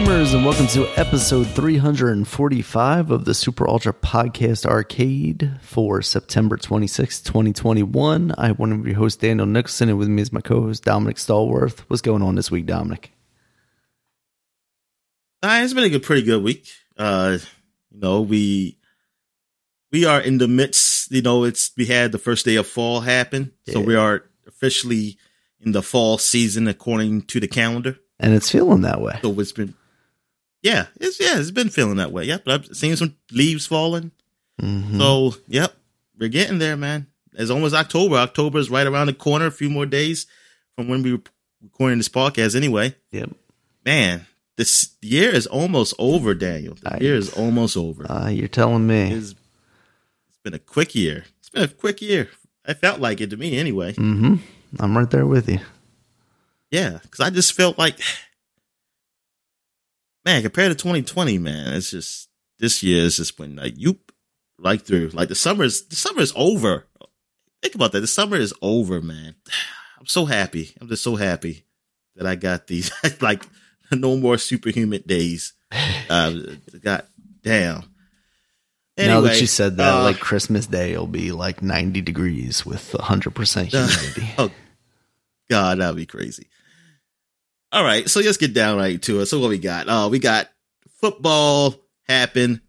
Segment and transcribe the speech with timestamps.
[0.00, 7.20] gamers, and welcome to episode 345 of the Super Ultra Podcast Arcade for September 26,
[7.20, 8.34] 2021.
[8.38, 10.84] I am one of your hosts, Daniel Nicholson, and with me is my co host,
[10.84, 11.80] Dominic Stallworth.
[11.88, 13.12] What's going on this week, Dominic?
[15.42, 16.66] Uh, it's been a good, pretty good week.
[16.96, 17.36] Uh,
[17.90, 18.78] you know, we
[19.92, 21.12] we are in the midst.
[21.12, 23.74] You know, it's we had the first day of fall happen, yeah.
[23.74, 25.18] so we are officially
[25.60, 29.18] in the fall season according to the calendar and it's feeling that way.
[29.22, 29.74] So it's been,
[30.62, 32.24] yeah, it's yeah, it's been feeling that way.
[32.24, 34.12] Yep, I've seen some leaves falling.
[34.60, 34.98] Mm-hmm.
[34.98, 35.74] So yep,
[36.18, 37.06] we're getting there, man.
[37.32, 38.16] It's almost October.
[38.16, 39.46] October is right around the corner.
[39.46, 40.26] A few more days
[40.76, 41.22] from when we were
[41.62, 42.94] recording this podcast, anyway.
[43.12, 43.30] Yep,
[43.84, 44.26] man.
[44.56, 46.74] This year is almost over, Daniel.
[46.74, 48.10] The I, year is almost over.
[48.10, 49.10] Uh, you're telling me.
[49.10, 51.24] It's, it's been a quick year.
[51.38, 52.28] It's been a quick year.
[52.66, 53.94] I felt like it to me, anyway.
[53.94, 54.34] Mm-hmm.
[54.78, 55.60] I'm right there with you.
[56.70, 57.98] Yeah, because I just felt like,
[60.24, 63.98] man, compared to 2020, man, it's just this year has just been like you
[64.58, 66.86] like through like the summer is the summer is over.
[67.62, 68.00] Think about that.
[68.00, 69.34] The summer is over, man.
[69.98, 70.74] I'm so happy.
[70.80, 71.64] I'm just so happy
[72.16, 73.44] that I got these like
[73.92, 75.52] no more superhuman days.
[76.10, 77.06] Uh, God
[77.44, 77.84] damn.
[78.96, 82.66] Anyway, now that you said that, uh, like Christmas Day will be like 90 degrees
[82.66, 84.34] with 100% humidity.
[84.36, 84.50] Uh, oh,
[85.48, 86.48] God, that'd be crazy.
[87.72, 89.26] All right, so let's get down right to it.
[89.26, 89.88] So what we got?
[89.88, 90.48] Uh, we got
[91.00, 91.76] football
[92.08, 92.60] happen.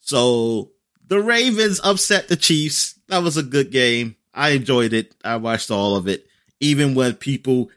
[0.00, 0.72] So
[1.06, 2.98] the Ravens upset the Chiefs.
[3.08, 4.16] That was a good game.
[4.34, 5.14] I enjoyed it.
[5.24, 6.26] I watched all of it,
[6.60, 7.70] even when people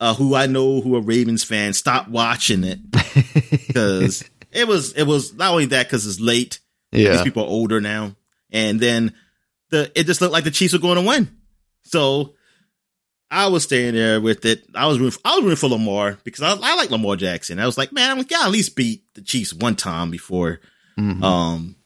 [0.00, 2.78] uh, who I know who are Ravens fans stopped watching it
[3.50, 6.60] because it was it was not only that because it's late.
[6.92, 8.16] Yeah, these people are older now,
[8.50, 9.14] and then
[9.70, 11.28] the it just looked like the Chiefs were going to win.
[11.82, 12.34] So
[13.30, 14.64] I was staying there with it.
[14.74, 17.60] I was rooting for, I was rooting for Lamar because I, I like Lamar Jackson.
[17.60, 20.60] I was like, man, I gotta at least beat the Chiefs one time before,
[20.98, 21.22] mm-hmm.
[21.22, 21.76] um,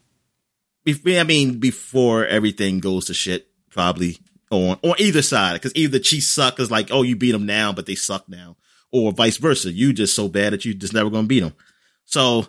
[0.85, 4.19] before, I mean, before everything goes to shit, probably
[4.51, 5.55] on on either side.
[5.55, 8.27] Because either the Chiefs suck is like, oh, you beat them now, but they suck
[8.29, 8.57] now,
[8.91, 9.71] or vice versa.
[9.71, 11.55] You just so bad that you just never gonna beat them.
[12.07, 12.47] So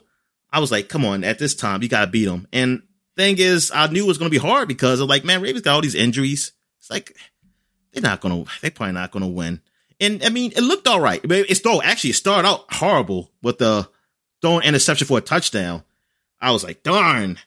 [0.51, 2.47] I was like, come on, at this time you gotta beat them.
[2.53, 2.83] And
[3.17, 5.75] thing is, I knew it was gonna be hard because of like, man, Ravens got
[5.75, 6.53] all these injuries.
[6.79, 7.17] It's like
[7.95, 8.43] they're not gonna.
[8.61, 9.61] They're probably not gonna win.
[9.99, 11.21] And I mean, it looked all right.
[11.23, 13.87] It's though actually it started out horrible with the
[14.41, 15.83] throwing interception for a touchdown.
[16.41, 17.39] I was like, darn,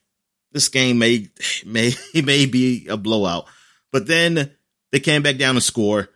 [0.53, 1.28] this game may
[1.66, 3.47] may may be a blowout.
[3.92, 4.53] But then
[4.91, 6.08] they came back down to score,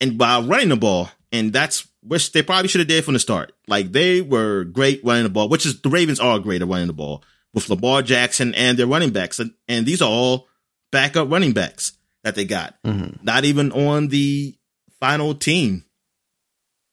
[0.00, 3.20] and by running the ball, and that's which they probably should have did from the
[3.20, 3.52] start.
[3.66, 6.86] Like they were great running the ball, which is the Ravens are great at running
[6.86, 10.46] the ball with Lamar Jackson and their running backs, and, and these are all
[10.92, 11.92] backup running backs
[12.22, 12.74] that they got.
[12.84, 13.24] Mm-hmm.
[13.24, 14.56] Not even on the
[15.00, 15.84] final team,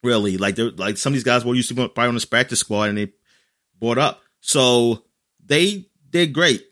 [0.04, 0.38] really.
[0.38, 2.60] Like they're like some of these guys were used to be probably on the practice
[2.60, 3.14] squad and they
[3.80, 4.22] brought up.
[4.40, 5.04] So
[5.46, 6.64] they did great.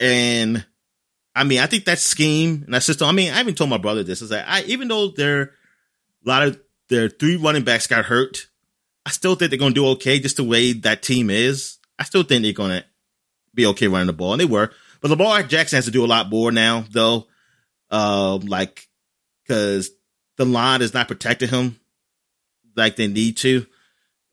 [0.00, 0.64] And
[1.34, 3.08] I mean, I think that scheme and that system.
[3.08, 6.28] I mean, I even told my brother this is that I even though there a
[6.28, 8.48] lot of their three running backs got hurt,
[9.04, 11.78] I still think they're gonna do okay just the way that team is.
[11.98, 12.84] I still think they're gonna
[13.54, 14.70] be okay running the ball, and they were.
[15.00, 17.26] But Lamar Jackson has to do a lot more now, though.
[17.94, 18.88] Um, like,
[19.46, 19.90] cause
[20.36, 21.78] the line is not protecting him
[22.76, 23.66] like they need to.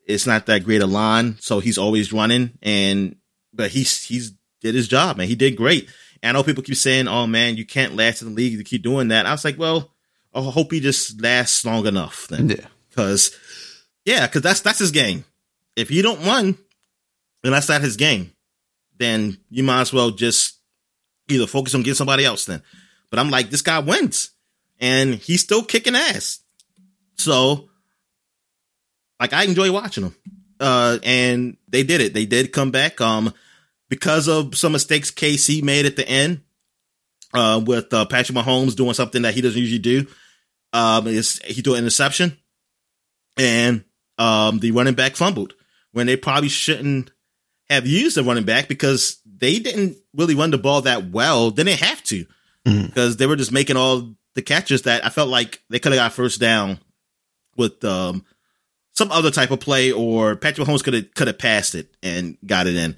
[0.06, 2.58] It's not that great a line, so he's always running.
[2.62, 3.18] And
[3.54, 5.28] but he's he's did his job, man.
[5.28, 5.90] He did great.
[6.24, 8.64] And I know people keep saying, "Oh man, you can't last in the league to
[8.64, 9.92] keep doing that." I was like, well,
[10.34, 12.68] I hope he just lasts long enough then, yeah.
[12.90, 13.38] Because
[14.06, 15.24] yeah, because that's that's his game.
[15.76, 16.58] If you don't run,
[17.44, 18.32] then that's not his game.
[18.98, 20.60] Then you might as well just
[21.30, 22.62] either focus on getting somebody else then.
[23.12, 24.32] But I'm like, this guy wins
[24.80, 26.40] and he's still kicking ass.
[27.18, 27.70] So
[29.20, 30.16] like I enjoy watching him.
[30.60, 32.14] Uh, and they did it.
[32.14, 33.00] They did come back.
[33.00, 33.34] Um,
[33.90, 36.42] because of some mistakes KC made at the end,
[37.34, 40.08] uh, with, uh, Patrick Mahomes doing something that he doesn't usually do.
[40.74, 42.38] Um, is he threw an interception
[43.38, 43.84] and,
[44.18, 45.54] um, the running back fumbled
[45.92, 47.12] when they probably shouldn't
[47.70, 51.52] have used the running back because they didn't really run the ball that well.
[51.52, 52.26] They didn't have to
[52.64, 53.18] because mm-hmm.
[53.18, 56.14] they were just making all the catches that I felt like they could have got
[56.14, 56.80] first down
[57.58, 58.26] with um,
[58.94, 62.38] some other type of play, or Patrick Mahomes could have could have passed it and
[62.46, 62.96] got it in.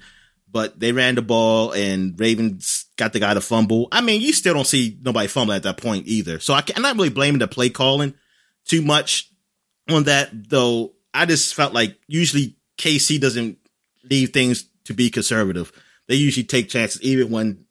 [0.50, 3.88] But they ran the ball, and Ravens got the guy to fumble.
[3.90, 6.38] I mean, you still don't see nobody fumble at that point either.
[6.38, 8.14] So I am not really blaming the play calling
[8.64, 9.30] too much
[9.90, 10.92] on that, though.
[11.12, 13.58] I just felt like usually KC doesn't
[14.04, 15.72] leave things to be conservative.
[16.06, 17.63] They usually take chances, even when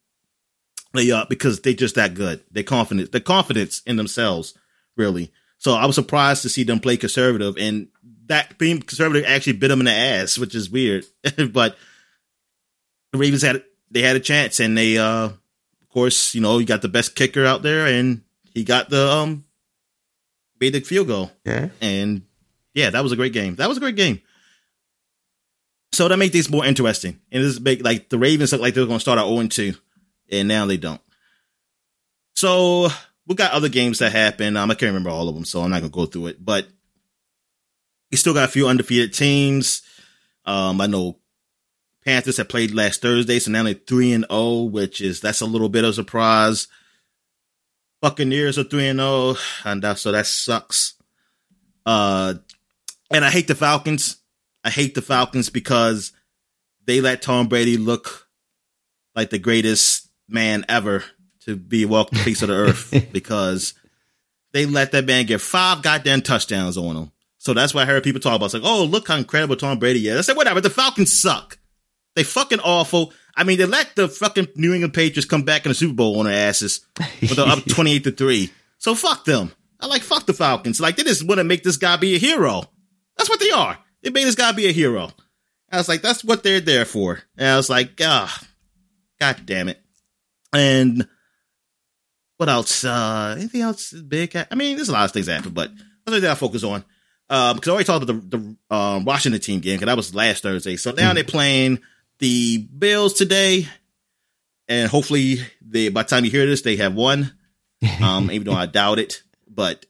[0.94, 2.42] they uh because they just that good.
[2.52, 3.12] They confident.
[3.12, 4.54] The confidence in themselves,
[4.96, 5.32] really.
[5.58, 7.88] So I was surprised to see them play conservative, and
[8.26, 11.06] that being conservative actually bit them in the ass, which is weird.
[11.52, 11.78] but
[13.12, 16.66] the Ravens had they had a chance, and they, uh, of course, you know, you
[16.66, 18.22] got the best kicker out there, and
[18.54, 19.46] he got the um
[20.60, 21.32] made the field goal.
[21.46, 21.70] Yeah.
[21.82, 22.24] And
[22.74, 23.56] yeah, that was a great game.
[23.56, 24.22] That was a great game.
[25.92, 27.20] So that made things more interesting.
[27.32, 29.76] And this make like the Ravens look like they're going to start at 0 2,
[30.40, 31.02] and now they don't.
[32.36, 32.90] So
[33.28, 34.58] we got other games that happen.
[34.58, 36.44] Um, I can't remember all of them, so I'm not to go through it.
[36.44, 36.68] But
[38.12, 39.82] we still got a few undefeated teams.
[40.46, 41.20] Um, I know
[42.06, 45.46] Panthers have played last Thursday, so now they're 3 and 0, which is that's a
[45.46, 46.68] little bit of a surprise.
[48.02, 50.96] Buccaneers are 3 and 0, and that, so that sucks.
[51.86, 52.36] Uh,
[53.10, 54.18] and I hate the Falcons.
[54.64, 56.12] I hate the Falcons because
[56.86, 58.28] they let Tom Brady look
[59.16, 60.03] like the greatest
[60.34, 61.04] man ever
[61.42, 63.74] to be the face of the earth because
[64.52, 67.12] they let that man get five goddamn touchdowns on him.
[67.38, 69.80] So that's why I heard people talk about it's like, oh, look how incredible Tom
[69.80, 70.18] Brady is.
[70.18, 71.58] I said, whatever, the Falcons suck.
[72.16, 73.12] They fucking awful.
[73.36, 76.20] I mean, they let the fucking New England Patriots come back in the Super Bowl
[76.20, 76.86] on their asses.
[76.96, 78.52] But they're up 28 to 3.
[78.78, 79.52] So fuck them.
[79.80, 80.80] I like fuck the Falcons.
[80.80, 82.64] Like they just want to make this guy be a hero.
[83.18, 83.78] That's what they are.
[84.02, 85.10] They made this guy be a hero.
[85.70, 87.20] I was like, that's what they're there for.
[87.38, 88.48] And I was like, ah,
[89.20, 89.83] god damn it.
[90.54, 91.08] And
[92.38, 92.84] what else?
[92.84, 94.36] Uh, anything else big?
[94.36, 95.72] I mean, there's a lot of things happen, but
[96.06, 96.84] that's what I focus on.
[97.30, 100.14] Um, because I already talked about the, the um, Washington team game because that was
[100.14, 100.76] last Thursday.
[100.76, 101.16] So now mm.
[101.16, 101.80] they're playing
[102.20, 103.68] the Bills today,
[104.68, 107.34] and hopefully, they by the time you hear this, they have won.
[108.02, 109.86] Um, even though I doubt it, but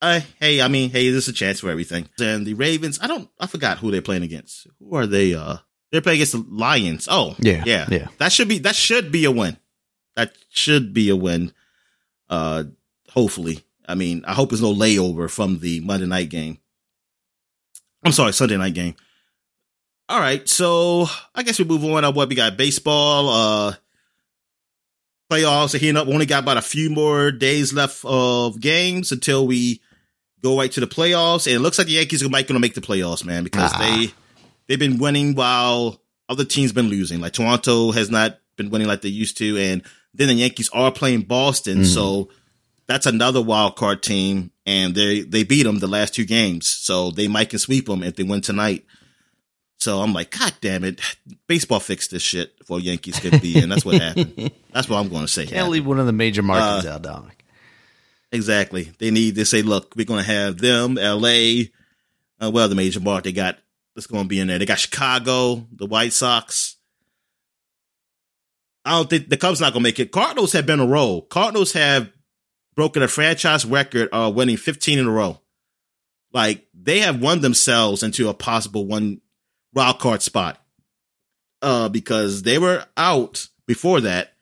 [0.00, 2.08] uh, hey, I mean, hey, there's a chance for everything.
[2.18, 4.66] And the Ravens, I don't, I forgot who they're playing against.
[4.78, 5.34] Who are they?
[5.34, 5.58] Uh,
[5.92, 7.08] they're playing against the Lions.
[7.10, 8.08] Oh, yeah, yeah, yeah.
[8.18, 9.58] That should be that should be a win.
[10.20, 11.50] That should be a win.
[12.28, 12.64] Uh,
[13.08, 13.64] hopefully.
[13.88, 16.58] I mean, I hope there's no layover from the Monday night game.
[18.04, 18.96] I'm sorry, Sunday night game.
[20.10, 22.04] All right, so I guess we move on.
[22.04, 22.58] Uh, what we got?
[22.58, 23.30] Baseball.
[23.30, 23.72] Uh,
[25.30, 26.06] playoffs are heating up.
[26.06, 29.80] We only got about a few more days left of games until we
[30.42, 31.46] go right to the playoffs.
[31.46, 33.78] And it looks like the Yankees are going to make the playoffs, man, because ah.
[33.78, 34.12] they
[34.66, 37.22] they've been winning while other teams been losing.
[37.22, 39.82] Like Toronto has not been winning like they used to, and
[40.14, 41.86] then the Yankees are playing Boston, mm.
[41.86, 42.30] so
[42.86, 47.10] that's another wild card team, and they they beat them the last two games, so
[47.10, 48.84] they might can sweep them if they win tonight.
[49.78, 51.00] So I'm like, God damn it,
[51.46, 54.50] baseball fixed this shit for Yankees could be, and that's what happened.
[54.72, 55.44] that's what I'm going to say.
[55.44, 55.72] Can't happened.
[55.72, 57.44] leave one of the major markets uh, out, Dominic.
[58.32, 58.92] Exactly.
[58.98, 61.70] They need to say, look, we're going to have them, L.A.
[62.40, 63.58] Uh, well, the major market they got
[63.94, 64.58] that's going to be in there.
[64.58, 66.76] They got Chicago, the White Sox.
[68.84, 70.12] I don't think the Cubs not to make it.
[70.12, 71.22] Cardinals have been a roll.
[71.22, 72.10] Cardinals have
[72.74, 75.40] broken a franchise record of winning 15 in a row.
[76.32, 79.20] Like they have won themselves into a possible one
[79.72, 80.60] wild card spot
[81.62, 84.32] uh, because they were out before that,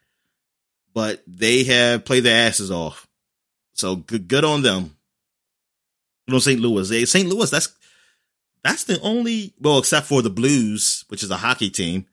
[0.95, 3.09] but they have played their asses off.
[3.73, 4.97] So good, good on them.
[6.27, 6.61] You know, St.
[6.61, 7.07] Louis.
[7.07, 7.29] St.
[7.29, 7.75] Louis, that's
[8.63, 12.07] that's the only well, except for the Blues, which is a hockey team.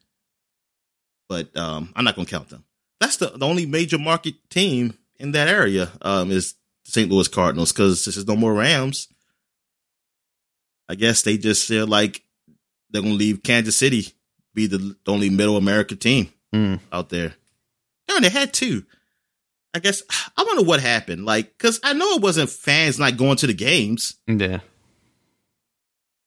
[1.28, 2.64] But um, I'm not gonna count them.
[3.00, 7.10] That's the, the only major market team in that area um, is St.
[7.10, 9.08] Louis Cardinals because this is no more Rams.
[10.88, 12.22] I guess they just feel like
[12.90, 14.14] they're gonna leave Kansas City
[14.54, 16.80] be the only middle America team mm.
[16.92, 17.36] out there.
[18.10, 18.86] No, they had two.
[19.74, 20.02] I guess
[20.38, 21.26] I wonder what happened.
[21.26, 24.16] Like, because I know it wasn't fans not going to the games.
[24.26, 24.60] Yeah.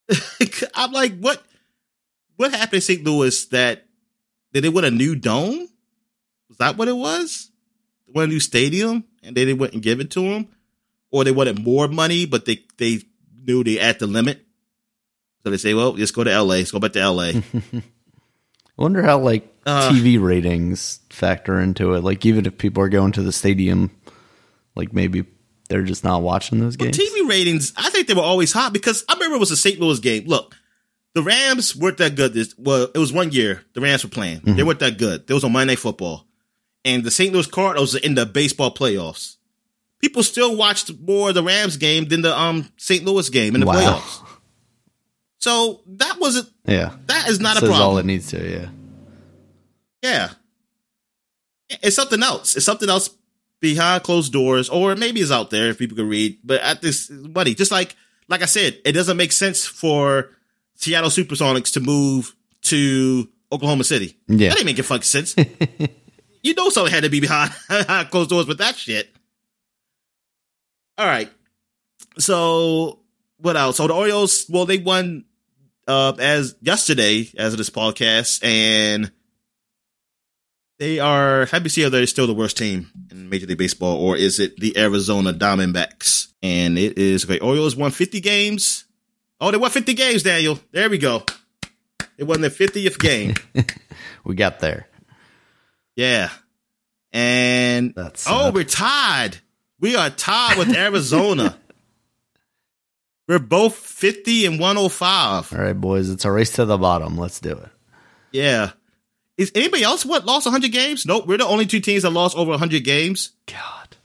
[0.75, 1.42] I'm like, what?
[2.37, 3.02] What happened in St.
[3.02, 3.88] Louis that
[4.52, 5.69] did they want a new dome?
[6.49, 7.50] Was that what it was?
[8.07, 10.49] They want a new stadium, and they didn't and give it to them,
[11.11, 13.02] or they wanted more money, but they they
[13.47, 14.45] knew they at the limit.
[15.43, 16.57] So they say, well, just go to LA.
[16.57, 17.25] Let's go back to LA.
[17.73, 22.00] I wonder how like uh, TV ratings factor into it.
[22.05, 23.90] Like even if people are going to the stadium,
[24.75, 25.25] like maybe
[25.69, 26.97] they're just not watching those games.
[26.97, 29.81] TV ratings, I think they were always hot because I remember it was a St.
[29.81, 30.26] Louis game.
[30.26, 30.57] Look,
[31.14, 32.34] the Rams weren't that good.
[32.34, 34.40] This well, it was one year the Rams were playing.
[34.40, 34.56] Mm-hmm.
[34.56, 35.26] They weren't that good.
[35.26, 36.26] They was on Monday Night Football,
[36.84, 37.32] and the St.
[37.32, 39.36] Louis Cardinals in the baseball playoffs.
[40.00, 43.04] People still watched more of the Rams game than the um St.
[43.04, 43.74] Louis game in the wow.
[43.74, 44.24] playoffs.
[45.38, 46.48] So that wasn't.
[46.66, 47.80] Yeah, that is not a problem.
[47.82, 48.48] All it needs to.
[48.48, 48.68] Yeah.
[50.02, 50.30] Yeah.
[51.82, 52.56] It's something else.
[52.56, 53.10] It's something else
[53.60, 56.38] behind closed doors, or maybe it's out there if people can read.
[56.44, 57.96] But at this, buddy, just like
[58.28, 60.30] like I said, it doesn't make sense for
[60.78, 64.16] Seattle Supersonics to move to Oklahoma City.
[64.28, 65.37] Yeah, that ain't making fucking sense.
[66.42, 67.52] you know, something had to be behind
[68.11, 69.14] closed doors with that shit.
[70.97, 71.30] All right,
[72.18, 73.00] so
[73.38, 73.76] what else?
[73.76, 75.25] So the Orioles, well, they won
[75.87, 79.11] uh, as yesterday as of this podcast, and
[80.78, 83.97] they are happy to see if they're still the worst team in Major League Baseball,
[83.97, 86.28] or is it the Arizona Diamondbacks?
[86.40, 87.40] And it is okay.
[87.40, 88.85] Orioles won 50 games.
[89.40, 90.59] Oh, they won 50 games, Daniel.
[90.73, 91.25] There we go.
[92.16, 93.35] It won their 50th game.
[94.25, 94.88] we got there.
[95.95, 96.30] Yeah.
[97.12, 99.38] And That's oh, we're tied.
[99.80, 101.57] We are tied with Arizona.
[103.28, 105.52] we're both 50 and 105.
[105.52, 106.11] all right, boys.
[106.11, 107.16] It's a race to the bottom.
[107.16, 107.68] Let's do it.
[108.33, 108.73] Yeah.
[109.37, 111.07] Is anybody else what lost 100 games?
[111.07, 113.30] Nope, we're the only two teams that lost over 100 games.
[113.47, 113.97] God.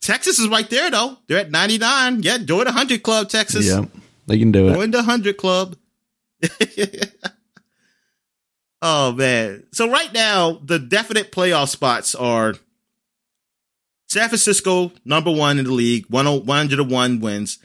[0.00, 1.18] Texas is right there though.
[1.26, 2.22] They're at 99.
[2.22, 3.66] Yeah, join the 100 club, Texas.
[3.66, 3.90] Yep.
[4.26, 4.74] They can do it.
[4.74, 5.76] Join the 100 club.
[8.82, 9.64] oh man.
[9.72, 12.54] So right now, the definite playoff spots are
[14.08, 17.58] San Francisco, number one in the league, 101 wins.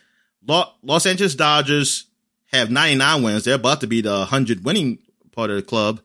[0.48, 2.06] Los Angeles Dodgers
[2.52, 3.44] have 99 wins.
[3.44, 5.00] They're about to be the 100 winning
[5.32, 6.02] part of the club.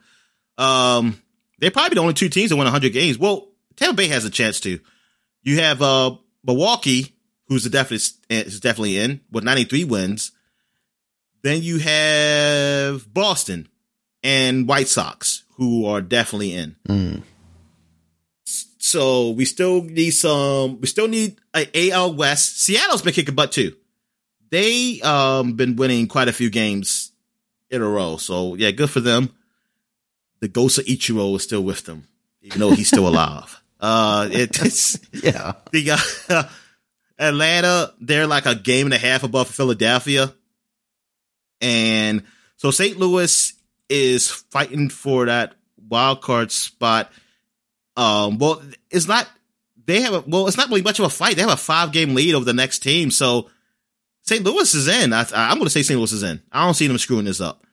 [0.56, 1.20] Um,
[1.58, 3.18] they're probably the only two teams that win 100 games.
[3.18, 4.80] Well, Tampa Bay has a chance to.
[5.42, 7.14] You have uh, Milwaukee,
[7.48, 10.32] who's definitely is definitely in with 93 wins.
[11.42, 13.68] Then you have Boston
[14.22, 16.76] and White Sox, who are definitely in.
[16.88, 17.22] Mm.
[18.44, 20.80] So we still need some.
[20.80, 22.60] We still need a AL West.
[22.60, 23.74] Seattle's been kicking butt too.
[24.50, 27.12] They um been winning quite a few games
[27.70, 28.16] in a row.
[28.16, 29.30] So yeah, good for them.
[30.40, 32.08] The ghost of Ichiro is still with them,
[32.40, 33.56] even though he's still alive.
[33.82, 35.54] Uh, it, it's Yeah.
[35.72, 35.92] the
[36.28, 36.42] uh,
[37.18, 37.94] Atlanta.
[37.98, 40.34] They're like a game and a half above Philadelphia,
[41.60, 42.24] and
[42.56, 42.98] so St.
[42.98, 43.54] Louis
[43.88, 45.54] is fighting for that
[45.88, 47.10] wild card spot.
[47.96, 49.28] Um, well, it's not.
[49.86, 50.46] They have a well.
[50.46, 51.36] It's not really much of a fight.
[51.36, 53.10] They have a five game lead over the next team.
[53.10, 53.50] So
[54.22, 54.44] St.
[54.44, 55.12] Louis is in.
[55.12, 55.98] I, I'm going to say St.
[55.98, 56.40] Louis is in.
[56.52, 57.64] I don't see them screwing this up.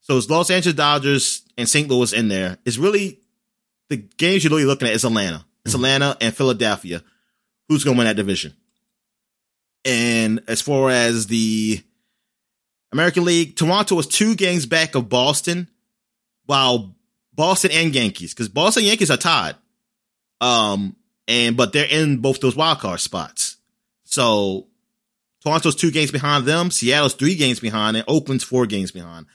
[0.00, 1.88] So it's Los Angeles Dodgers and St.
[1.88, 2.58] Louis in there.
[2.64, 3.20] It's really
[3.88, 5.44] the games you're really looking at is Atlanta.
[5.64, 7.02] It's Atlanta and Philadelphia.
[7.68, 8.54] Who's going to win that division?
[9.84, 11.82] And as far as the
[12.92, 15.68] American League, Toronto is two games back of Boston,
[16.46, 16.94] while
[17.34, 19.56] Boston and Yankees, because Boston and Yankees are tied.
[20.40, 20.96] Um,
[21.28, 23.56] and but they're in both those wild card spots.
[24.04, 24.68] So
[25.42, 29.26] Toronto's two games behind them, Seattle's three games behind, and Oakland's four games behind.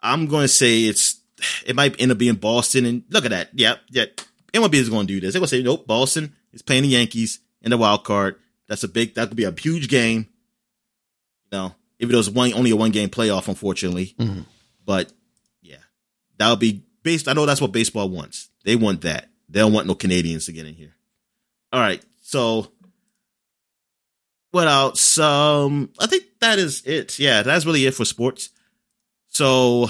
[0.00, 1.20] I'm going to say it's
[1.66, 3.50] it might end up being Boston, and look at that.
[3.52, 4.06] Yeah, yeah.
[4.52, 5.32] MLB is going to do this.
[5.32, 5.86] They're going to say nope.
[5.86, 8.36] Boston is playing the Yankees in the wild card.
[8.68, 9.14] That's a big.
[9.14, 10.26] That could be a huge game.
[11.50, 14.14] You know, even though it's one only a one game playoff, unfortunately.
[14.18, 14.46] Mhm.
[14.84, 15.12] But
[15.62, 15.76] yeah,
[16.38, 17.28] that would be based.
[17.28, 18.48] I know that's what baseball wants.
[18.64, 19.30] They want that.
[19.48, 20.94] They don't want no Canadians to get in here.
[21.72, 22.72] All right, so
[24.50, 25.18] what else?
[25.18, 27.18] Um, I think that is it.
[27.18, 28.50] Yeah, that's really it for sports.
[29.28, 29.88] So,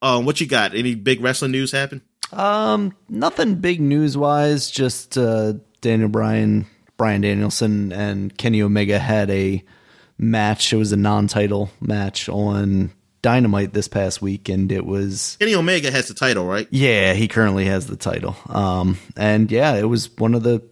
[0.00, 0.74] um, what you got?
[0.74, 2.00] Any big wrestling news happen?
[2.32, 4.70] Um, nothing big news wise.
[4.70, 6.66] Just uh, Daniel Bryan,
[6.96, 9.62] Brian Danielson, and Kenny Omega had a
[10.20, 10.72] match.
[10.72, 15.90] It was a non-title match on Dynamite this past week, and it was Kenny Omega
[15.90, 16.68] has the title, right?
[16.70, 18.36] yeah, he currently has the title.
[18.48, 20.62] Um, and yeah, it was one of the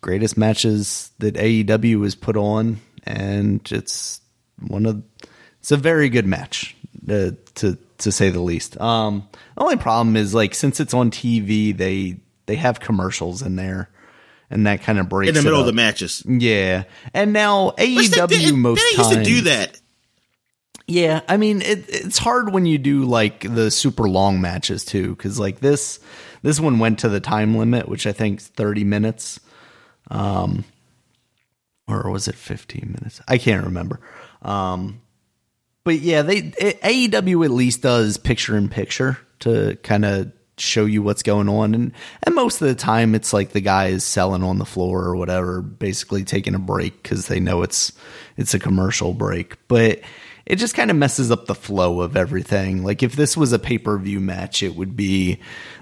[0.00, 4.20] greatest matches that AEW has put on, and it's
[4.66, 5.02] one of
[5.60, 6.76] it's a very good match
[7.08, 8.80] uh, to to say the least.
[8.80, 13.56] Um, the only problem is like since it's on TV, they they have commercials in
[13.56, 13.90] there,
[14.50, 16.22] and that kind of breaks In the middle of the matches.
[16.26, 19.80] Yeah, and now Which they AEW did- most they times used to do that.
[20.86, 25.10] yeah, I mean it, it's hard when you do like the super long matches too,
[25.14, 26.00] because like this
[26.42, 29.40] this one went to the time limit, which I think is thirty minutes,
[30.10, 30.64] um,
[31.86, 33.20] or was it fifteen minutes?
[33.28, 34.00] I can't remember.
[34.42, 35.00] Um,
[35.84, 40.84] but yeah, they it, AEW at least does picture in picture to kind of show
[40.84, 44.04] you what's going on, and and most of the time it's like the guy is
[44.04, 47.92] selling on the floor or whatever, basically taking a break because they know it's
[48.36, 50.00] it's a commercial break, but
[50.46, 52.82] it just kind of messes up the flow of everything.
[52.82, 55.40] Like if this was a pay per view match, it would be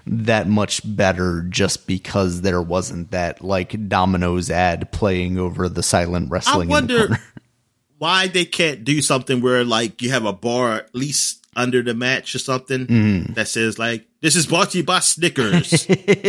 [0.09, 6.29] that much better just because there wasn't that like Domino's ad playing over the silent
[6.31, 6.63] I wrestling.
[6.63, 7.23] in the wonder corner.
[7.99, 11.95] why they can't do something where like you have a bar at least under the
[11.95, 13.33] match or something Mm-hmm.
[13.35, 15.87] that says like this is brought to you by Snickers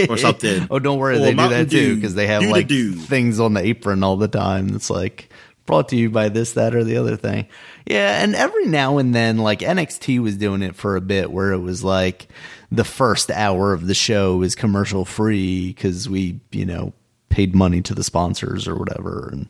[0.08, 0.68] or something.
[0.70, 2.94] Oh, don't worry, Or they do Mountain that too because they have Do like do.
[2.94, 4.76] things on the apron all the time.
[4.76, 5.30] It's like
[5.66, 7.48] brought to you by this, that, or the other thing.
[7.88, 11.52] Yeah, and every now and then, like NXT was doing it for a bit, where
[11.54, 12.28] it was like
[12.72, 16.94] the first hour of the show is commercial free because we, you know,
[17.30, 19.50] paid money to the sponsors or whatever, and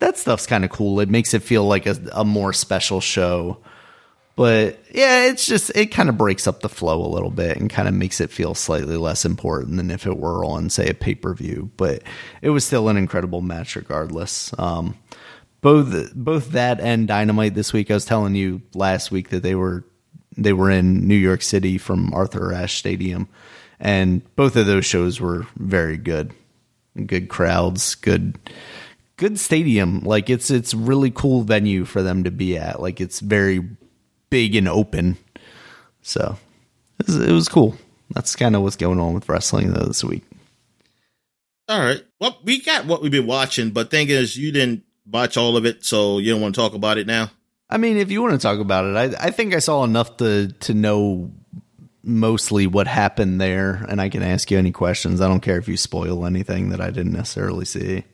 [0.00, 0.98] that stuff's kind of cool.
[0.98, 3.58] It makes it feel like a, a more special show.
[4.38, 7.68] But yeah, it's just it kind of breaks up the flow a little bit and
[7.68, 10.94] kind of makes it feel slightly less important than if it were on say a
[10.94, 11.72] pay per view.
[11.76, 12.04] But
[12.40, 14.54] it was still an incredible match regardless.
[14.56, 14.96] Um,
[15.60, 17.90] both both that and Dynamite this week.
[17.90, 19.84] I was telling you last week that they were
[20.36, 23.28] they were in New York City from Arthur Ashe Stadium,
[23.80, 26.32] and both of those shows were very good.
[26.94, 28.38] Good crowds, good
[29.16, 30.02] good stadium.
[30.04, 32.80] Like it's it's really cool venue for them to be at.
[32.80, 33.68] Like it's very
[34.30, 35.16] big and open.
[36.02, 36.38] So
[36.98, 37.76] it was, it was cool.
[38.10, 40.22] That's kind of what's going on with wrestling though this week.
[41.68, 42.02] All right.
[42.18, 45.66] Well, we got what we've been watching, but thing is, you didn't watch all of
[45.66, 47.30] it, so you don't want to talk about it now.
[47.68, 50.16] I mean, if you want to talk about it, I I think I saw enough
[50.18, 51.30] to to know
[52.02, 55.20] mostly what happened there, and I can ask you any questions.
[55.20, 58.04] I don't care if you spoil anything that I didn't necessarily see.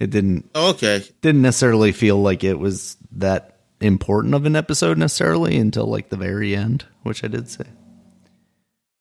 [0.00, 0.50] It didn't.
[0.54, 1.04] Okay.
[1.20, 3.53] Didn't necessarily feel like it was that
[3.84, 7.64] important of an episode necessarily until like the very end, which I did say.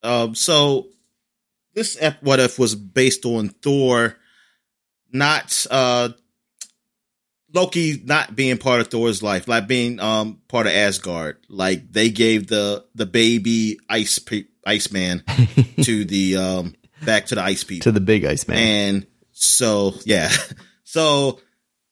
[0.04, 0.88] Um, so
[1.74, 4.16] this F what if was based on Thor,
[5.12, 6.10] not uh
[7.54, 11.38] Loki not being part of Thor's life, like being um part of Asgard.
[11.50, 15.24] Like they gave the the baby ice pe- Iceman
[15.84, 16.75] to the um
[17.06, 18.58] back to the ice people to the big ice man.
[18.58, 20.32] and so yeah,
[20.84, 21.40] so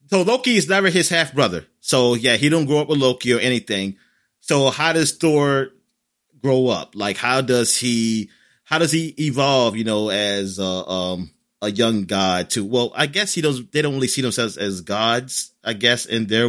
[0.10, 1.66] so Loki is never his half brother.
[1.82, 3.98] So yeah, he don't grow up with Loki or anything.
[4.40, 5.70] So how does Thor
[6.42, 6.96] grow up?
[6.96, 8.30] Like how does he
[8.64, 13.08] how does he evolve, you know, as a um a young god to well, I
[13.08, 16.48] guess he does they don't really see themselves as gods, I guess, in their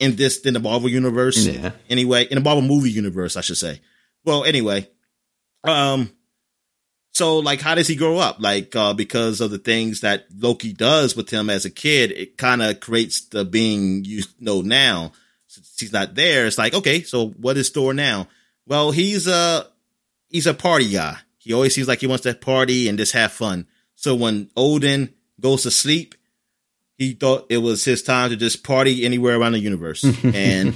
[0.00, 1.46] in this in the Marvel universe.
[1.46, 1.72] Yeah.
[1.88, 3.80] Anyway, in the Marvel movie universe, I should say.
[4.24, 4.88] Well, anyway.
[5.62, 6.10] Um
[7.14, 8.36] so like how does he grow up?
[8.40, 12.36] Like uh because of the things that Loki does with him as a kid, it
[12.36, 15.12] kind of creates the being you know now.
[15.46, 18.26] Since he's not there, it's like, okay, so what is Thor now?
[18.66, 19.66] Well, he's a
[20.28, 21.18] he's a party guy.
[21.38, 23.68] He always seems like he wants to party and just have fun.
[23.94, 26.14] So when Odin goes to sleep,
[26.98, 30.04] he thought it was his time to just party anywhere around the universe.
[30.24, 30.74] and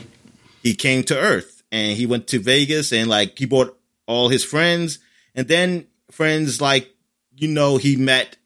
[0.63, 4.45] he came to Earth and he went to Vegas and like he brought all his
[4.45, 4.99] friends
[5.35, 6.95] and then friends like
[7.37, 8.37] you know he met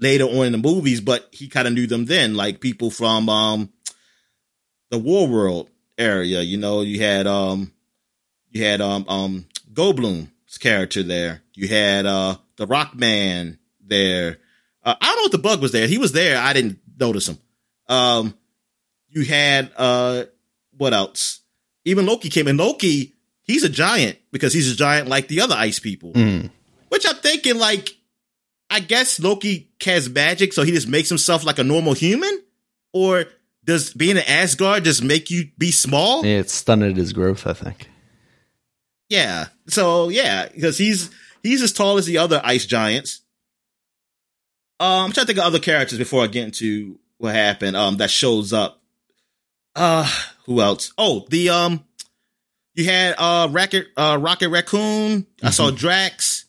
[0.00, 3.28] later on in the movies, but he kind of knew them then, like people from
[3.28, 3.72] um
[4.90, 6.40] the War World area.
[6.40, 7.72] You know, you had um
[8.50, 11.42] you had um um Goldblum's character there.
[11.54, 14.38] You had uh the Rock Man there.
[14.82, 15.86] Uh, I don't know if the bug was there.
[15.86, 16.38] He was there.
[16.38, 17.38] I didn't notice him.
[17.88, 18.34] Um,
[19.08, 20.24] you had uh,
[20.76, 21.40] what else?
[21.84, 22.56] Even Loki came in.
[22.56, 26.12] Loki, he's a giant because he's a giant like the other ice people.
[26.12, 26.50] Mm.
[26.88, 27.96] Which I'm thinking, like,
[28.70, 32.42] I guess Loki has magic, so he just makes himself like a normal human,
[32.92, 33.24] or
[33.64, 36.24] does being an Asgard just make you be small?
[36.24, 37.88] Yeah, it stunted his growth, I think.
[39.08, 39.46] Yeah.
[39.68, 41.10] So yeah, because he's
[41.42, 43.20] he's as tall as the other ice giants.
[44.80, 47.76] Um, I'm trying to think of other characters before I get into what happened.
[47.76, 48.80] Um, that shows up.
[49.74, 50.08] Uh,
[50.46, 50.92] who else?
[50.96, 51.84] Oh, the um,
[52.74, 55.26] you had uh Rocket uh Rocket Raccoon.
[55.42, 56.44] I saw Drax.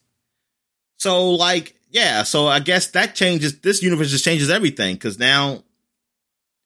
[0.99, 2.23] So like, yeah.
[2.23, 3.59] So I guess that changes.
[3.62, 5.63] This universe just changes everything because now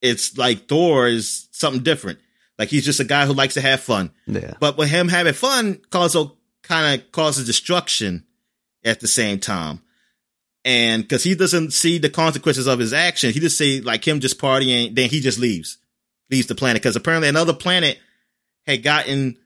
[0.02, 2.20] it's like Thor is something different.
[2.60, 4.12] Like he's just a guy who likes to have fun.
[4.28, 4.56] Yeah.
[4.60, 8.26] But with him having fun also kind of causes destruction
[8.84, 9.82] at the same time.
[10.66, 14.20] And cause he doesn't see the consequences of his action, he just see like him
[14.20, 15.78] just partying, then he just leaves,
[16.30, 16.82] leaves the planet.
[16.82, 17.98] Cause apparently another planet
[18.66, 19.38] had gotten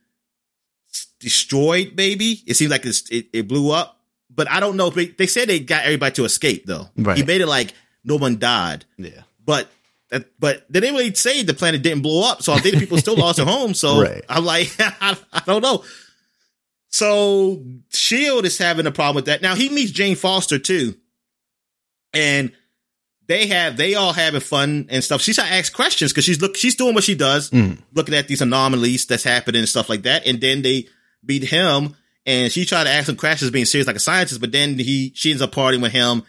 [1.20, 2.44] destroyed, maybe.
[2.46, 3.97] It seems like it's, it, it blew up,
[4.38, 6.88] but I don't know they, they said they got everybody to escape though.
[6.96, 7.18] Right.
[7.18, 7.74] He made it like
[8.06, 9.24] no one died, Yeah.
[9.46, 9.68] but
[10.12, 12.42] that, but they didn't really say the planet didn't blow up.
[12.42, 13.78] So I think the people still lost their homes.
[13.78, 14.24] So Right.
[14.30, 15.84] I'm like, I, I don't know.
[16.90, 19.42] So Shield is having a problem with that.
[19.42, 20.96] Now he meets Jane Foster too,
[22.14, 22.52] and
[23.28, 25.22] they have they all having fun and stuff.
[25.22, 27.78] She's trying to ask questions because she's look she's doing what she does, Mm.
[27.94, 30.26] looking at these anomalies that's happening and stuff like that.
[30.26, 30.88] And then they
[31.26, 31.96] beat him,
[32.28, 34.40] and she tried to ask him questions, being serious like a scientist.
[34.40, 36.22] But then he she ends up partying with him,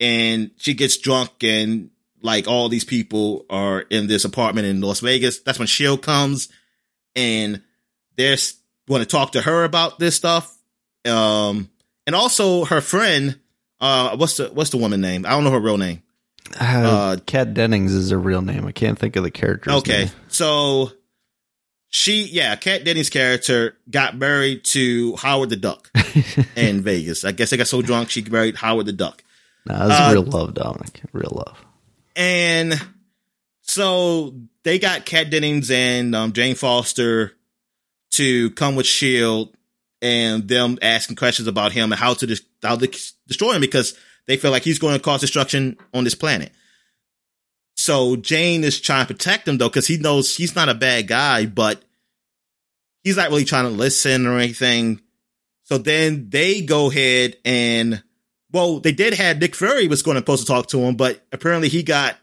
[0.00, 1.90] and she gets drunk and
[2.22, 5.40] like all these people are in this apartment in Las Vegas.
[5.40, 6.48] That's when Shield comes
[7.14, 7.62] and
[8.16, 8.36] they're
[8.88, 10.56] want to talk to her about this stuff.
[11.04, 11.70] Um,
[12.06, 13.38] and also her friend,
[13.80, 15.26] uh, what's the, what's the woman name?
[15.26, 16.02] I don't know her real name.
[16.60, 18.66] Uh, Uh, Kat Dennings is her real name.
[18.66, 19.70] I can't think of the character.
[19.72, 20.04] Okay.
[20.04, 20.10] name.
[20.28, 20.92] So
[21.94, 25.90] she, yeah, Kat Dennings' character got married to Howard the Duck
[26.56, 27.22] in Vegas.
[27.22, 29.22] I guess they got so drunk she married Howard the Duck.
[29.66, 31.02] No, that's Uh, real love, Dominic.
[31.12, 31.62] Real love.
[32.16, 32.74] And
[33.60, 37.32] So they got Kat Dennings and um, Jane Foster
[38.12, 39.54] to come with Shield,
[40.00, 42.86] and them asking questions about him and how to dis- how to
[43.28, 46.52] destroy him because they feel like he's going to cause destruction on this planet.
[47.82, 51.08] So Jane is trying to protect him though because he knows he's not a bad
[51.08, 51.82] guy, but
[53.02, 55.00] he's not really trying to listen or anything.
[55.64, 58.00] So then they go ahead and
[58.52, 61.26] well, they did have Nick Fury was going to supposed to talk to him, but
[61.32, 62.16] apparently he got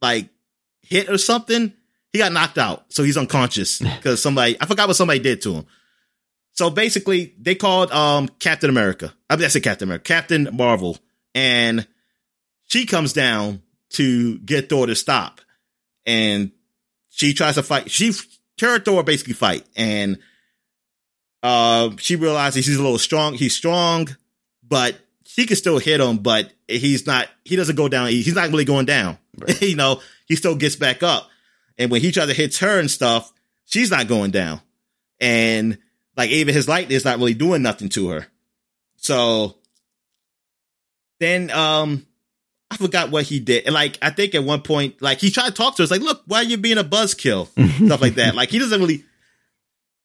[0.00, 0.28] like
[0.80, 1.72] hit or something.
[2.12, 5.54] He got knocked out, so he's unconscious because somebody I forgot what somebody did to
[5.54, 5.66] him.
[6.52, 9.12] So basically, they called um Captain America.
[9.28, 10.98] I mean, I said Captain America, Captain Marvel,
[11.34, 11.84] and
[12.68, 15.40] she comes down to get Thor to stop,
[16.04, 16.52] and
[17.10, 17.90] she tries to fight.
[17.90, 18.12] She
[18.60, 20.18] her Thor basically fight, and
[21.42, 23.34] uh, she realizes he's a little strong.
[23.34, 24.08] He's strong,
[24.66, 26.18] but she can still hit him.
[26.18, 27.28] But he's not.
[27.44, 28.08] He doesn't go down.
[28.08, 29.18] He's not really going down.
[29.38, 29.60] Right.
[29.62, 31.28] you know, he still gets back up.
[31.78, 33.32] And when he tries to hit her and stuff,
[33.66, 34.60] she's not going down.
[35.20, 35.78] And
[36.16, 38.26] like even his lightning is not really doing nothing to her.
[38.96, 39.56] So
[41.20, 42.06] then um
[42.70, 43.64] I forgot what he did.
[43.64, 45.84] And like I think at one point, like he tried to talk to her.
[45.84, 47.48] It's like, look, why are you being a buzzkill?
[47.86, 48.34] Stuff like that.
[48.34, 49.04] Like he doesn't really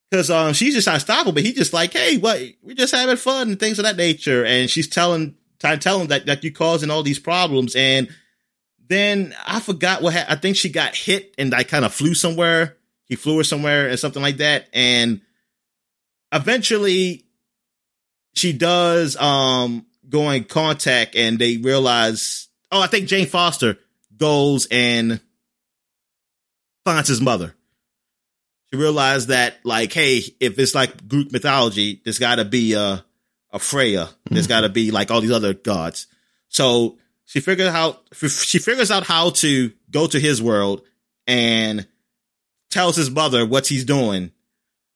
[0.10, 2.76] because um she's just trying to stop him, but he just like, hey, what we're
[2.76, 4.46] just having fun and things of that nature.
[4.46, 7.76] And she's telling trying to tell him that, that you're causing all these problems.
[7.76, 8.10] And
[8.88, 12.14] then I forgot what ha- I think she got hit and I kind of flew
[12.14, 12.78] somewhere.
[13.06, 14.68] He flew her somewhere and something like that.
[14.74, 15.22] And
[16.32, 17.26] eventually
[18.34, 23.78] she does um go in contact and they realize oh, I think Jane Foster
[24.16, 25.20] goes and
[26.86, 27.56] finds his mother.
[28.70, 33.04] She realized that, like, hey, if it's like Greek mythology, there's got to be a,
[33.52, 34.10] a Freya.
[34.30, 36.08] There's got to be like all these other gods.
[36.48, 40.84] So she figures out she figures out how to go to his world
[41.28, 41.86] and
[42.70, 44.32] tells his mother what he's doing.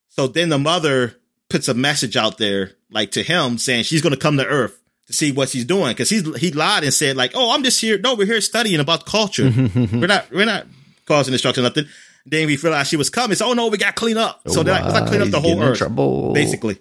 [0.09, 1.15] So then the mother
[1.49, 4.81] puts a message out there, like to him, saying she's going to come to Earth
[5.07, 7.79] to see what he's doing because he's he lied and said like, "Oh, I'm just
[7.79, 7.97] here.
[7.97, 9.51] No, we're here studying about culture.
[9.75, 10.67] we're not we're not
[11.05, 11.85] causing destruction, nothing."
[12.25, 13.35] Then we realized she was coming.
[13.35, 14.41] So, oh no, we got clean up.
[14.47, 16.33] So they like, like clean up the whole earth, trouble.
[16.33, 16.79] basically.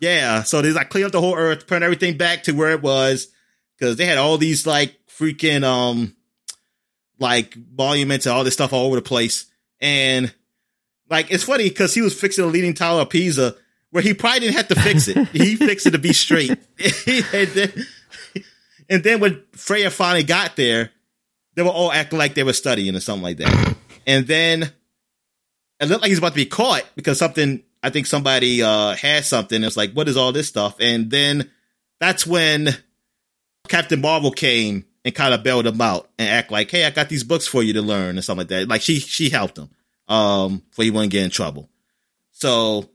[0.00, 0.42] Yeah.
[0.42, 3.28] So they like clean up the whole earth, turn everything back to where it was
[3.78, 6.16] because they had all these like freaking um
[7.20, 9.46] like monuments and all this stuff all over the place.
[9.80, 10.34] And
[11.08, 13.54] like it's funny because he was fixing the leaning tower of Pisa
[13.90, 15.28] where he probably didn't have to fix it.
[15.28, 16.50] he fixed it to be straight.
[17.32, 17.72] and, then,
[18.88, 20.90] and then when Freya finally got there,
[21.54, 23.76] they were all acting like they were studying or something like that.
[24.06, 24.72] And then
[25.80, 29.24] it looked like he's about to be caught because something I think somebody uh had
[29.24, 29.62] something.
[29.64, 30.76] It's like, what is all this stuff?
[30.80, 31.50] And then
[31.98, 32.68] that's when
[33.68, 37.08] Captain Marvel came and kind of bailed him out and act like, hey, I got
[37.08, 38.68] these books for you to learn and something like that.
[38.68, 39.70] Like she she helped him
[40.08, 41.68] um so he wouldn't get in trouble.
[42.32, 42.88] So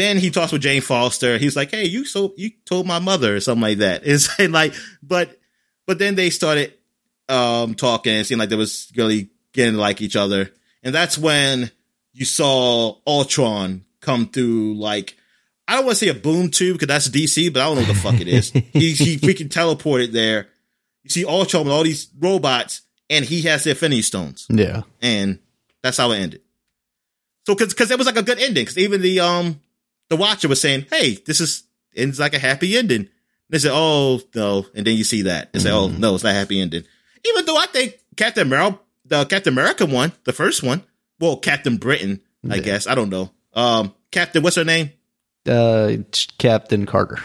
[0.00, 1.38] then he talks with Jane Foster.
[1.38, 4.74] He's like, "Hey, you so you told my mother or something like that." It's like,
[5.02, 5.38] but
[5.86, 6.74] but then they started
[7.28, 8.14] um talking.
[8.14, 10.50] It seemed like they was really getting to like each other,
[10.82, 11.70] and that's when
[12.12, 14.74] you saw Ultron come through.
[14.74, 15.16] Like,
[15.68, 17.82] I don't want to say a boom tube because that's DC, but I don't know
[17.82, 18.50] what the fuck it is.
[18.72, 20.48] he he freaking teleported there.
[21.04, 24.46] You see Ultron with all these robots, and he has the Infinity Stones.
[24.50, 25.38] Yeah, and
[25.82, 26.42] that's how it ended.
[27.46, 28.62] So, because because it was like a good ending.
[28.62, 29.60] Because even the um
[30.10, 31.62] the Watcher was saying, "Hey, this is
[31.96, 33.08] ends like a happy ending."
[33.48, 36.30] They said, "Oh no," and then you see that they say, "Oh no, it's not
[36.30, 36.84] a happy ending."
[37.24, 40.82] Even though I think Captain America, the Captain America one, the first one,
[41.18, 42.62] well, Captain Britain, I yeah.
[42.62, 43.30] guess I don't know.
[43.54, 44.90] Um, Captain, what's her name?
[45.48, 45.96] Uh,
[46.38, 47.18] Captain Carter.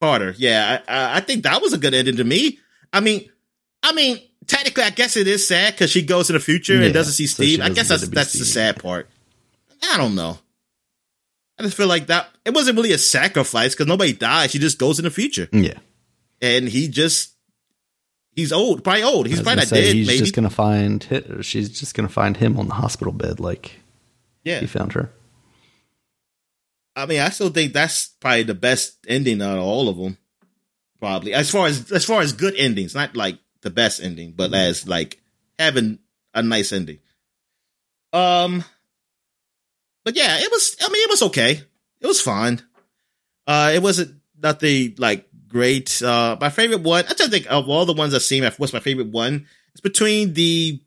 [0.00, 2.58] Carter, yeah, I, I think that was a good ending to me.
[2.92, 3.30] I mean,
[3.82, 6.86] I mean, technically, I guess it is sad because she goes to the future yeah,
[6.86, 7.58] and doesn't see Steve.
[7.58, 8.40] So I guess that's that's Steve.
[8.40, 9.08] the sad part.
[9.82, 10.38] I don't know.
[11.58, 14.50] I just feel like that it wasn't really a sacrifice because nobody died.
[14.50, 15.48] She just goes in the future.
[15.52, 15.78] Yeah,
[16.42, 17.34] and he just
[18.32, 19.26] he's old, probably old.
[19.26, 19.94] He's probably not say, dead.
[19.94, 20.18] He's maybe.
[20.18, 23.72] just gonna find she's just gonna find him on the hospital bed, like
[24.44, 25.10] yeah, he found her.
[26.94, 30.16] I mean, I still think that's probably the best ending out of all of them.
[31.00, 34.54] Probably as far as as far as good endings, not like the best ending, but
[34.54, 35.20] as like
[35.58, 35.98] having
[36.34, 36.98] a nice ending.
[38.12, 38.64] Um,
[40.06, 40.76] but yeah, it was.
[40.80, 41.60] I mean, it was okay.
[42.00, 42.62] It was fine.
[43.44, 46.00] Uh, it wasn't nothing like great.
[46.00, 47.04] Uh, my favorite one.
[47.08, 49.48] I just think of all the ones I've seen, what's my favorite one?
[49.72, 50.80] It's between the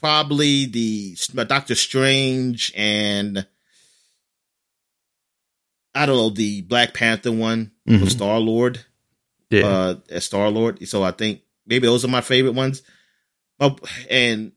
[0.00, 1.16] probably the
[1.46, 3.46] Doctor Strange and
[5.94, 8.06] I don't know the Black Panther one mm-hmm.
[8.06, 8.84] Star Lord.
[9.50, 10.84] Yeah, uh, as Star Lord.
[10.88, 12.82] So I think maybe those are my favorite ones.
[13.60, 13.76] Oh,
[14.10, 14.50] and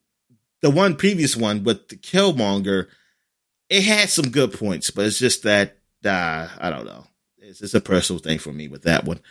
[0.61, 2.87] the one previous one with the Killmonger,
[3.71, 7.05] it had some good points, but it's just that uh, I don't know.
[7.37, 9.21] It's just a personal thing for me with that one.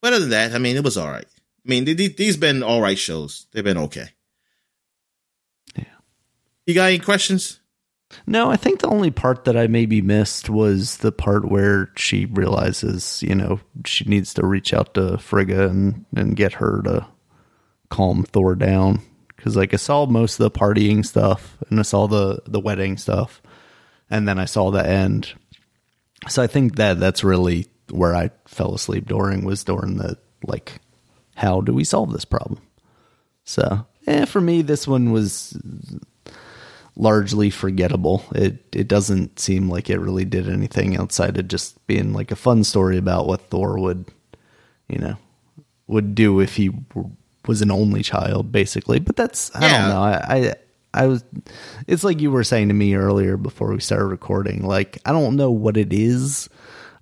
[0.00, 1.26] But other than that, I mean, it was all right.
[1.26, 3.46] I mean, these been all right shows.
[3.52, 4.08] They've been okay.
[5.76, 5.84] Yeah.
[6.66, 7.60] You got any questions?
[8.26, 12.24] No, I think the only part that I maybe missed was the part where she
[12.24, 17.06] realizes, you know, she needs to reach out to Frigga and, and get her to
[17.90, 19.02] calm Thor down.
[19.42, 22.96] Because, like, I saw most of the partying stuff and I saw the, the wedding
[22.96, 23.42] stuff.
[24.08, 25.32] And then I saw the end.
[26.28, 30.80] So I think that that's really where I fell asleep during was during the, like,
[31.34, 32.60] how do we solve this problem?
[33.42, 35.60] So, eh, for me, this one was
[36.94, 38.22] largely forgettable.
[38.36, 42.36] It it doesn't seem like it really did anything outside of just being like a
[42.36, 44.06] fun story about what Thor would,
[44.88, 45.16] you know,
[45.88, 46.70] would do if he
[47.46, 48.98] was an only child, basically.
[48.98, 49.78] But that's I yeah.
[49.80, 50.02] don't know.
[50.02, 50.54] I, I
[50.94, 51.24] I was.
[51.86, 54.64] It's like you were saying to me earlier before we started recording.
[54.64, 56.48] Like I don't know what it is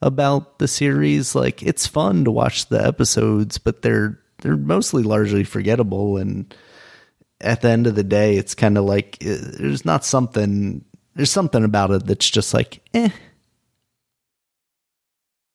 [0.03, 1.35] about the series.
[1.35, 6.55] Like it's fun to watch the episodes, but they're they're mostly largely forgettable and
[7.41, 10.85] at the end of the day, it's kind of like uh, there's not something.
[11.15, 13.11] There's something about it that's just like, eh.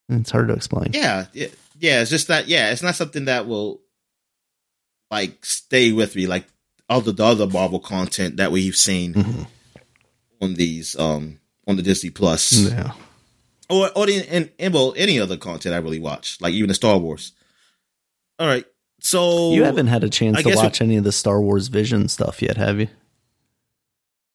[0.10, 0.92] And it's hard to explain.
[0.94, 1.48] Yeah, yeah,
[1.80, 2.02] yeah.
[2.02, 2.48] It's just that.
[2.48, 3.82] Yeah, it's not something that will
[5.16, 6.46] like stay with me like
[6.90, 9.44] all the other Marvel content that we've seen mm-hmm.
[10.42, 12.54] on these um on the Disney Plus.
[12.54, 12.92] Yeah.
[13.70, 16.76] Or or the, and, and well any other content I really watch, like even the
[16.76, 17.32] Star Wars.
[18.38, 18.66] All right.
[19.00, 22.08] So you haven't had a chance I to watch any of the Star Wars Vision
[22.10, 22.88] stuff yet, have you?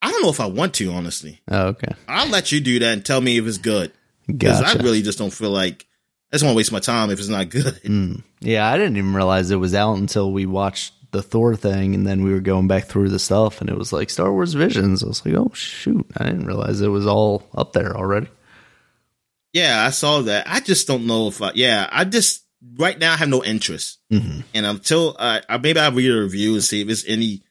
[0.03, 1.41] I don't know if I want to, honestly.
[1.49, 1.93] Oh, okay.
[2.09, 3.93] I'll let you do that and tell me if it's good.
[4.27, 4.79] Because gotcha.
[4.79, 5.87] I really just don't feel like
[6.33, 7.81] I just want to waste my time if it's not good.
[7.83, 8.23] Mm.
[8.41, 12.07] Yeah, I didn't even realize it was out until we watched the Thor thing, and
[12.07, 15.03] then we were going back through the stuff, and it was like Star Wars Visions.
[15.03, 18.29] I was like, oh shoot, I didn't realize it was all up there already.
[19.53, 20.47] Yeah, I saw that.
[20.49, 21.51] I just don't know if I.
[21.55, 22.45] Yeah, I just
[22.77, 23.99] right now I have no interest.
[24.13, 24.41] Mm-hmm.
[24.55, 27.43] And until uh, maybe I'll read a review and see if it's any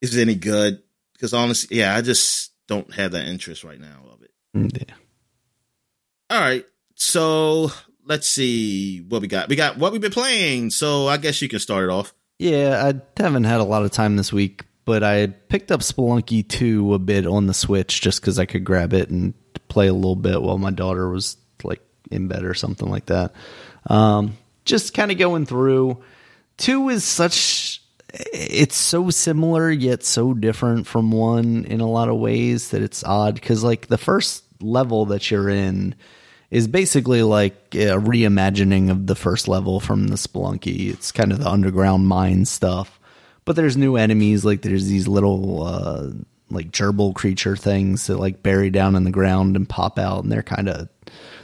[0.00, 0.82] if it's any good.
[1.14, 4.30] Because honestly, yeah, I just don't have that interest right now of it.
[4.54, 4.94] Mm, yeah.
[6.28, 6.66] All right.
[6.94, 7.70] So
[8.06, 9.48] let's see what we got.
[9.48, 10.70] We got what we've been playing.
[10.70, 12.14] So I guess you can start it off.
[12.38, 16.46] Yeah, I haven't had a lot of time this week, but I picked up Spelunky
[16.46, 19.34] 2 a bit on the Switch just because I could grab it and
[19.68, 23.34] play a little bit while my daughter was like in bed or something like that.
[23.86, 26.02] Um, just kind of going through.
[26.58, 27.82] Two is such
[28.32, 33.04] it's so similar yet so different from one in a lot of ways that it's
[33.04, 35.94] odd because like the first level that you're in
[36.50, 40.90] is basically like a reimagining of the first level from the Spelunky.
[40.90, 43.00] It's kind of the underground mine stuff,
[43.44, 44.44] but there's new enemies.
[44.44, 46.10] Like there's these little uh,
[46.50, 50.30] like gerbil creature things that like bury down in the ground and pop out, and
[50.30, 50.88] they're kind of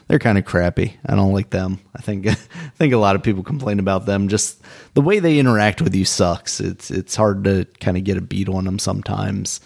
[0.06, 0.96] they're kind of crappy.
[1.06, 1.80] I don't like them.
[1.96, 2.34] I think I
[2.76, 4.28] think a lot of people complain about them.
[4.28, 4.60] Just
[4.94, 6.60] the way they interact with you sucks.
[6.60, 9.60] It's it's hard to kind of get a beat on them sometimes.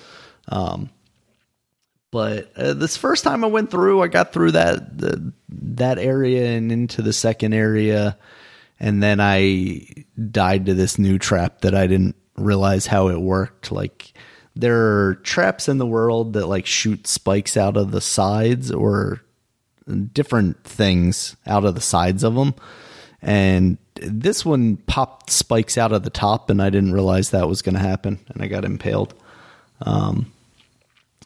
[0.48, 0.90] Um,
[2.10, 6.56] but uh, this first time I went through, I got through that the, that area
[6.56, 8.16] and into the second area,
[8.78, 9.86] and then I
[10.30, 13.72] died to this new trap that I didn't realize how it worked.
[13.72, 14.12] Like
[14.54, 19.22] there are traps in the world that like shoot spikes out of the sides or
[20.12, 22.54] different things out of the sides of them.
[23.22, 27.62] And this one popped spikes out of the top, and I didn't realize that was
[27.62, 29.14] going to happen, and I got impaled.
[29.82, 30.32] Um,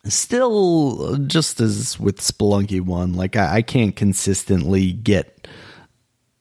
[0.07, 5.47] still, just as with Spelunky one, like I, I can't consistently get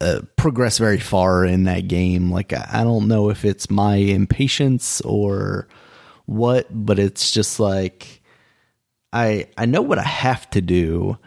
[0.02, 2.32] uh, progress very far in that game.
[2.32, 5.68] Like I, I don't know if it's my impatience or
[6.26, 8.22] what, but it's just like
[9.12, 11.18] I I know what I have to do,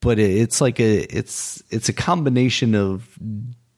[0.00, 3.18] but it's like a it's it's a combination of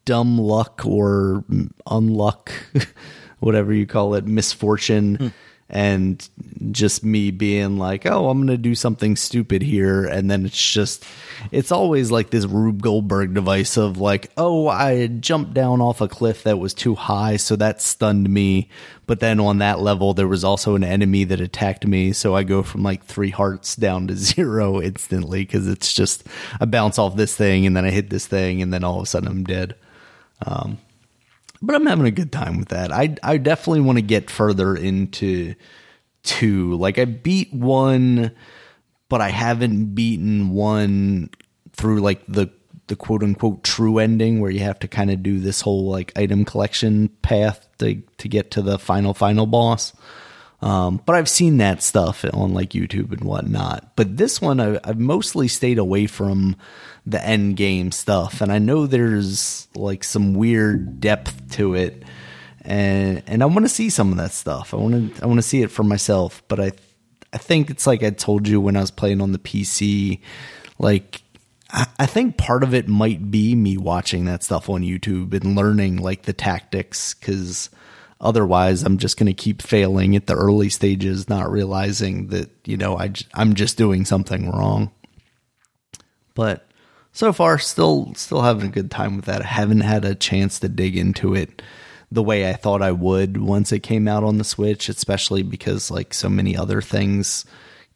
[0.04, 1.44] dumb luck or
[1.86, 2.50] unluck,
[3.38, 5.14] whatever you call it, misfortune.
[5.16, 5.28] Hmm
[5.70, 6.26] and
[6.70, 10.06] just me being like, oh, I'm going to do something stupid here.
[10.06, 11.04] And then it's just,
[11.52, 16.08] it's always like this Rube Goldberg device of like, oh, I jumped down off a
[16.08, 17.36] cliff that was too high.
[17.36, 18.70] So that stunned me.
[19.06, 22.12] But then on that level, there was also an enemy that attacked me.
[22.12, 26.26] So I go from like three hearts down to zero instantly because it's just,
[26.60, 29.02] I bounce off this thing and then I hit this thing and then all of
[29.02, 29.74] a sudden I'm dead.
[30.46, 30.78] Um,
[31.60, 32.92] but I'm having a good time with that.
[32.92, 35.54] I I definitely want to get further into
[36.22, 36.74] two.
[36.76, 38.32] Like I beat one,
[39.08, 41.30] but I haven't beaten one
[41.72, 42.50] through like the
[42.88, 46.12] the quote unquote true ending where you have to kind of do this whole like
[46.16, 49.92] item collection path to to get to the final final boss.
[50.60, 53.92] Um, but I've seen that stuff on like YouTube and whatnot.
[53.94, 56.56] But this one, I, I've mostly stayed away from
[57.10, 62.02] the end game stuff, and I know there's like some weird depth to it,
[62.62, 64.74] and and I want to see some of that stuff.
[64.74, 66.42] I want to I want to see it for myself.
[66.48, 66.72] But I
[67.32, 70.20] I think it's like I told you when I was playing on the PC,
[70.78, 71.22] like.
[71.70, 75.98] I think part of it might be me watching that stuff on YouTube and learning
[75.98, 77.68] like the tactics because
[78.20, 82.76] Otherwise, I'm just going to keep failing at the early stages, not realizing that, you
[82.76, 84.90] know, I, I'm just doing something wrong.
[86.34, 86.67] But
[87.18, 89.42] so far, still, still having a good time with that.
[89.42, 91.62] I haven't had a chance to dig into it
[92.12, 95.90] the way I thought I would once it came out on the Switch, especially because
[95.90, 97.44] like so many other things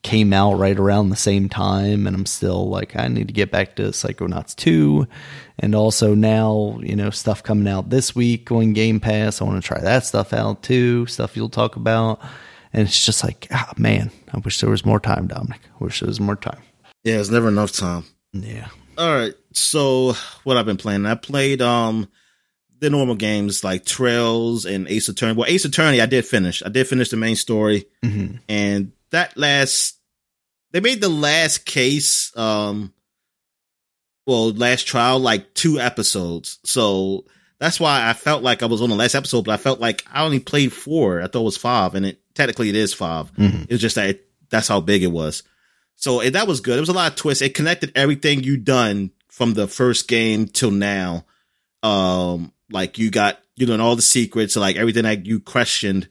[0.02, 3.52] came out right around the same time and I'm still like I need to get
[3.52, 5.06] back to Psychonauts 2
[5.61, 9.40] and also now, you know, stuff coming out this week on Game Pass.
[9.40, 12.20] I want to try that stuff out too, stuff you'll talk about.
[12.72, 15.61] And it's just like, ah, man, I wish there was more time, Dominic.
[15.80, 16.61] I wish there was more time.
[17.04, 18.02] Yeah, it's never enough time.
[18.32, 18.66] Yeah.
[18.98, 19.35] All right.
[19.52, 22.09] So what I've been playing, I played um
[22.78, 25.35] the normal games like Trails and Ace Attorney.
[25.35, 26.62] Well, Ace Attorney, I did finish.
[26.64, 28.37] I did finish the main story, mm-hmm.
[28.48, 29.98] and that last
[30.72, 32.92] they made the last case um
[34.26, 37.24] well last trial like two episodes so
[37.59, 40.05] that's why i felt like i was on the last episode but i felt like
[40.11, 43.33] i only played four i thought it was five and it technically it is 5
[43.35, 43.62] mm-hmm.
[43.62, 45.42] it was just that it, that's how big it was
[45.96, 48.57] so it, that was good it was a lot of twists it connected everything you
[48.57, 51.24] done from the first game till now
[51.83, 56.09] um like you got you know all the secrets like everything that you questioned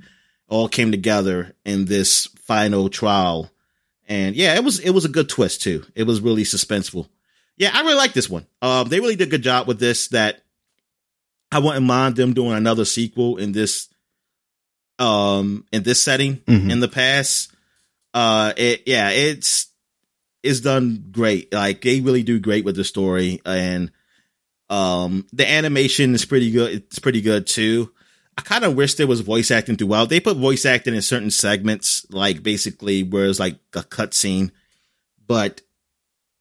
[0.48, 3.50] all came together in this final trial.
[4.06, 5.86] And yeah, it was it was a good twist too.
[5.96, 7.08] It was really suspenseful.
[7.56, 8.46] Yeah, I really like this one.
[8.62, 10.10] Um, they really did a good job with this.
[10.10, 10.42] That
[11.54, 13.88] I wouldn't mind them doing another sequel in this
[15.00, 16.70] um in this setting Mhm.
[16.70, 17.52] in the past.
[18.14, 19.68] Uh, it yeah, it's
[20.44, 21.54] it's done great.
[21.54, 23.92] Like they really do great with the story and
[24.70, 26.72] um the animation is pretty good.
[26.74, 27.92] It's pretty good too.
[28.38, 30.10] I kind of wish there was voice acting throughout.
[30.10, 34.52] They put voice acting in certain segments, like basically where it's like a cutscene.
[35.28, 35.62] But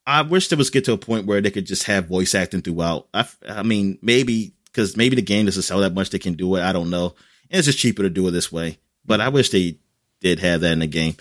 [0.06, 2.62] I wish there was get to a point where they could just have voice acting
[2.62, 3.08] throughout.
[3.12, 6.54] I, I mean, maybe because maybe the game doesn't sell that much, they can do
[6.56, 6.62] it.
[6.62, 7.14] I don't know.
[7.50, 8.78] And it's just cheaper to do it this way.
[9.04, 9.78] But I wish they
[10.20, 11.16] did have that in the game.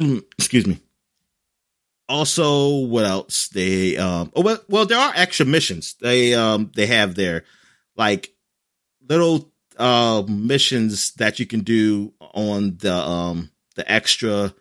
[0.00, 0.80] Mm, Excuse me.
[2.08, 3.48] Also, what else?
[3.48, 5.96] They um oh well, well there are extra missions.
[6.00, 7.44] They um they have there
[7.96, 8.32] like
[9.08, 14.54] little uh missions that you can do on the um the extra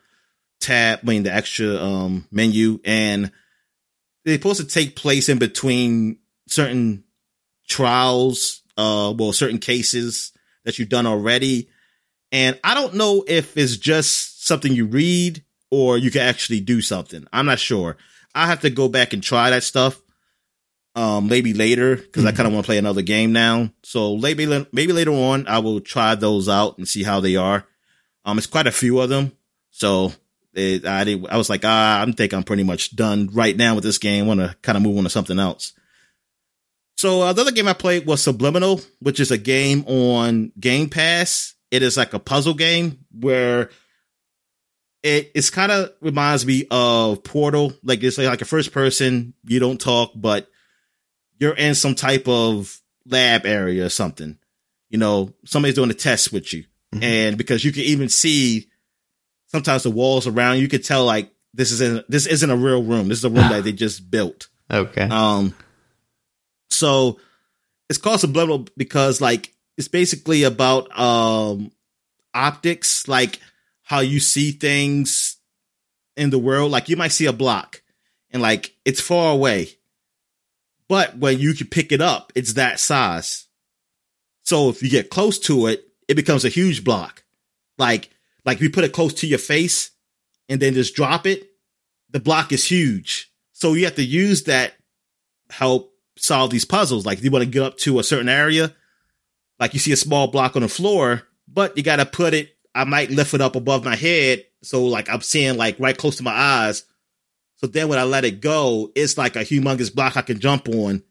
[0.60, 3.32] tab, I mean the extra um menu and
[4.24, 7.04] they're supposed to take place in between certain
[7.68, 10.32] trials, uh well certain cases
[10.64, 11.70] that you've done already.
[12.32, 15.45] And I don't know if it's just something you read
[15.76, 17.28] or you can actually do something.
[17.34, 17.98] I'm not sure.
[18.34, 20.02] I have to go back and try that stuff.
[20.98, 23.70] Um, maybe later because I kind of want to play another game now.
[23.84, 27.66] So maybe maybe later on I will try those out and see how they are.
[28.24, 29.34] Um, it's quite a few of them.
[29.72, 30.14] So
[30.54, 33.76] it, I did, I was like, ah, I think I'm pretty much done right now
[33.76, 34.26] with this game.
[34.26, 35.74] Want to kind of move on to something else.
[36.96, 40.90] So uh, the other game I played was Subliminal, which is a game on Game
[40.90, 41.56] Pass.
[41.72, 43.70] It is like a puzzle game where
[45.06, 47.74] it it's kind of reminds me of Portal.
[47.84, 49.34] Like it's like a first person.
[49.46, 50.50] You don't talk, but
[51.40, 54.38] you're in some type of lab area or something.
[54.90, 57.04] You know, somebody's doing a test with you, Mhm.
[57.04, 58.68] and because you can even see
[59.48, 62.84] sometimes the walls around you, you could tell like this isn't this isn't a real
[62.84, 63.08] room.
[63.08, 64.48] This is a room that they just built.
[64.72, 65.04] Okay.
[65.04, 65.54] Um,
[66.70, 67.20] so
[67.90, 71.72] it's called subliminal because like it's basically about um
[72.34, 73.40] optics, like
[73.86, 75.38] how you see things
[76.18, 76.72] in the world.
[76.72, 77.82] Like you might see a block
[78.32, 79.70] and like it's far away,
[80.90, 83.48] but when you can pick it up, it's that size.
[84.44, 87.24] So if you get close to it, it becomes a huge block.
[87.78, 88.10] Like
[88.44, 89.92] like if you put it close to your face
[90.50, 91.50] and then just drop it,
[92.10, 93.32] the block is huge.
[93.54, 94.74] So you have to use that
[95.50, 97.06] help solve these puzzles.
[97.06, 98.74] Like if you want to get up to a certain area,
[99.60, 102.55] like you see a small block on the floor, but you got to put it.
[102.76, 106.18] I might lift it up above my head, so like I'm seeing like right close
[106.18, 106.84] to my eyes.
[107.56, 110.68] So then when I let it go, it's like a humongous block I can jump
[110.68, 111.02] on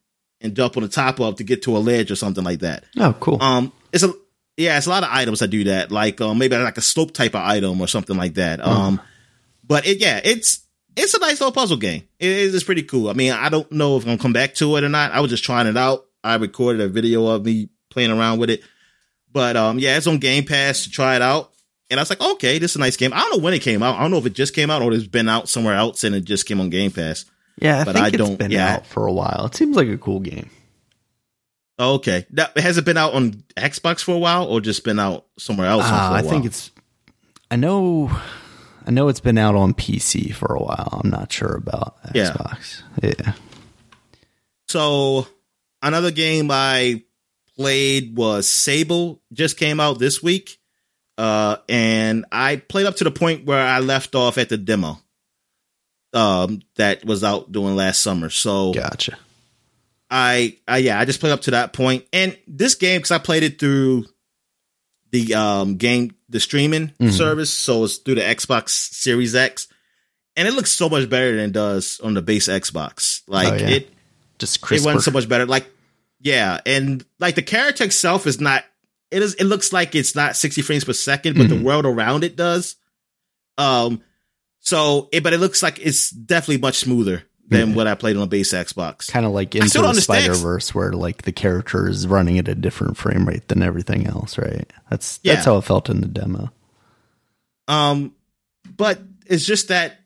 [0.42, 2.84] and jump on the top of to get to a ledge or something like that.
[2.98, 3.42] oh, cool.
[3.42, 4.12] Um, it's a
[4.56, 5.90] yeah, it's a lot of items that do that.
[5.90, 8.60] Like um, maybe like a slope type of item or something like that.
[8.64, 9.00] Um,
[9.66, 10.60] but it yeah, it's
[10.96, 12.06] it's a nice little puzzle game.
[12.18, 13.08] It is pretty cool.
[13.08, 15.12] I mean, I don't know if I'm gonna come back to it or not.
[15.12, 16.04] I was just trying it out.
[16.22, 18.62] I recorded a video of me playing around with it.
[19.32, 21.53] But um, yeah, it's on Game Pass to try it out.
[21.90, 23.12] And I was like, okay, this is a nice game.
[23.12, 23.96] I don't know when it came out.
[23.96, 26.14] I don't know if it just came out or it's been out somewhere else and
[26.14, 27.24] it just came on Game Pass.
[27.60, 28.74] Yeah, I But think I it's don't- been yeah.
[28.76, 29.46] out for a while.
[29.46, 30.50] It seems like a cool game.
[31.78, 32.26] Okay.
[32.30, 35.66] That, has it been out on Xbox for a while or just been out somewhere
[35.68, 35.84] else?
[35.84, 36.70] Uh, for a I think it's.
[37.50, 38.10] I know.
[38.86, 41.00] I know it's been out on PC for a while.
[41.04, 42.32] I'm not sure about Yeah.
[42.32, 42.82] Xbox.
[43.02, 43.32] Yeah.
[44.68, 45.26] So
[45.82, 47.02] another game I
[47.56, 49.20] played was Sable.
[49.32, 50.58] Just came out this week,
[51.18, 54.98] uh, and I played up to the point where I left off at the demo.
[56.12, 58.30] Um, that was out doing last summer.
[58.30, 59.18] So Gotcha.
[60.10, 62.04] I, I yeah, I just played up to that point.
[62.12, 64.04] And this game, because I played it through
[65.10, 67.12] the um game, the streaming Mhm.
[67.12, 69.66] service, so it's through the Xbox Series X,
[70.36, 73.22] and it looks so much better than it does on the base Xbox.
[73.26, 73.68] Like Oh, yeah.
[73.76, 73.90] it,
[74.38, 74.90] Just it crisper.
[74.90, 75.46] runs so much better.
[75.46, 75.66] Like,
[76.20, 78.64] yeah, and like the character itself is not.
[79.10, 79.34] It is.
[79.34, 81.62] It looks like it's not sixty frames per second, but the Mhm.
[81.62, 82.76] world around it does.
[83.58, 84.02] Um.
[84.60, 87.74] So, it, but it looks like it's definitely much smoother than Yeah.
[87.76, 89.08] what I played on a base Xbox.
[89.08, 90.00] kind of like into the.
[90.00, 94.06] Spider Verse, where like the character is running at a different frame rate than everything
[94.06, 94.72] else, right?
[94.90, 95.34] That's Yeah.
[95.34, 96.50] that's how it felt in the demo.
[97.68, 98.14] Um,
[98.76, 100.00] but it's just that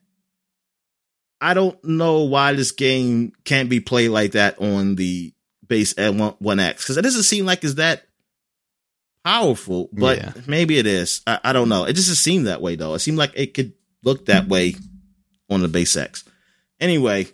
[1.41, 5.33] I don't know why this game can't be played like that on the
[5.69, 8.08] base at one, one X because it doesn't seem like it's that
[9.29, 9.89] powerful.
[9.93, 10.33] But Yeah.
[10.47, 11.21] maybe it is.
[11.27, 11.85] I, I don't know.
[11.85, 12.95] It just doesn't that way though.
[12.95, 13.73] It seemed like it could
[14.03, 14.75] look that way
[15.51, 16.25] on the base X.
[16.81, 17.27] Anyway,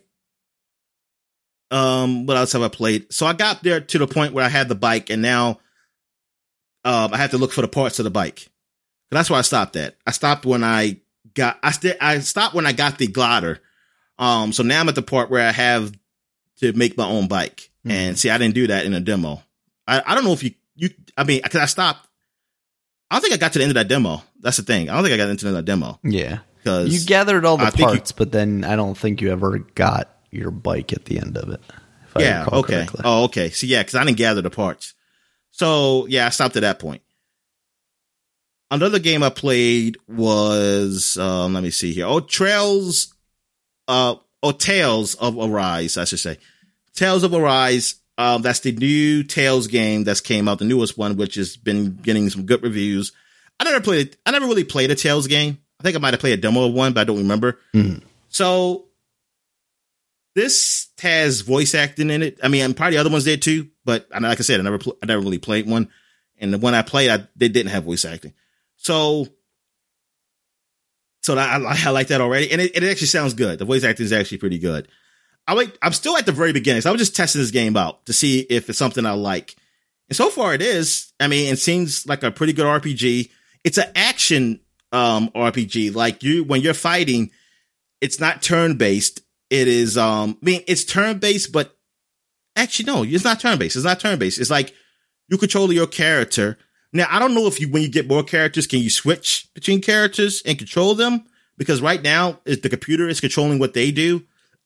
[1.70, 3.12] um, what else have I played?
[3.12, 5.59] So I got there to the point where I had the bike, and now
[6.84, 8.49] um, I have to look for the parts of the bike.
[9.11, 9.97] That's where I stopped at.
[10.07, 11.01] I stopped when I
[11.34, 13.61] got I st- I stopped when I got the glider.
[14.18, 15.92] Um, so now I'm at the part where I have
[16.61, 17.70] to make my own bike.
[17.86, 17.90] Mhm.
[17.90, 19.42] And see, I didn't do that in a demo.
[19.86, 20.53] I, I don't know if you
[21.17, 22.09] I mean, cause I stopped.
[23.11, 24.23] I don't think I got to the end of that demo.
[24.41, 24.89] That's the thing.
[24.91, 27.71] I don't think I got into that demo Yeah, because you gathered all the I
[27.71, 31.19] think you- parts, but then I don't think you ever got your bike at the
[31.21, 31.61] end of it.
[32.17, 32.75] If yeah, okay.
[32.87, 33.01] correctly.
[33.05, 33.51] Oh, okay.
[33.51, 34.95] So yeah, because I didn't gather the parts.
[35.51, 37.03] So yeah, I stopped at that point.
[38.71, 42.07] Another game I played was um, let me see here.
[42.07, 43.15] Oh, Trails,
[43.87, 46.39] uh, or Tales of Arise, I should say.
[46.95, 47.97] Tales of Arise.
[48.17, 51.97] Um, that's the new Tales game that's came out, the newest one, which has been
[51.97, 53.12] getting some good reviews.
[53.59, 54.17] I never played.
[54.25, 55.59] I never really played a Tales game.
[55.81, 57.59] I think I might have played a demo of one, but I don't remember.
[57.75, 58.03] Mhm.
[58.29, 58.87] So
[60.35, 62.39] this has voice acting in it.
[62.43, 64.62] I mean, and probably the other ones did too, but I like I said, I
[64.65, 65.89] never, pl- I never really played one,
[66.39, 68.33] and the one I played, I, they didn't have voice acting.
[68.77, 69.29] So,
[71.23, 73.59] so that, I, I like that already, and it, it actually sounds good.
[73.59, 74.89] The voice acting is actually pretty good.
[75.47, 75.76] I like.
[75.82, 78.12] I'm still at the very beginning, so I was just testing this game out to
[78.12, 79.55] see if it's something I like.
[80.09, 81.12] And so far, it is.
[81.20, 83.30] I mean, it seems like a pretty good RPG.
[83.62, 84.61] It's an action
[84.92, 85.95] um, RPG.
[85.95, 87.30] Like you, when you're fighting,
[88.01, 89.20] it's not turn based.
[89.51, 89.99] It is.
[89.99, 91.76] Um, I mean, it's turn based, but
[92.57, 93.76] actually, no, it's not turn based.
[93.76, 94.40] It's not turn based.
[94.40, 94.74] It's like
[95.28, 96.59] you control your character.
[96.92, 99.80] Now, I don't know if you, when you get more characters, can you switch between
[99.80, 101.24] characters and control them?
[101.57, 104.24] Because right now, the computer is controlling what they do.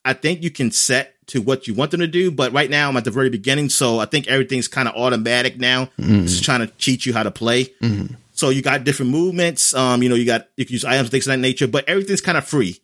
[0.09, 2.89] I think you can set to what you want them to do, but right now
[2.89, 5.89] I'm at the very beginning, so I think everything's kind of automatic now.
[5.97, 7.65] It's trying to teach you how to play.
[7.81, 8.15] Mhm.
[8.33, 9.73] So you got different movements.
[9.75, 12.21] Um, you know, you got you can use items, things of that nature, but everything's
[12.21, 12.79] kind of free.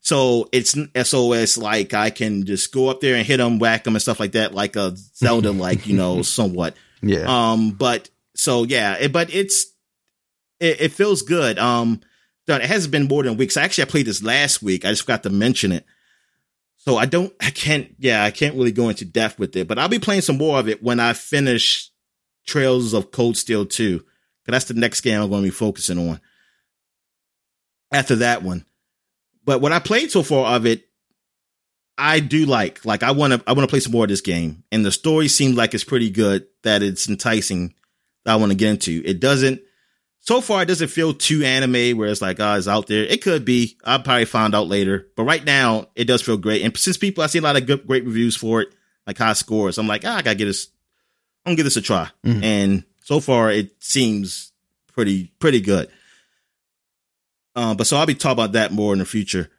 [0.00, 3.94] So it's SOS like I can just go up there and hit them, whack them,
[3.94, 6.74] and stuff like that, like a Zelda, like you know, somewhat.
[7.02, 9.66] Yeah, Um, but so yeah, it, but it's
[10.60, 11.58] it, it feels good.
[11.58, 12.00] Um,
[12.48, 13.50] it hasn't been more than a week.
[13.50, 14.84] So actually, I played this last week.
[14.84, 15.84] I just forgot to mention it.
[16.84, 19.68] So I don't, I can't, yeah, I can't really go into depth with it.
[19.68, 21.90] But I'll be playing some more of it when I finish
[22.44, 24.08] Trails of Cold Steel Two, because
[24.48, 26.20] that's the next game I'm going to be focusing on.
[27.92, 28.64] After that one,
[29.44, 30.88] but what I played so far of it,
[31.96, 32.84] I do like.
[32.84, 34.64] Like I want to I want to play some more of this game.
[34.72, 37.74] And the story seems like it's pretty good, that it's enticing
[38.24, 39.02] that I want to get into.
[39.04, 39.60] It doesn't
[40.24, 43.02] so far it doesn't feel too anime where it's like, oh, it's out there.
[43.04, 43.76] It could be.
[43.84, 45.08] I'll probably find out later.
[45.16, 46.62] But right now it does feel great.
[46.62, 48.68] And since people I see a lot of good great reviews for it,
[49.06, 50.68] like high scores, I'm like, ah, I gotta get this
[51.44, 52.08] I'm gonna give this a try.
[52.24, 52.42] Mhm.
[52.42, 54.52] And so far it seems
[54.94, 55.88] pretty pretty good.
[57.56, 59.50] Um, but so I'll be talking about that more in the future.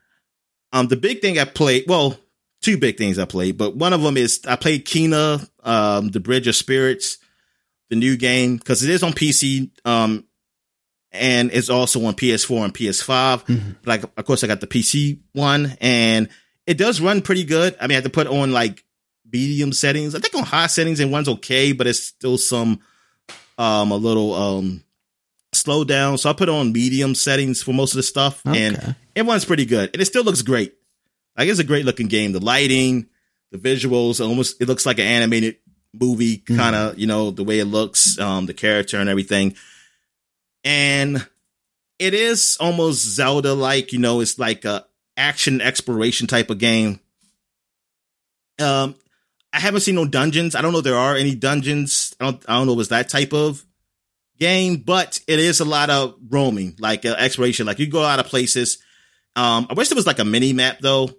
[0.71, 2.17] Um, the big thing I played, well,
[2.61, 6.19] two big things I played, but one of them is I played Kena, um, the
[6.19, 7.17] Bridge of Spirits,
[7.89, 10.25] the new game, because it is on PC, um,
[11.13, 13.45] and it's also on PS4 and PS5.
[13.45, 13.75] Mhm.
[13.85, 16.27] Like, of course, I got the PC one, and
[16.67, 17.75] it does run pretty good.
[17.79, 18.83] I mean, I have to put on like
[19.31, 20.15] medium settings.
[20.15, 22.79] I think on high settings and one's okay, but it's still some,
[23.57, 24.83] um, a little, um,
[25.53, 26.17] slow down.
[26.17, 28.63] So I put on medium settings for most of the stuff, Okay.
[28.63, 30.73] and it runs pretty good, and it still looks great.
[31.37, 32.31] Like it's a great looking game.
[32.31, 33.07] The lighting,
[33.51, 35.57] the visuals, almost it looks like an animated
[35.93, 39.55] movie, kind of you know the way it looks, um, the character and everything,
[40.63, 41.25] and
[41.99, 43.93] it is almost Zelda like.
[43.93, 44.85] You know, it's like a
[45.17, 46.99] action exploration type of game.
[48.59, 48.95] Um,
[49.51, 50.55] I haven't seen no dungeons.
[50.55, 52.15] I don't know if there are any dungeons.
[52.19, 52.43] I don't.
[52.47, 53.63] I don't know if it's that type of
[54.39, 57.65] game, but it is a lot of roaming, like uh, exploration.
[57.65, 58.79] Like you go out of places.
[59.35, 61.09] Um, I wish there was like a mini map though,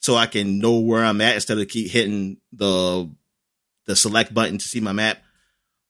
[0.00, 3.10] so I can know where I'm at instead of keep hitting the
[3.86, 5.18] the select button to see my map.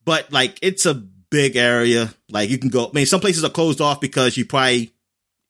[0.04, 0.94] But like it's a
[1.34, 2.14] big area.
[2.30, 2.86] Like you can go.
[2.86, 4.92] I mean, some places are closed off because you probably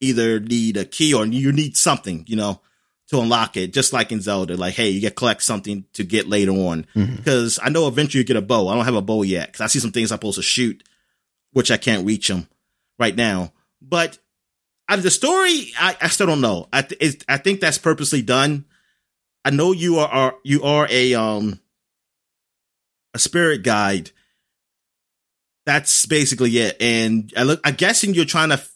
[0.01, 2.61] either need a key or you need something, you know,
[3.09, 3.73] to unlock it.
[3.73, 6.87] Just like in Zelda, like hey, you get collect something to get later on.
[7.17, 8.69] Because I know eventually you get a bow.
[8.69, 10.83] I don't have a bow yet because I see some things I'm supposed to shoot,
[11.53, 12.49] which I can't reach them
[12.99, 13.53] right now.
[13.83, 14.19] But
[14.89, 16.69] out of the story, I, I still don't know.
[16.73, 18.65] I th- I think that's purposely done.
[19.45, 21.61] I know you are, are you are a um
[23.13, 24.11] a spirit guide.
[25.67, 26.77] That's basically it.
[26.81, 28.71] And I look, I'm guessing you're trying to f-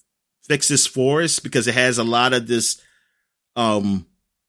[0.45, 2.81] fix this forest because it has a lot of this.
[3.57, 4.07] Um,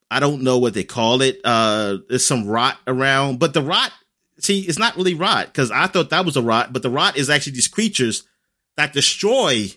[0.09, 1.41] I don't know what they call it.
[1.43, 3.91] Uh, there's some rot around, but the rot,
[4.39, 7.17] see, it's not really rot because I thought that was a rot, but the rot
[7.17, 8.23] is actually these creatures
[8.77, 9.67] that destroy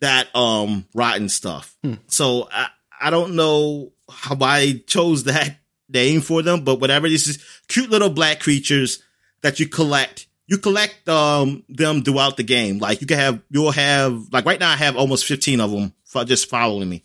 [0.00, 1.76] that um rotten stuff.
[2.06, 2.68] So I
[3.00, 5.58] I don't know how I chose that
[5.88, 7.08] name for them, but whatever.
[7.08, 9.02] This is cute little black creatures
[9.42, 10.26] that you collect.
[10.50, 12.78] You collect um them throughout the game.
[12.78, 15.94] Like you can have you'll have like right now I have almost 15 of them
[16.04, 17.04] for just following me.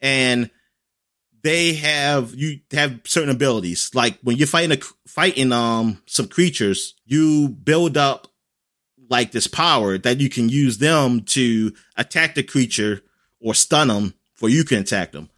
[0.00, 0.50] And
[1.42, 3.90] they have you have certain abilities.
[3.92, 8.28] Like when you're fighting a fighting um some creatures, you build up
[9.10, 13.02] like this power that you can use them to attack the creature
[13.40, 15.28] or stun them for you can attack them.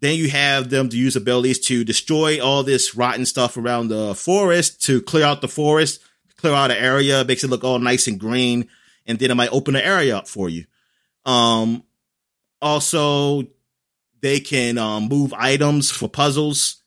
[0.00, 4.14] Then you have them to use abilities to destroy all this rotten stuff around the
[4.14, 6.00] forest to clear out the forest,
[6.38, 8.68] clear out an area, makes it look all nice and green,
[9.06, 10.64] and then it might open the area up for you.
[11.26, 11.82] Um,
[12.62, 13.44] also,
[14.20, 16.82] they can um, move items for puzzles.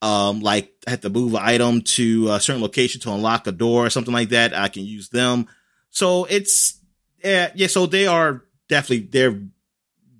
[0.00, 3.52] Um, like I had to move an item to a certain location to unlock a
[3.52, 4.54] door or something like that.
[4.54, 5.46] I can use them.
[5.90, 6.78] So it's
[7.22, 7.68] yeah, yeah.
[7.68, 9.40] So they are definitely they're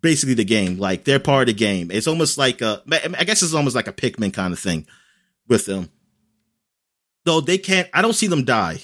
[0.00, 0.78] basically the game.
[0.78, 1.90] Like they're part of the game.
[1.90, 2.82] It's almost like a
[3.18, 4.86] I guess it's almost like a Pikmin kind of thing
[5.48, 5.90] with them.
[7.24, 7.88] Though they can't.
[7.94, 8.78] I don't see them die.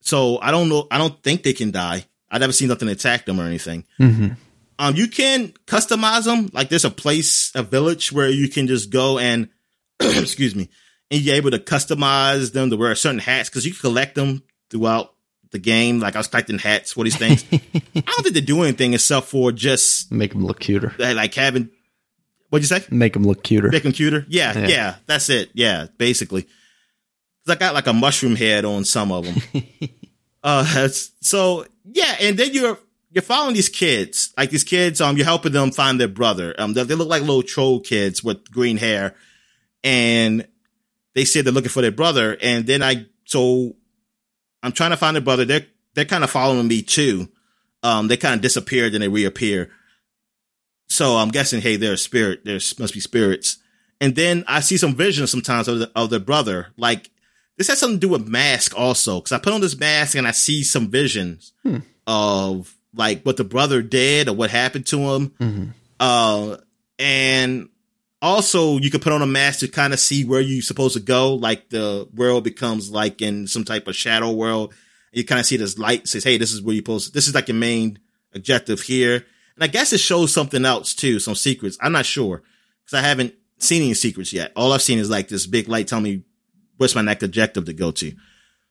[0.00, 0.86] So I don't know.
[0.90, 2.04] I don't think they can die.
[2.30, 3.84] I never seen nothing attack them or anything.
[4.00, 4.28] Mm-hmm.
[4.78, 6.50] Um, you can customize them.
[6.52, 9.48] Like there's a place, a village where you can just go and,
[10.00, 10.68] excuse me,
[11.10, 14.42] and you're able to customize them to wear certain hats because you can collect them
[14.70, 15.14] throughout
[15.50, 15.98] the game.
[16.00, 17.44] Like I was collecting hats for these things.
[17.52, 17.58] I
[18.00, 20.94] don't think they do anything except for just Make them look cuter.
[20.98, 21.70] like having.
[22.50, 22.84] What'd you say?
[22.90, 23.70] Make them look cuter.
[23.70, 24.24] Big computer?
[24.28, 24.66] Yeah, Yeah.
[24.68, 25.50] yeah, that's it.
[25.54, 26.46] Yeah, basically.
[27.46, 29.62] 'Cause I got like a mushroom head on some of them.
[30.42, 30.88] uh,
[31.20, 32.78] so yeah, and then you're
[33.10, 35.00] you're following these kids, like these kids.
[35.00, 36.54] Um, you're helping them find their brother.
[36.58, 39.14] Um, they, they look like little troll kids with green hair,
[39.84, 40.46] and
[41.14, 42.36] they say they're looking for their brother.
[42.42, 43.76] And then I so
[44.62, 45.44] I'm trying to find their brother.
[45.44, 47.28] They're they're kind of following me too.
[47.84, 49.70] Um, they kind of disappeared and they reappear.
[50.88, 52.44] So I'm guessing, hey, they're a spirit.
[52.44, 53.58] There must be spirits.
[54.00, 56.68] And then I see some visions sometimes of, the, of their brother.
[56.76, 57.10] Like
[57.56, 60.26] this has something to do with mask also, because I put on this mask and
[60.26, 61.52] I see some visions
[62.06, 65.28] of like what the brother did or what happened to him.
[65.40, 65.72] Mhm.
[66.00, 66.56] Uh,
[66.98, 67.68] and
[68.22, 71.00] also you can put on a mask to kind of see where you're supposed to
[71.00, 71.34] go.
[71.34, 74.72] Like the world becomes like in some type of shadow world.
[75.12, 77.28] You kind of see this light says, Hey, this is where you're supposed to, this
[77.28, 77.98] is like your main
[78.34, 79.24] objective here.
[79.54, 81.78] And I guess it shows something else too, some secrets.
[81.80, 82.42] I'm not sure
[82.84, 84.52] because I haven't seen any secrets yet.
[84.56, 86.22] All I've seen is like this big light telling me
[86.76, 88.12] what's my next objective to go to.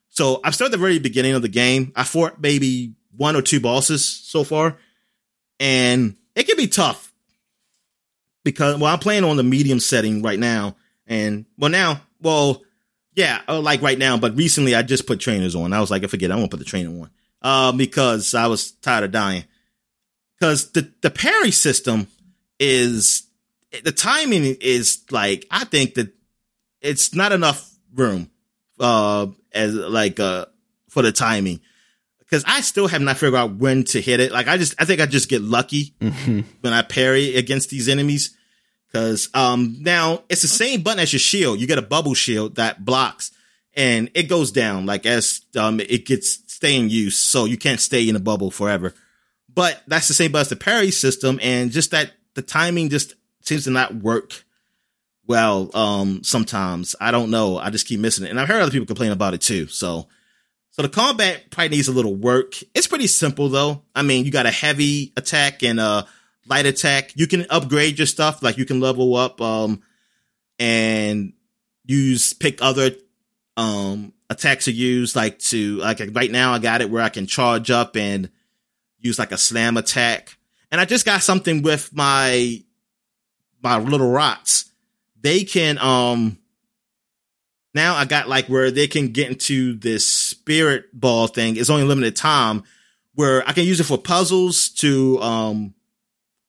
[0.08, 1.92] So I've started the very beginning of the game.
[1.94, 4.76] I fought maybe one or two bosses so far,
[5.60, 7.12] and it can be tough
[8.44, 10.76] because well, I'm playing on the medium setting right now,
[11.06, 12.62] and well now, well,
[13.14, 15.72] yeah, uh, like right now, but recently I just put trainers on.
[15.72, 17.10] I was like, I forget, I won't put the trainer on,
[17.42, 19.44] uh, because I was tired of dying.
[20.38, 22.06] Because the the parry system
[22.60, 23.26] is
[23.84, 26.12] the timing is like I think that
[26.80, 28.30] it's not enough room
[28.78, 30.46] uh as like uh
[30.88, 31.60] for the timing
[32.18, 34.32] because I still have not figured out when to hit it.
[34.32, 36.44] Like I just I think I just get lucky Mhm.
[36.60, 38.36] when I parry against these enemies
[38.86, 41.60] because um now it's the same button as your shield.
[41.60, 43.30] You get a bubble shield that blocks,
[43.74, 47.80] and it goes down like as um it gets stay in use, so you can't
[47.80, 48.94] stay in a bubble forever.
[49.52, 53.14] But that's the same button as the parry system, and just that the timing just
[53.42, 54.44] seems to not work
[55.26, 55.70] well.
[55.74, 57.58] Um, sometimes I don't know.
[57.58, 59.66] I just keep missing it, and I've heard other people complain about it too.
[59.66, 60.08] So,
[60.70, 62.54] so the combat probably needs a little work.
[62.74, 63.82] It's pretty simple though.
[63.94, 66.06] I mean, you got a heavy attack and a
[66.48, 67.12] light attack.
[67.16, 69.82] You can upgrade your stuff, like you can level up, um,
[70.58, 71.32] and
[71.84, 72.90] use pick other
[73.56, 77.26] um attacks to use like to like right now I got it where I can
[77.26, 78.28] charge up and
[78.98, 80.36] use like a slam attack.
[80.70, 82.62] And I just got something with my
[83.62, 84.70] my little rots.
[85.26, 86.38] They can um
[87.74, 91.56] now I got like where they can get into this spirit ball thing.
[91.56, 92.62] It's only limited time
[93.14, 95.74] where I can use it for puzzles to um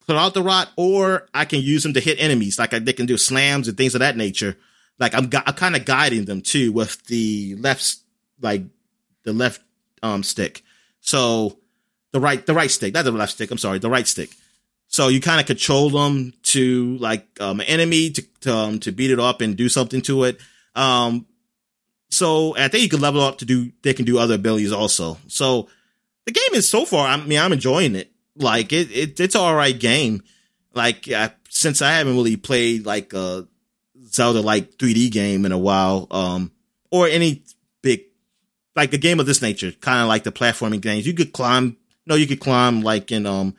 [0.06, 2.60] put out the rot, or I can use them to hit enemies.
[2.60, 4.56] Like I, they can do slams and things of that nature
[5.00, 7.98] like I'm, I'm kind of guiding them too with the left,
[8.42, 8.64] like
[9.24, 9.62] the left
[10.04, 10.64] um stick.
[11.02, 11.60] So
[12.12, 13.52] the right, the right stick, not the left stick.
[13.52, 14.32] I'm sorry, the right stick.
[14.88, 18.92] So you kind of control them to like um, an enemy to to, um, to
[18.92, 20.40] beat it up and do something to it.
[20.76, 21.26] Um,
[22.10, 23.72] so I think you can level up to do.
[23.84, 25.18] They can do other abilities also.
[25.28, 25.68] So
[26.26, 27.08] the game is so far.
[27.08, 28.12] I mean, I'm enjoying it.
[28.36, 30.24] Like it, it it's all right game.
[30.74, 33.48] Like I, since I haven't really played like a
[34.06, 36.52] Zelda like 3D game in a while, um,
[36.92, 37.44] or any
[37.82, 38.04] big,
[38.76, 41.08] like a game of this nature, kind of like the platforming games.
[41.08, 43.56] You could climb, no, you could climb like in, um,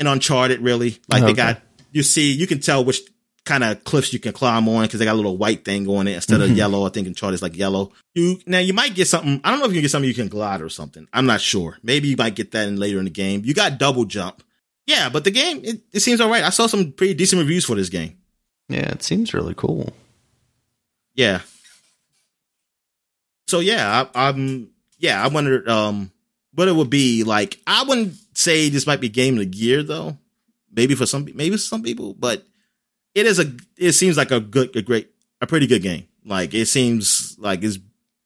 [0.00, 0.98] in Uncharted, really.
[1.08, 1.32] Like okay.
[1.32, 1.60] they got,
[1.92, 3.00] you see, you can tell which
[3.46, 6.08] kind of cliffs you can climb on because they got a little white thing on
[6.08, 6.50] it instead mm-hmm.
[6.50, 6.84] of yellow.
[6.84, 7.92] I think Uncharted is like yellow.
[8.14, 9.40] You now you might get something.
[9.44, 11.08] I don't know if you can get something you can glide or something.
[11.12, 11.78] I'm not sure.
[11.82, 13.42] Maybe you might get that in later in the game.
[13.44, 14.42] You got double jump.
[14.86, 16.44] Yeah, but the game it, it seems all right.
[16.44, 18.18] I saw some pretty decent reviews for this game.
[18.68, 19.92] Yeah, it seems really cool.
[21.14, 21.40] Yeah.
[23.46, 26.10] So yeah, I, am yeah, I wondered um
[26.52, 27.60] what it would be like.
[27.66, 30.18] I wouldn't say this might be game of the year though.
[30.72, 32.44] Maybe for some maybe for some people, but
[33.14, 35.10] it is a it seems like a good a great
[35.40, 36.06] a pretty good game.
[36.24, 37.78] Like it seems like it's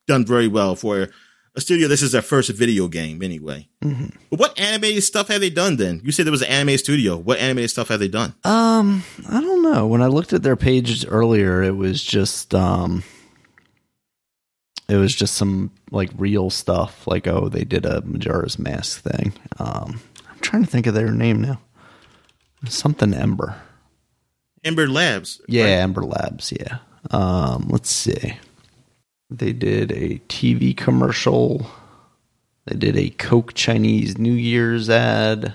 [0.07, 1.09] done very well for
[1.55, 1.89] a studio.
[1.89, 3.69] This is their first video game anyway.
[3.83, 4.17] Mm-hmm.
[4.31, 6.01] But what animated stuff have they done then?
[6.05, 7.17] You said there was an anime studio.
[7.17, 8.35] What animated stuff have they done?
[8.45, 9.87] Um, I don't know.
[9.87, 13.03] When I looked at their pages earlier, it was just um,
[14.91, 17.07] it was just some like real stuff.
[17.07, 19.33] Like oh, they did a Majora's Mask thing.
[19.59, 21.61] Um, I'm trying to think of their name now.
[22.69, 23.55] Something Ember.
[24.65, 25.41] Ember Labs.
[25.49, 25.71] Yeah, right?
[25.71, 26.53] Ember Labs.
[26.53, 26.79] Yeah.
[27.11, 28.37] Um, let's see.
[29.31, 31.67] They did a TV commercial.
[32.67, 35.55] They did a Coke Chinese New Year's ad.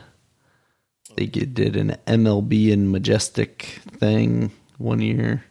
[1.15, 5.44] They did an MLB and Majestic thing one year.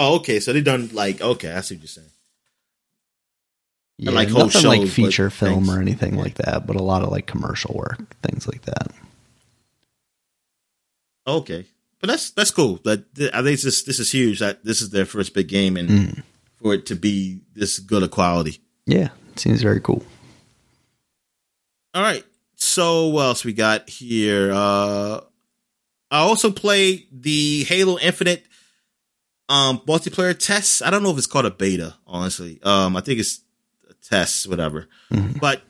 [0.00, 0.38] Oh, okay.
[0.38, 2.08] So they done like okay, I see what you're saying.
[3.98, 5.76] Yeah, like nothing like feature film things.
[5.76, 8.92] or anything like that, but a lot of like commercial work, things like that.
[11.26, 11.66] Okay,
[12.00, 12.78] but that's that's cool.
[12.84, 14.38] That I think this this is huge.
[14.38, 16.22] That this is their first big game, and mm.
[16.62, 18.60] for it to be this good a quality.
[18.86, 20.04] Yeah, it seems very cool.
[21.92, 22.24] All right.
[22.54, 24.52] So what else we got here?
[24.52, 25.22] Uh
[26.10, 28.44] I also played the Halo Infinite
[29.48, 30.82] um multiplayer test.
[30.82, 32.60] I don't know if it's called a beta, honestly.
[32.62, 33.40] Um I think it's
[33.88, 34.88] a test, whatever.
[35.12, 35.38] Mm-hmm.
[35.38, 35.62] But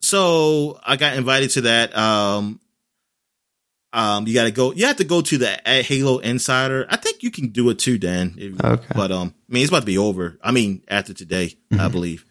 [0.00, 1.96] so I got invited to that.
[1.96, 2.60] Um
[3.92, 4.72] um, you got to go.
[4.72, 6.86] You have to go to the Halo Insider.
[6.88, 8.34] I think you can do it too, Dan.
[8.38, 8.86] If, okay.
[8.94, 10.38] But um, I mean, it's about to be over.
[10.42, 11.80] I mean, after today, mm-hmm.
[11.80, 12.24] I believe.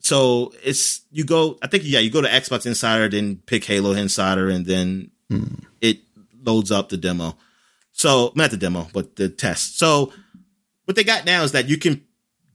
[0.00, 1.56] So it's you go.
[1.62, 5.64] I think yeah, you go to Xbox Insider, then pick Halo Insider, and then mm.
[5.80, 6.00] it
[6.42, 7.36] loads up the demo.
[7.92, 9.78] So not the demo, but the test.
[9.78, 10.12] So
[10.84, 12.04] what they got now is that you can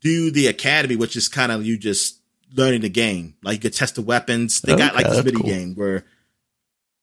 [0.01, 2.21] do the academy, which is kind of you just
[2.53, 3.35] learning the game.
[3.43, 4.61] Like you could test the weapons.
[4.61, 5.49] They okay, got like this mini cool.
[5.49, 6.05] game where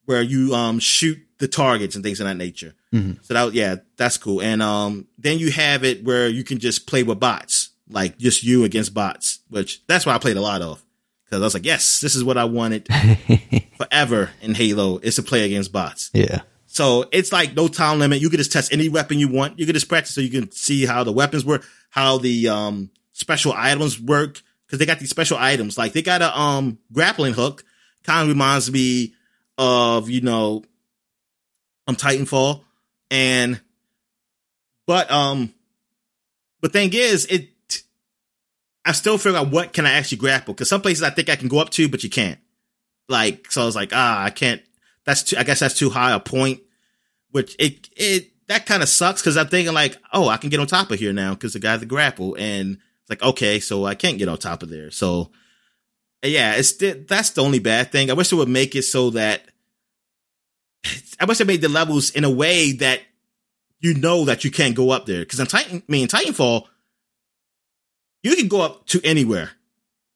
[0.05, 2.75] where you um shoot the targets and things of that nature.
[2.93, 3.23] Mm-hmm.
[3.23, 4.41] So that yeah, that's cool.
[4.41, 8.43] And um then you have it where you can just play with bots, like just
[8.43, 10.83] you against bots, which that's what I played a lot of.
[11.31, 12.87] Cause I was like, yes, this is what I wanted
[13.79, 16.11] forever in Halo is to play against bots.
[16.13, 16.43] Yeah.
[16.75, 18.21] So it's like no time limit.
[18.21, 19.61] You can just test any weapon you want.
[19.61, 22.91] You can just practice so you can see how the weapons work, how the um
[23.13, 24.43] special items work.
[24.69, 25.79] Cause they got these special items.
[25.79, 27.63] Like they got a um grappling hook.
[28.03, 29.15] Kind of reminds me
[29.57, 30.65] of, you know,
[31.87, 32.65] um Titanfall.
[33.09, 33.61] And
[34.85, 35.55] but um
[36.61, 37.51] but thing is it
[38.85, 41.37] I still figure out what can I actually grapple because some places I think I
[41.37, 42.41] can go up to, but you can't.
[43.09, 44.61] Like so I was like, ah, I can't
[45.05, 46.61] that's too I guess that's too high a point.
[47.31, 50.61] Which it it that kind of sucks because I'm thinking like, oh, I can get
[50.61, 53.85] on top of here now because the guy's the grapple, and it's like, okay, so
[53.85, 54.91] I can't get on top of there.
[54.91, 55.31] So
[56.23, 56.73] yeah, it's
[57.07, 58.11] that's the only bad thing.
[58.11, 59.43] I wish it would make it so that
[61.21, 63.01] I wish they made the levels in a way that
[63.81, 65.21] you know that you can't go up there.
[65.21, 66.67] Because in Titan, I mean, Titanfall,
[68.23, 69.51] you can go up to anywhere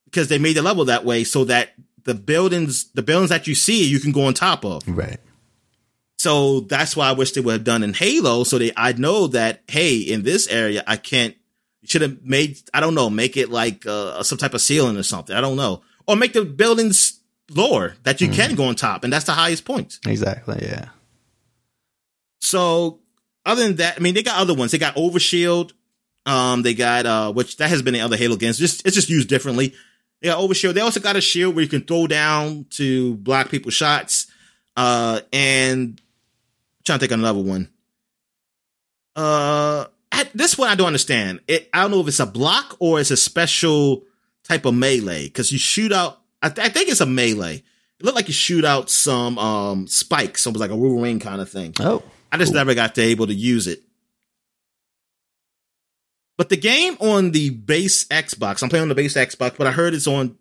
[0.07, 1.75] because they made the level that way so that
[2.09, 4.83] the buildings, the buildings that you see, you can go on top of.
[4.89, 5.21] Right.
[6.17, 8.45] So that's why I wish they would have done in Halo.
[8.45, 11.37] So they, I know that, hey, in this area, I can't,
[11.83, 14.97] you should have made, I don't know, make it like uh, some type of ceiling
[14.97, 15.37] or something.
[15.37, 15.83] I don't know.
[16.07, 18.35] Or make the buildings lower that you mm.
[18.35, 19.05] can go on top.
[19.05, 19.99] And that's the highest point.
[20.07, 20.61] Exactly.
[20.63, 20.89] Yeah.
[22.41, 23.01] So
[23.45, 24.73] other than that, I mean, they got other ones.
[24.73, 25.73] They got Overshield.
[26.25, 28.59] Um, they got, uh, which that has been in other Halo games.
[28.59, 29.75] Just, it's just used differently.
[30.21, 30.75] They got Overshield.
[30.75, 34.27] They also got a shield where you can throw down to block people's shots.
[34.77, 37.69] Uh, and I'm trying to think of another one.
[39.15, 41.41] Uh, at this one I don't understand.
[41.49, 44.05] It, I don't know if it's a block or it's a special
[44.45, 46.21] type of melee because you shoot out.
[46.43, 47.57] I, th- I, think it's a melee.
[47.57, 51.51] It looked like you shoot out some um spikes, almost like a Wolverine kind of
[51.51, 51.75] thing.
[51.81, 52.61] Oh, I just cool.
[52.61, 53.83] never got to able to use it.
[56.39, 59.73] But the game on the base Xbox, I'm playing on the base Xbox, but I
[59.73, 60.39] heard it's on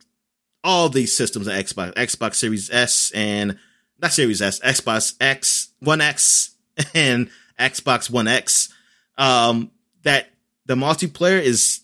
[0.63, 3.57] all these systems of Xbox, Xbox Series S and
[3.99, 6.55] not Series S, Xbox X, One X,
[6.93, 8.71] and Xbox One X.
[9.17, 9.71] Um,
[10.03, 10.29] that
[10.67, 11.81] the multiplayer is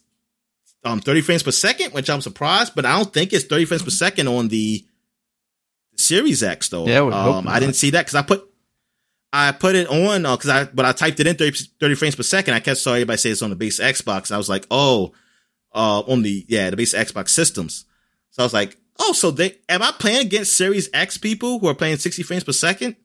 [0.84, 3.84] um 30 frames per second, which I'm surprised, but I don't think it's 30 frames
[3.84, 4.86] per second on the
[5.95, 6.86] Series X though.
[6.86, 8.47] Yeah, um, I didn't see that because I put
[9.36, 12.16] I put it on because uh, I but I typed it in 30, 30, frames
[12.16, 12.54] per second.
[12.54, 14.32] I kept saw everybody say it's on the base Xbox.
[14.32, 15.12] I was like, oh,
[15.74, 17.86] uh, on the yeah the base Xbox systems.
[18.30, 21.68] So I was like, oh, so they am I playing against Series X people who
[21.68, 22.96] are playing sixty frames per second,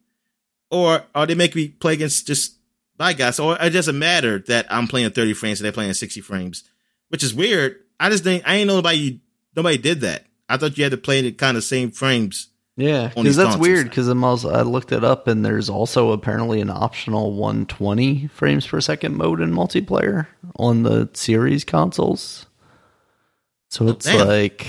[0.70, 2.58] or are they making me play against just
[2.98, 3.40] my guys?
[3.40, 6.62] Or it doesn't matter that I'm playing thirty frames and they're playing sixty frames,
[7.08, 7.76] which is weird.
[7.98, 9.20] I just think I ain't nobody
[9.56, 10.26] nobody did that.
[10.46, 12.48] I thought you had to play in the kind of same frames
[12.78, 13.88] yeah, because that's weird.
[13.88, 18.80] Because I, I looked it up, and there's also apparently an optional 120 frames per
[18.80, 22.46] second mode in multiplayer on the series consoles.
[23.68, 24.28] So oh, it's damn.
[24.28, 24.68] like,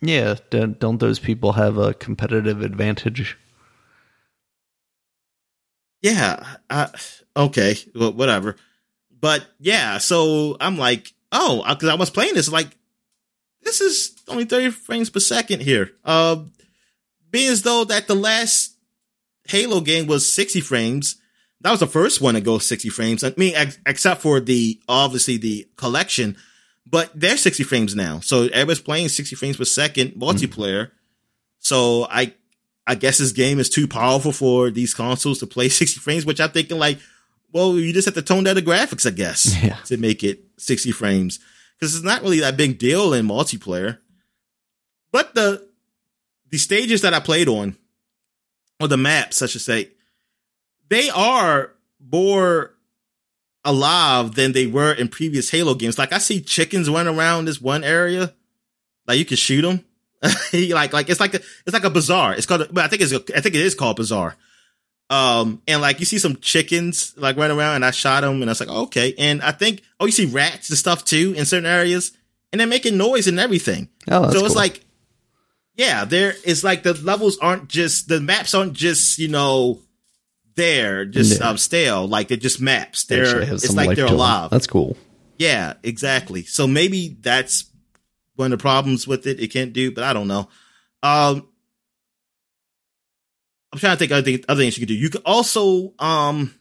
[0.00, 3.36] yeah, don't those people have a competitive advantage?
[6.00, 6.42] Yeah.
[6.70, 6.88] Uh,
[7.36, 7.76] okay.
[7.94, 8.56] Well, whatever.
[9.20, 12.76] But yeah, so I'm like, oh, because I was playing this, like,
[13.62, 15.90] this is only 30 frames per second here.
[16.02, 16.44] Uh,
[17.34, 18.76] being as though that the last
[19.48, 21.16] Halo game was 60 frames.
[21.62, 23.24] That was the first one to go 60 frames.
[23.24, 26.36] I mean, ex- except for the, obviously the collection,
[26.86, 28.20] but they're 60 frames now.
[28.20, 30.84] So everybody's playing 60 frames per second multiplayer.
[30.84, 30.94] Mm-hmm.
[31.58, 32.34] So I,
[32.86, 36.40] I guess this game is too powerful for these consoles to play 60 frames, which
[36.40, 37.00] I'm thinking like,
[37.52, 39.78] well, you just have to tone down the graphics, I guess, yeah.
[39.86, 41.40] to make it 60 frames.
[41.80, 43.98] Cause it's not really that big deal in multiplayer.
[45.10, 45.73] But the,
[46.54, 47.76] the stages that I played on,
[48.78, 49.90] or the maps, I should say,
[50.88, 52.76] they are more
[53.64, 55.98] alive than they were in previous Halo games.
[55.98, 58.32] Like I see chickens running around this one area,
[59.08, 59.84] like you can shoot them.
[60.52, 62.34] like like it's like a it's like a bazaar.
[62.34, 62.68] It's called.
[62.70, 64.36] But I think it's I think it is called bazaar.
[65.10, 68.44] Um and like you see some chickens like running around, and I shot them, and
[68.44, 69.12] I was like, oh, okay.
[69.18, 72.12] And I think oh you see rats and stuff too in certain areas,
[72.52, 73.88] and they're making noise and everything.
[74.08, 74.54] Oh, so it's cool.
[74.54, 74.83] like
[75.76, 79.80] yeah, there is like the levels aren't just the maps aren't just you know
[80.56, 81.48] there just yeah.
[81.48, 83.04] um stale like they're just maps.
[83.04, 84.50] They're it's like they're alive.
[84.50, 84.96] That's cool.
[85.38, 86.44] Yeah, exactly.
[86.44, 87.64] So maybe that's
[88.36, 89.40] one of the problems with it.
[89.40, 90.48] It can't do, but I don't know.
[91.02, 91.48] Um,
[93.72, 95.00] I'm trying to think other things, other things you can do.
[95.00, 96.54] You can also um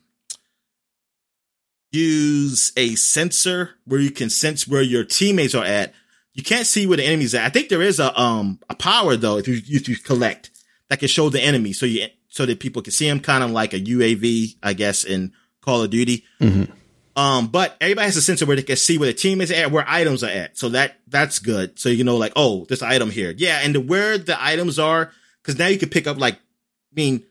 [1.92, 5.94] use a sensor where you can sense where your teammates are at
[6.34, 7.46] you can't see where the enemy's at.
[7.46, 10.52] I think there is a um a power though if you if you collect
[10.90, 13.52] that can show the enemy so you so that people can see them, kind of
[13.52, 16.26] like a UAV, I guess, in Call of Duty.
[16.42, 16.72] Mm-hmm.
[17.16, 19.70] Um, but everybody has a sensor where they can see where the team is at,
[19.72, 20.58] where items are at.
[20.58, 21.78] So that that's good.
[21.78, 25.12] So you know, like, oh, this item here, yeah, and the, where the items are,
[25.42, 27.24] because now you can pick up like, I mean,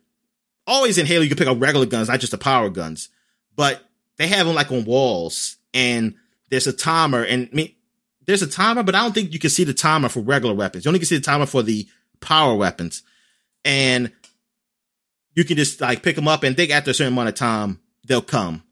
[0.69, 3.09] always in Halo you can pick up regular guns, not just the power guns,
[3.57, 3.83] but
[4.19, 6.15] they have them like on walls, and
[6.49, 7.75] there's a timer, and I mean,
[8.27, 10.85] there's a timer, but I don't think you can see the timer for regular weapons.
[10.85, 11.87] You only can see the timer for the
[12.21, 13.03] power weapons.
[13.65, 14.13] And
[15.35, 17.81] you can just like pick them up and think after a certain amount of time,
[18.07, 18.63] they'll come.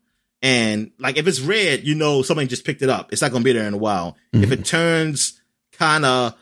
[0.42, 3.12] And like if it's red, you know somebody just picked it up.
[3.12, 4.16] It's not gonna be there in a while.
[4.32, 4.44] Mm-hmm.
[4.44, 5.40] If it turns
[5.72, 6.34] kind of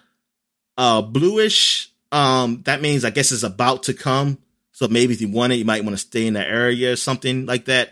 [0.77, 4.39] uh bluish, um, that means I guess it's about to come.
[4.73, 6.97] So maybe if you want it, you might want to stay in that area or
[6.97, 7.91] something like that.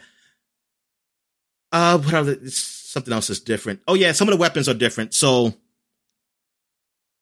[1.73, 2.33] Uh, what other?
[2.33, 3.83] It's something else is different.
[3.87, 5.13] Oh yeah, some of the weapons are different.
[5.13, 5.53] So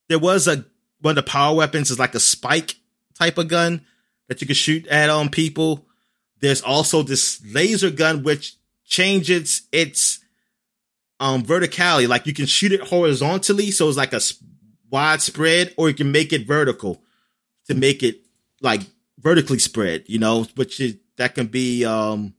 [0.08, 0.64] there was a
[1.00, 2.76] one of the power weapons is like a spike
[3.18, 3.84] type of gun
[4.28, 5.84] that you can shoot at on people.
[6.38, 8.54] There's also this laser gun which
[8.84, 10.20] changes its
[11.18, 12.06] um verticality.
[12.06, 14.20] Like you can shoot it horizontally, so it's like a
[14.90, 17.02] wide spread, or you can make it vertical
[17.66, 18.20] to make it
[18.60, 18.82] like
[19.18, 20.04] vertically spread.
[20.06, 22.32] You know, which is that can be um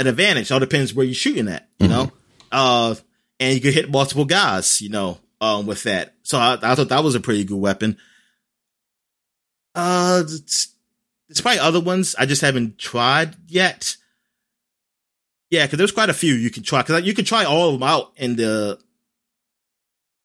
[0.00, 0.50] an advantage.
[0.50, 1.68] All depends where you're shooting at.
[1.78, 1.94] You mm-hmm.
[1.94, 2.12] know,
[2.52, 2.94] uh,
[3.38, 4.80] and you can hit multiple guys.
[4.80, 6.14] You know, um, with that.
[6.22, 7.96] So I, I thought that was a pretty good weapon.
[9.74, 13.96] Uh, there's probably other ones I just haven't tried yet.
[15.50, 16.82] Yeah, because there's quite a few you can try.
[16.82, 18.78] Because you can try all of them out in the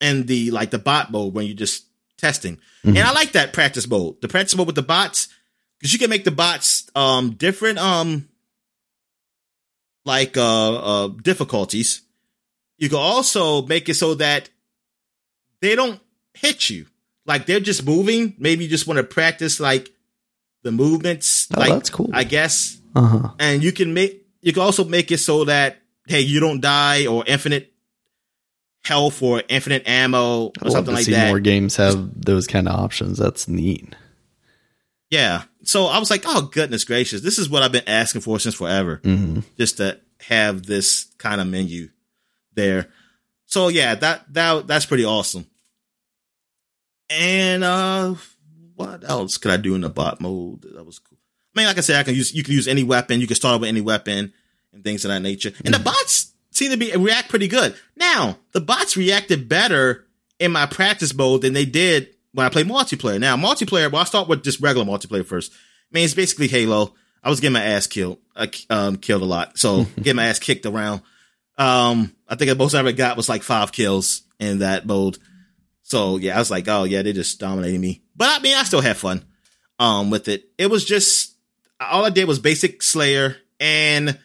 [0.02, 1.86] in the like the bot mode when you're just
[2.18, 2.58] testing.
[2.58, 2.90] Mm-hmm.
[2.90, 4.22] And I like that practice mode.
[4.22, 5.30] The practice mode with the bots
[5.80, 8.30] because you can make the bots um different um
[10.06, 12.02] like uh uh difficulties.
[12.78, 14.50] You can also make it so that
[15.62, 16.00] they don't
[16.34, 16.86] hit you.
[17.26, 18.36] Like they're just moving.
[18.38, 19.90] Maybe you just want to practice like
[20.64, 21.48] the movements.
[21.56, 22.10] Oh, like, that's cool.
[22.14, 22.80] I guess.
[22.96, 23.32] Uh-huh.
[23.40, 27.08] And you can make you can also make it so that hey, you don't die
[27.08, 27.74] or infinite
[28.84, 31.30] health or infinite ammo or something like that.
[31.30, 33.18] More games have those kind of options.
[33.18, 33.96] That's neat.
[35.10, 35.44] Yeah.
[35.64, 38.56] So I was like, oh goodness gracious, this is what I've been asking for since
[38.56, 39.02] forever.
[39.04, 39.40] Mm-hmm.
[39.58, 41.90] Just to have this kind of menu
[42.56, 42.88] there.
[43.46, 45.46] So yeah, that that that's pretty awesome.
[47.10, 48.16] And uh
[48.76, 50.64] what else could I do in the bot mode?
[50.64, 51.18] That was cool.
[51.56, 53.22] I mean, like I said, I can use you can use any weapon.
[53.22, 54.34] You can start with any weapon
[54.74, 55.52] and things of that nature.
[55.64, 55.86] And the mm-hmm.
[55.86, 57.76] bots seem to be react pretty good.
[57.96, 60.06] Now, the bots reacted better
[60.40, 63.20] in my practice mode than they did when I play multiplayer.
[63.20, 65.52] Now, multiplayer, well, I'll start with just regular multiplayer first.
[65.54, 65.58] I
[65.92, 66.94] mean, it's basically Halo.
[67.24, 68.20] I was getting my ass killed.
[68.36, 69.58] I um, killed a lot.
[69.58, 71.02] So getting my ass kicked around.
[71.58, 75.18] Um, I think the most I ever got was like five kills in that mode.
[75.84, 78.02] So yeah, I was like, oh yeah, they just dominated me.
[78.16, 79.26] But I mean, I still had fun
[79.80, 80.50] um with it.
[80.58, 81.36] It was just
[81.80, 84.20] all I did was basic Slayer and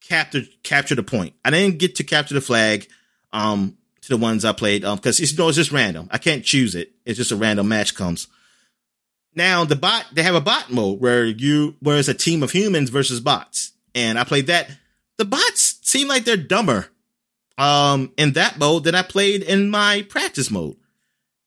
[0.00, 1.34] capture capture the point.
[1.44, 2.88] I didn't get to capture the flag
[3.32, 6.08] um to the ones I played um because you know it's just random.
[6.10, 6.92] I can't choose it.
[7.04, 8.28] It's just a random match comes.
[9.34, 12.52] Now the bot they have a bot mode where you where it's a team of
[12.52, 14.70] humans versus bots, and I played that.
[15.18, 16.88] The bots seem like they're dumber
[17.58, 20.76] um in that mode than I played in my practice mode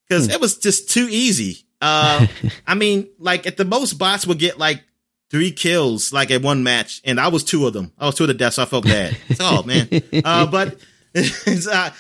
[0.08, 0.32] because hmm.
[0.32, 1.66] it was just too easy.
[1.82, 2.28] Uh,
[2.68, 4.84] I mean, like at the most, bots would get like
[5.30, 7.92] three kills like at one match, and I was two of them.
[7.98, 8.58] I was two of the deaths.
[8.58, 9.18] So I felt bad.
[9.40, 9.88] oh man,
[10.24, 10.78] uh, but
[11.14, 11.92] it's, uh,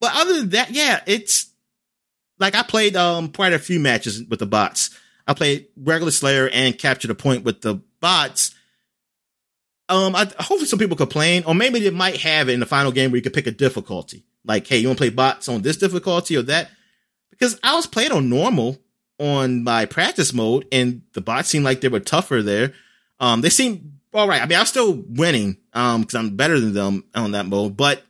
[0.00, 1.50] but other than that, yeah, it's
[2.38, 4.90] like I played um quite a few matches with the bots.
[5.26, 8.54] I played regular Slayer and capture the point with the bots.
[9.92, 12.92] Um, I hopefully some people complain, or maybe they might have it in the final
[12.92, 14.24] game where you could pick a difficulty.
[14.42, 16.70] Like, hey, you want to play bots on this difficulty or that?
[17.30, 18.78] Because I was playing on normal
[19.18, 22.72] on my practice mode, and the bots seemed like they were tougher there.
[23.20, 24.40] Um, they seemed all right.
[24.40, 28.02] I mean, I'm still winning um because I'm better than them on that mode, but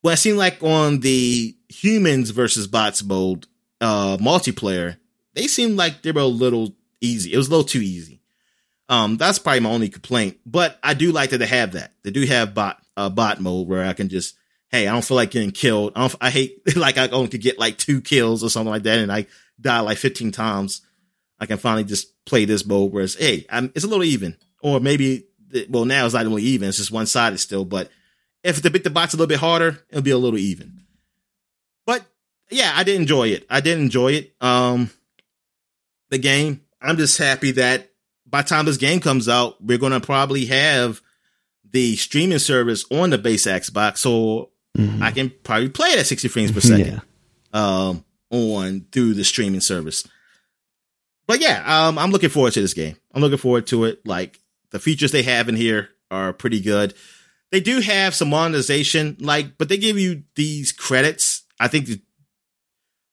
[0.00, 3.46] what it seemed like on the humans versus bots mode
[3.82, 4.96] uh multiplayer,
[5.34, 7.34] they seemed like they were a little easy.
[7.34, 8.17] It was a little too easy.
[8.88, 10.38] Um, that's probably my only complaint.
[10.46, 11.92] But I do like that they have that.
[12.02, 14.36] They do have bot uh, bot mode where I can just,
[14.70, 15.92] hey, I don't feel like getting killed.
[15.94, 18.98] I, I hate like I only could get like two kills or something like that,
[18.98, 19.26] and I
[19.60, 20.82] die like 15 times,
[21.40, 24.36] I can finally just play this mode where it's, hey, I'm, it's a little even.
[24.62, 25.26] Or maybe,
[25.68, 26.68] well, now it's not really even.
[26.68, 27.64] It's just one sided still.
[27.64, 27.90] But
[28.42, 30.82] if the, the bot's a little bit harder, it'll be a little even.
[31.86, 32.04] But
[32.50, 33.46] yeah, I did enjoy it.
[33.48, 34.34] I did enjoy it.
[34.40, 34.90] Um,
[36.10, 36.62] the game.
[36.80, 37.90] I'm just happy that
[38.28, 41.00] by the time this game comes out, we're going to probably have
[41.70, 43.98] the streaming service on the base Xbox.
[43.98, 45.02] So mm-hmm.
[45.02, 47.02] I can probably play it at 60 frames per second.
[47.54, 47.80] Yeah.
[47.88, 50.06] Um, on through the streaming service.
[51.26, 52.96] But yeah, um, I'm looking forward to this game.
[53.14, 54.06] I'm looking forward to it.
[54.06, 54.38] Like
[54.70, 56.94] the features they have in here are pretty good.
[57.50, 61.44] They do have some monetization, like, but they give you these credits.
[61.58, 61.88] I think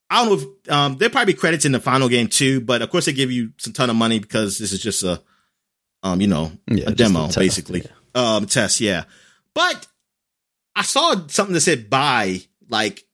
[0.08, 2.90] I don't know if um, there probably credits in the final game too, but of
[2.90, 5.20] course they give you some ton of money because this is just a
[6.02, 7.82] um, you know, yeah, a demo a basically.
[7.82, 8.36] Yeah.
[8.36, 9.04] Um, test, yeah.
[9.54, 9.86] But
[10.74, 13.04] I saw something that said buy like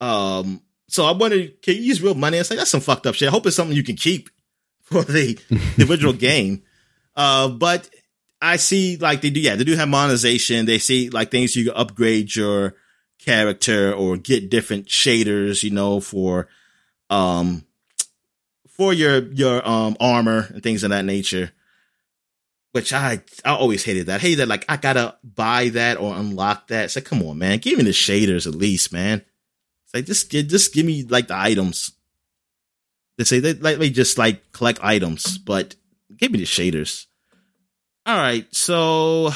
[0.00, 2.38] um so I wondered, can you use real money?
[2.38, 3.28] I say that's some fucked up shit.
[3.28, 4.30] I hope it's something you can keep
[4.82, 5.38] for the,
[5.76, 6.62] the original game.
[7.14, 7.88] Uh, but
[8.40, 10.66] I see like they do, yeah, they do have monetization.
[10.66, 12.74] They see like things you can upgrade your
[13.18, 16.48] character or get different shaders, you know, for,
[17.10, 17.64] um,
[18.68, 21.50] for your, your, um, armor and things of that nature.
[22.72, 24.16] which I I always hated that.
[24.20, 26.84] I hated that like I gotta buy that or unlock that.
[26.84, 29.24] It's like, come on, man, give me the shaders at least, man.
[29.84, 31.92] It's like just just give me like the items.
[33.16, 35.74] They say they like they just like collect items, but
[36.16, 37.06] give me the shaders.
[38.06, 39.30] All right, so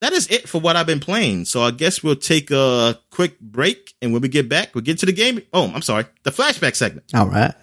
[0.00, 1.44] that is it for what I've been playing.
[1.44, 4.98] So I guess we'll take a quick break, and when we get back, we'll get
[4.98, 5.42] to the game.
[5.52, 7.06] Oh, I'm sorry, the flashback segment.
[7.14, 7.54] All right.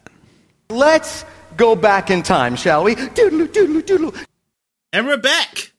[0.70, 1.26] Let's
[1.56, 2.96] go back in time, shall we?
[2.96, 4.14] Doodle doodle doodle.
[4.94, 5.72] And we're back.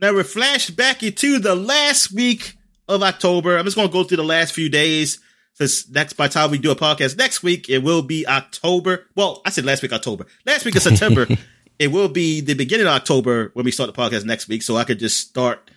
[0.00, 2.56] Now we're flashed back into the last week
[2.88, 3.56] of October.
[3.56, 5.20] I'm just going to go through the last few days
[5.54, 9.06] since next by the time we do a podcast next week, it will be October.
[9.14, 10.26] Well, I said last week October.
[10.46, 11.26] Last week of September.
[11.78, 14.62] it will be the beginning of October when we start the podcast next week.
[14.62, 15.70] So I could just start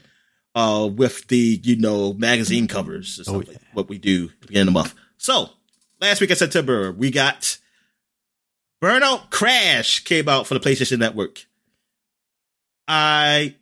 [0.55, 3.57] uh, with the you know magazine covers, oh, yeah.
[3.73, 4.95] what we do at the beginning of the month.
[5.17, 5.49] So
[6.01, 7.57] last week of September, we got
[8.81, 11.45] Burnout Crash came out for the PlayStation Network.
[12.87, 13.55] I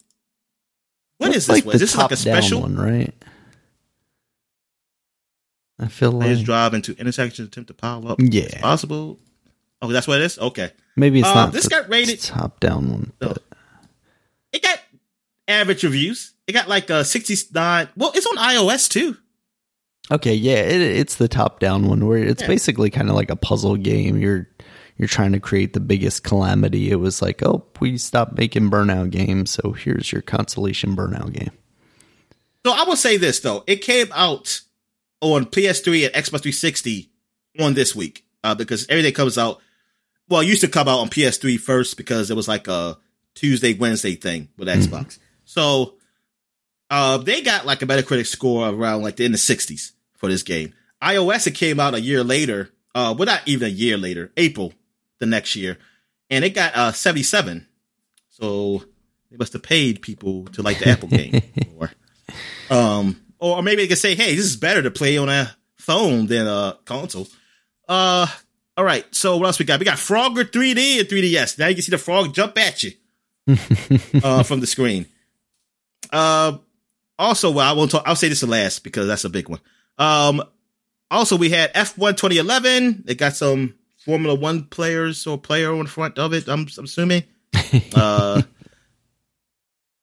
[1.17, 1.65] what What's is this?
[1.65, 3.13] Like this is like a special one, right?
[5.79, 8.19] I feel Players like drive into intersections, attempt to pile up.
[8.21, 9.19] Yeah, possible.
[9.81, 10.37] Oh, that's what it is.
[10.37, 11.53] Okay, maybe it's uh, not.
[11.53, 13.39] This got rated top down one, but
[14.51, 14.79] it got
[15.47, 16.32] average reviews.
[16.47, 17.89] It got like a sixty nine.
[17.95, 19.17] Well, it's on iOS too.
[20.11, 22.47] Okay, yeah, it, it's the top down one where it's yeah.
[22.47, 24.17] basically kind of like a puzzle game.
[24.17, 24.49] You're
[24.97, 26.91] you're trying to create the biggest calamity.
[26.91, 31.51] It was like, oh, we stopped making burnout games, so here's your consolation burnout game.
[32.65, 34.61] So I will say this though, it came out
[35.21, 37.09] on PS3 and Xbox 360
[37.59, 39.59] on this week uh, because everything comes out.
[40.29, 42.97] Well, it used to come out on PS3 first because it was like a
[43.35, 44.81] Tuesday, Wednesday thing with mm-hmm.
[44.81, 45.05] Xbox.
[45.05, 45.23] Mm-hmm.
[45.45, 45.95] So
[46.93, 50.73] uh, they got like a Metacritic score around like in the 60s for this game.
[51.01, 52.69] iOS, it came out a year later.
[52.93, 54.73] Uh, well, not even a year later, April
[55.17, 55.79] the next year,
[56.29, 57.65] and it got uh 77.
[58.29, 58.83] So
[59.31, 61.41] they must have paid people to like the Apple game,
[61.79, 61.91] or
[62.69, 66.27] um, or maybe they could say, "Hey, this is better to play on a phone
[66.27, 67.27] than a console."
[67.89, 68.27] Uh,
[68.77, 69.03] all right.
[69.15, 69.79] So what else we got?
[69.79, 71.57] We got Frogger 3D and 3DS.
[71.57, 72.91] Now you can see the frog jump at you
[74.23, 75.07] uh, from the screen.
[76.11, 76.57] Uh,
[77.17, 78.03] also, well, I won't talk.
[78.05, 79.59] I'll say this the last because that's a big one.
[79.97, 80.43] Um,
[81.11, 83.05] also we had F1 2011.
[83.07, 86.47] It got some Formula One players or player on the front of it.
[86.47, 87.23] I'm, I'm assuming.
[87.95, 88.41] uh,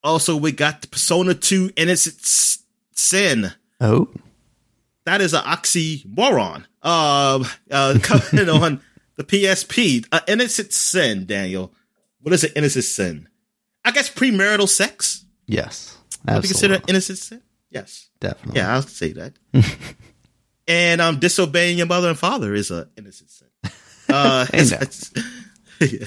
[0.02, 2.20] also, we got the Persona 2 Innocent
[2.94, 3.52] Sin.
[3.80, 4.08] Oh.
[5.04, 6.64] That is an oxymoron.
[6.82, 8.80] Um, uh, coming on
[9.16, 10.06] the PSP.
[10.10, 11.72] Uh, innocent sin, Daniel.
[12.22, 13.28] What is an innocent sin?
[13.84, 15.24] I guess premarital sex.
[15.46, 15.96] Yes.
[16.26, 17.42] Would you consider innocent sin?
[17.70, 18.10] Yes.
[18.20, 18.60] Definitely.
[18.60, 19.34] Yeah, I'll say that.
[20.68, 23.48] and um, disobeying your mother and father is an innocent sin.
[24.12, 26.06] Uh, yeah.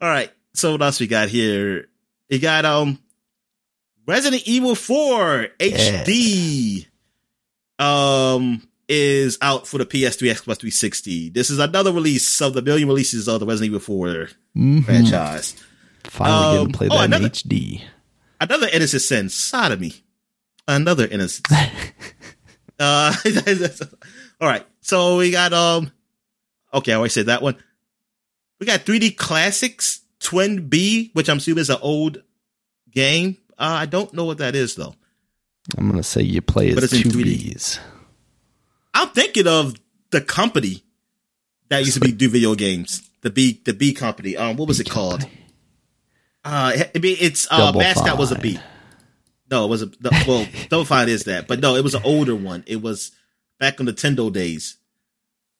[0.00, 0.32] All right.
[0.54, 1.86] So what else we got here?
[2.30, 2.98] We got um
[4.06, 6.86] Resident Evil 4 HD
[7.78, 8.34] yeah.
[8.34, 11.28] um is out for the PS3, Xbox 360.
[11.28, 14.80] This is another release of the million releases of the Resident Evil 4 mm-hmm.
[14.80, 15.62] franchise.
[16.04, 17.82] Finally um, getting to play oh, that another, HD.
[18.40, 19.94] Another innocent sin, sodomy.
[20.66, 21.46] Another innocent.
[22.78, 23.14] uh,
[24.40, 24.66] all right.
[24.80, 25.92] So we got um
[26.72, 27.56] Okay, I always said that one.
[28.58, 32.22] We got 3D Classics TwinBee, which I'm assuming is an old
[32.90, 33.36] game.
[33.58, 34.94] Uh, I don't know what that is though.
[35.76, 37.78] I'm gonna say you play as two Bs.
[38.94, 39.74] I'm thinking of
[40.10, 40.82] the company
[41.68, 43.08] that used to be do video games.
[43.22, 44.36] The B, the B company.
[44.36, 45.26] Um, what was B it called?
[46.44, 48.18] Uh, it, it's uh, Double mascot Fine.
[48.18, 48.58] was a B.
[49.50, 49.90] No, it was a
[50.26, 50.46] well.
[50.68, 52.64] Double Fine is that, but no, it was an older one.
[52.66, 53.12] It was
[53.58, 54.76] back in the Nintendo days.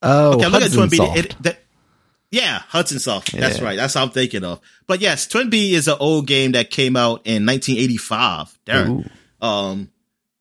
[0.02, 1.16] Oh, okay, look at TwinBee.
[1.16, 1.58] It, that,
[2.30, 3.32] yeah, Hudson Soft.
[3.32, 3.64] That's yeah.
[3.64, 3.76] right.
[3.76, 4.60] That's what I'm thinking of.
[4.86, 8.58] But yes, TwinBee is an old game that came out in 1985.
[8.64, 9.04] Darren.
[9.42, 9.46] Ooh.
[9.46, 9.90] Um,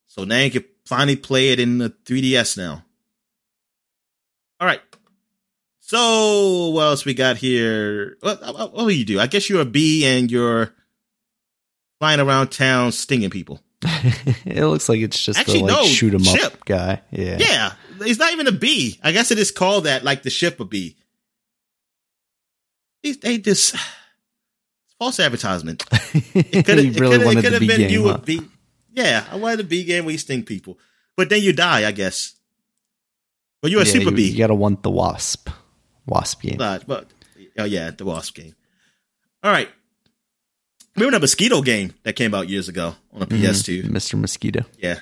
[0.07, 2.83] so now you can finally play it in the 3DS now.
[4.59, 4.81] All right.
[5.89, 8.15] So what else we got here?
[8.19, 9.19] What, what, what do you do?
[9.19, 10.71] I guess you're a bee and you're
[11.97, 13.59] flying around town stinging people.
[14.45, 17.01] it looks like it's just Actually, the like no, shoot 'em up guy.
[17.09, 17.37] Yeah.
[17.39, 17.73] Yeah.
[18.03, 18.99] He's not even a bee.
[19.01, 20.95] I guess it is called that, like the ship a bee.
[23.01, 23.75] They, they just
[24.99, 25.85] false advertisement.
[26.13, 28.13] It could have really been game, you huh?
[28.13, 28.41] a bee.
[28.91, 30.77] Yeah, I wanted a bee game where you sting people,
[31.17, 31.87] but then you die.
[31.87, 32.35] I guess.
[33.63, 34.29] But you're a yeah, super you, bee.
[34.29, 35.49] You gotta want the wasp,
[36.09, 36.57] wasp game.
[36.57, 37.07] But, but
[37.57, 38.55] oh yeah, the wasp game.
[39.43, 39.69] All right.
[40.95, 43.43] We Remember the mosquito game that came out years ago on a mm-hmm.
[43.43, 43.83] PS2?
[43.85, 44.19] Mr.
[44.19, 44.65] Mosquito.
[44.77, 44.99] Yeah.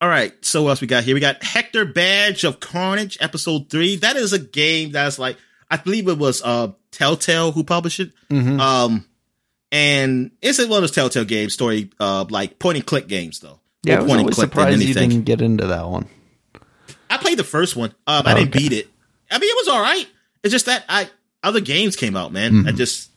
[0.00, 0.32] All right.
[0.44, 1.14] So what else we got here?
[1.14, 3.96] We got Hector Badge of Carnage, episode three.
[3.96, 5.36] That is a game that's like
[5.70, 8.12] I believe it was uh Telltale who published it.
[8.30, 8.60] Mm-hmm.
[8.60, 9.06] Um
[9.72, 13.60] and it's one of those Telltale games, story, uh, like point and click games though.
[13.82, 16.08] Yeah, I was point and always surprised you didn't get into that one.
[17.10, 17.90] I played the first one.
[18.06, 18.58] Um, I didn't Okay.
[18.58, 18.88] beat it.
[19.30, 20.06] I mean, it was all right.
[20.42, 21.08] It's just that I
[21.42, 22.66] other games came out, man.
[22.66, 22.76] I Mm-hmm.
[22.76, 23.10] just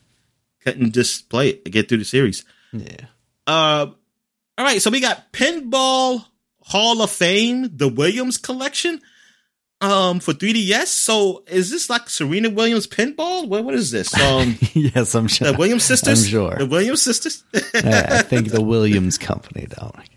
[0.63, 2.43] couldn't just play it get through the series.
[2.73, 3.05] Yeah.
[3.47, 3.87] Uh,
[4.57, 6.25] all right, so we got Pinball
[6.61, 8.99] Hall of Fame, the Williams collection,
[9.81, 10.87] um, for 3DS.
[10.87, 13.47] So is this like Serena Williams pinball?
[13.47, 14.13] What what is this?
[14.19, 15.51] Um, yes, I'm sure.
[15.51, 16.23] the Williams sisters.
[16.25, 16.55] I'm sure.
[16.57, 17.43] The Williams sisters.
[17.53, 20.09] I, I think the Williams Company, Dominic.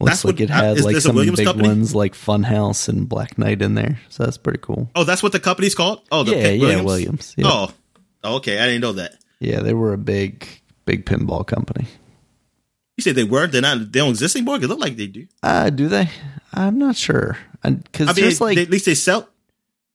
[0.00, 1.68] Looks That's like what- it had is like some Williams big company?
[1.68, 4.90] ones like Funhouse and Black Knight in there, so that's pretty cool.
[4.96, 6.02] oh, that's what the company's called.
[6.10, 7.34] Oh, the yeah, Pin- yeah, Williams.
[7.36, 7.44] Yeah.
[7.46, 7.70] Oh,
[8.36, 8.58] okay.
[8.58, 9.16] I didn't know that.
[9.40, 10.48] yeah, they were a big,
[10.86, 11.86] big pinball company.
[12.96, 13.46] You said they were.
[13.46, 13.92] They're not.
[13.92, 14.56] They don't exist anymore.
[14.56, 15.26] It look like they do.
[15.42, 16.08] Uh, do they?
[16.52, 17.38] I'm not sure.
[17.62, 19.28] Because I mean, there's like they, at least they sell.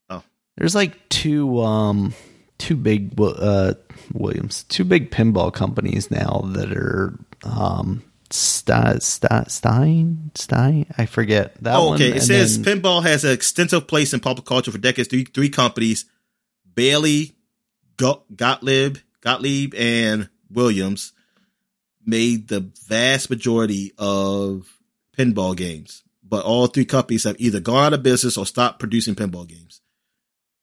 [0.08, 0.22] Oh,
[0.56, 2.14] there's like two um
[2.58, 3.74] two big uh
[4.12, 10.86] Williams two big pinball companies now that are um Stein Stein Stein, Stein?
[10.98, 11.94] I forget that Oh, one.
[11.96, 12.08] okay.
[12.10, 15.08] It and says then- pinball has an extensive place in pop culture for decades.
[15.08, 16.04] Three, three companies:
[16.74, 17.36] Bailey,
[17.96, 21.12] Go- Gottlieb, Gottlieb, and Williams
[22.04, 24.66] made the vast majority of
[25.16, 26.02] pinball games.
[26.28, 29.80] But all three companies have either gone out of business or stopped producing pinball games.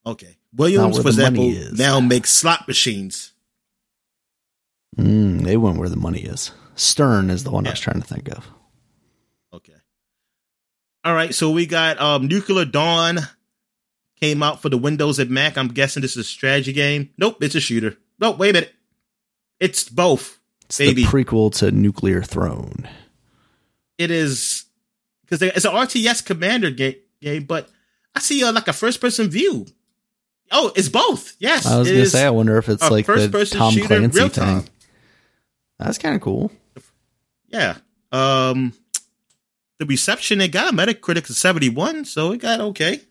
[0.05, 0.37] Okay.
[0.55, 3.31] Williams, for example, now makes slot machines.
[4.97, 6.51] Mm, they went where the money is.
[6.75, 8.47] Stern is the one I was trying to think of.
[9.53, 9.73] Okay.
[11.03, 11.33] All right.
[11.33, 13.19] So we got um Nuclear Dawn
[14.19, 15.57] came out for the Windows and Mac.
[15.57, 17.09] I'm guessing this is a strategy game.
[17.17, 17.97] Nope, it's a shooter.
[18.19, 18.73] Nope, wait a minute.
[19.59, 20.39] It's both.
[20.65, 21.03] It's Baby.
[21.03, 22.87] the prequel to Nuclear Throne.
[23.97, 24.65] It is
[25.23, 27.69] because it's an RTS commander ga- game, but
[28.15, 29.65] I see uh, like a first person view.
[30.51, 31.35] Oh, it's both.
[31.39, 31.65] Yes.
[31.65, 34.69] I was gonna say, I wonder if it's like the Tom Clancy thing.
[35.79, 36.51] That's kind of cool.
[37.53, 37.77] Yeah.
[38.11, 38.73] Um
[39.79, 43.01] the reception it got Metacritic of 71, so it got okay.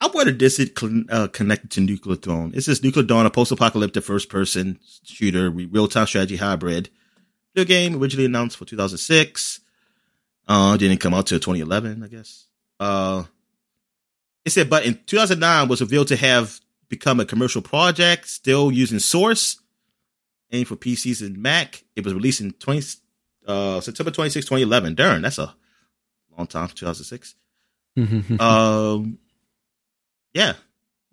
[0.00, 0.70] I wonder this is
[1.10, 2.52] uh, connected to Nuclear Throne.
[2.52, 6.88] This Nuclear Dawn, a post-apocalyptic first-person shooter, real-time strategy hybrid.
[7.54, 9.60] Video game originally announced for 2006.
[10.48, 12.46] Uh, didn't come out till 2011, I guess.
[12.78, 13.24] Uh,
[14.46, 18.98] it said, but in 2009 was revealed to have become a commercial project, still using
[18.98, 19.59] Source,
[20.52, 21.84] aimed for PCs and Mac.
[21.96, 22.82] It was released in 20,
[23.46, 24.94] uh, September 26, 2011.
[24.94, 25.54] Darn, that's a
[26.36, 27.34] long time, 2006.
[28.40, 29.18] um,
[30.32, 30.54] yeah.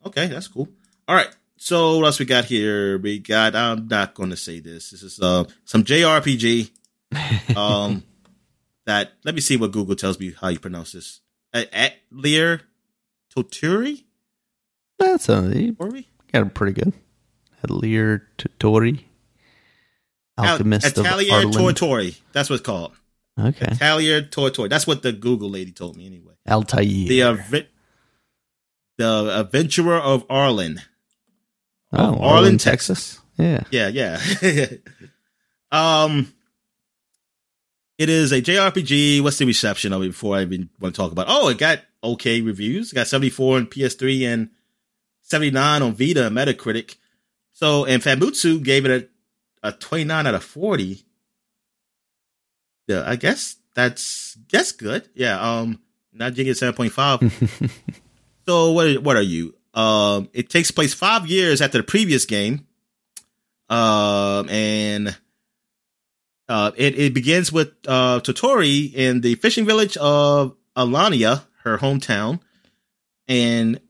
[0.06, 0.70] Okay, that's cool.
[1.08, 1.30] All right.
[1.58, 2.98] So what else we got here?
[3.00, 3.56] We got.
[3.56, 4.92] I'm not going to say this.
[4.92, 6.72] This is uh some JRPG.
[7.56, 8.04] Um,
[8.86, 11.22] that let me see what Google tells me how you pronounce this.
[11.54, 12.62] Atelier
[13.36, 14.04] Toturi.
[15.00, 15.76] That's a you
[16.32, 16.94] got it pretty good.
[17.64, 19.06] Atelier Totori,
[20.38, 22.20] Alchemist of Atelier Tortori.
[22.32, 22.94] That's what it's called.
[23.40, 24.70] Okay, Atelier Tortori.
[24.70, 26.34] That's what the Google lady told me anyway.
[26.48, 26.84] Altair.
[26.84, 27.68] The
[28.98, 30.82] the adventurer of Arlen.
[31.94, 33.20] oh, Arlen, Arlen, Texas.
[33.38, 33.64] Yeah.
[33.72, 34.20] Yeah, yeah.
[35.72, 36.34] um,
[37.98, 39.22] it is a JRPG.
[39.22, 41.28] What's the reception of it before I even want to talk about?
[41.28, 41.34] it?
[41.34, 42.92] Oh, it got okay reviews.
[42.92, 44.50] It got seventy four on PS3 and
[45.22, 46.96] seventy nine on Vita Metacritic.
[47.54, 49.08] So, and Famitsu gave it a,
[49.68, 51.04] a twenty nine out of forty.
[52.88, 55.10] Yeah, I guess that's that's good.
[55.14, 55.82] Yeah, um,
[56.14, 57.22] not jigging seven point five.
[58.48, 59.56] So what what are you?
[59.74, 62.66] Um, it takes place five years after the previous game,
[63.70, 65.18] um, and
[66.48, 72.40] uh, it it begins with uh, Totori in the fishing village of Alanya, her hometown,
[73.28, 73.82] and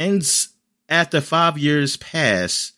[0.00, 0.48] ends
[0.88, 2.72] after five years pass.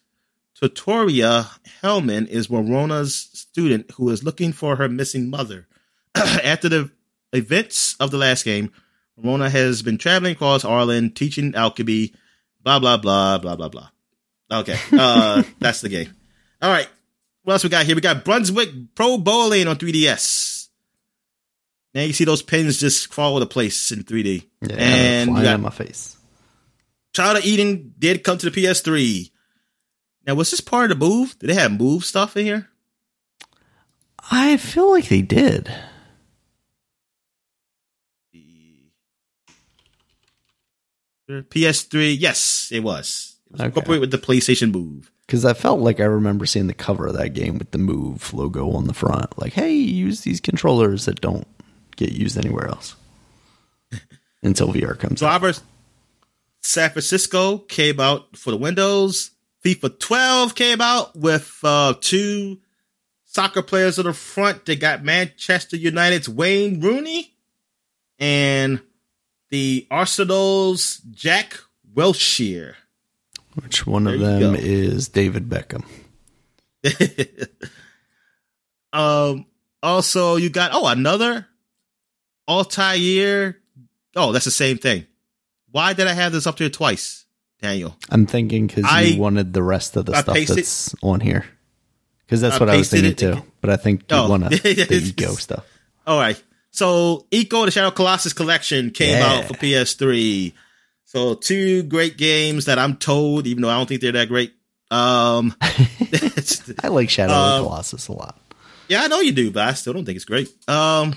[0.60, 1.46] Totoria
[1.82, 5.68] Hellman is Rorona's student who is looking for her missing mother.
[6.14, 6.90] after the
[7.32, 8.72] events of the last game,
[9.22, 12.12] Rorona has been traveling across Ireland, teaching alchemy,
[12.62, 13.88] blah, blah, blah, blah, blah, blah.
[14.50, 14.76] Okay.
[14.92, 16.12] Uh, that's the game.
[16.60, 16.88] All right.
[17.42, 17.94] What else we got here?
[17.94, 20.68] We got Brunswick Pro Bowling on 3DS.
[21.94, 24.46] Now you see those pins just over the place in 3D.
[24.62, 26.16] Yeah, and flying got in my face.
[27.14, 29.30] Child of Eden did come to the PS3.
[30.28, 31.38] Now, was this part of the move?
[31.38, 32.68] Did they have move stuff in here?
[34.30, 35.74] I feel like they did.
[41.28, 43.36] PS3, yes, it was.
[43.46, 43.66] It was Okay.
[43.66, 45.10] incorporated with the PlayStation Move.
[45.26, 48.32] Because I felt like I remember seeing the cover of that game with the Move
[48.32, 49.38] logo on the front.
[49.38, 51.46] Like, hey, use these controllers that don't
[51.96, 52.96] get used anywhere else
[54.42, 55.28] until VR comes out.
[55.28, 55.62] Drivers,
[56.62, 59.30] San Francisco came out for the Windows.
[59.64, 62.58] FIFA 12 came out with uh, two
[63.24, 64.66] soccer players on the front.
[64.66, 67.34] They got Manchester United's Wayne Rooney
[68.18, 68.80] and
[69.50, 71.58] the Arsenal's Jack
[71.94, 72.74] Wilshere.
[73.54, 75.84] Which one of There you them is David Beckham?
[78.92, 79.46] um.
[79.80, 81.46] Also, you got oh another
[82.48, 83.58] all Altair.
[84.16, 85.06] Oh, that's the same thing.
[85.70, 87.26] Why did I have this up here twice,
[87.60, 87.96] Daniel?
[88.10, 91.44] I'm thinking because you wanted the rest of the I stuff pasted- that's on here.
[92.24, 93.42] Because that's I what I was thinking too.
[93.60, 94.28] But I think you Oh.
[94.28, 95.64] want the ego stuff.
[96.06, 96.40] All right.
[96.70, 99.26] So, ICO the Shadow Colossus collection came Yeah.
[99.38, 100.52] out for PS3.
[101.06, 104.52] So, two great games that I'm told, even though I don't think they're that great.
[104.90, 105.54] Um,
[106.82, 108.38] I like Shadow of Um, the Colossus a lot.
[108.88, 110.48] yeah, I know you do, but I still don't think it's great.
[110.68, 111.14] Um,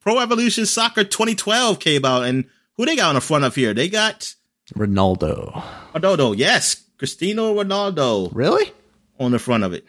[0.00, 2.44] Pro Evolution Soccer 2012 came out, and
[2.76, 3.72] who they got on the front of here?
[3.72, 4.34] They got
[4.76, 5.62] Ronaldo.
[5.94, 6.36] Ronaldo.
[6.36, 8.72] Yes, Cristiano Ronaldo Really?
[9.18, 9.84] on the front of it.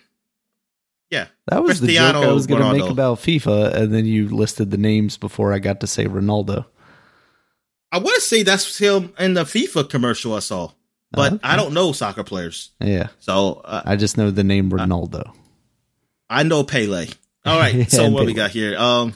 [1.10, 4.30] Yeah, That was the joke I was going to make about FIFA, and then you
[4.30, 6.66] listed the names before I got to say Ronaldo.
[7.92, 10.72] I want to say that's him in the FIFA commercial I saw,
[11.12, 11.42] but Okay.
[11.44, 15.34] I don't know soccer players, Yeah, so uh, I just know the name Ronaldo.
[16.30, 17.08] I know Pele.
[17.46, 18.78] All right, Yeah, so what we got here?
[18.78, 19.14] Um,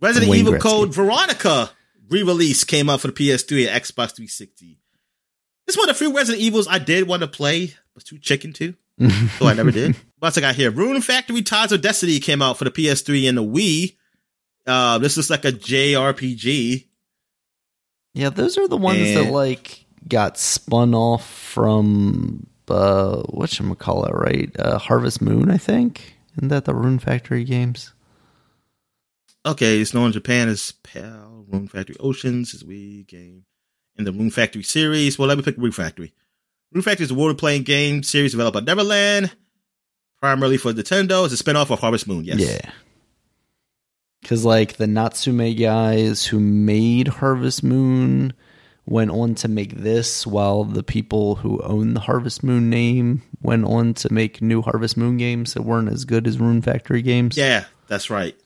[0.00, 0.60] Resident Wayne Evil Gretzky.
[0.60, 1.70] Code Veronica
[2.10, 4.78] re-release came out for the PS3 and Xbox 360.
[5.66, 8.18] This is one of the few Resident Evils I did want to play, but too
[8.18, 8.74] chicken to,
[9.38, 9.96] so I never did.
[10.18, 10.70] What else I got here?
[10.70, 13.96] Rune Factory Tides of Destiny came out for the PS3 and the Wii.
[14.66, 16.86] Uh, this is like a JRPG.
[18.14, 24.04] Yeah, those are the ones that like got spun off from uh what should call
[24.04, 24.50] it, right?
[24.58, 26.16] Uh, Harvest Moon, I think.
[26.36, 27.92] Isn't that the Rune Factory games?
[29.46, 33.44] Okay, it's known in Japan as PAL, Rune Factory Oceans, is a Wii game
[33.96, 35.18] in the Rune Factory series.
[35.18, 36.12] Well, let me pick Rune Factory.
[36.72, 39.34] Rune Factory is a role-playing game series developed by Neverland,
[40.20, 41.24] primarily for Nintendo.
[41.24, 42.38] It's a spin-off of Harvest Moon, yes.
[42.40, 42.70] Yeah.
[44.24, 48.34] Cause like the Natsume guys who made Harvest Moon
[48.84, 53.64] went on to make this while the people who own the Harvest Moon name went
[53.64, 57.36] on to make new Harvest Moon games that weren't as good as Rune Factory games.
[57.36, 58.36] Yeah, that's right.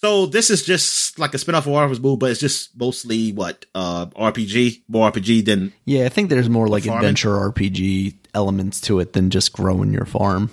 [0.00, 3.66] So this is just like a spin-off of Harvest Moon, but it's just mostly what
[3.74, 6.98] uh RPG, more RPG than Yeah, I think there's more like Farming?
[6.98, 10.50] adventure RPG elements to it than just growing your farm.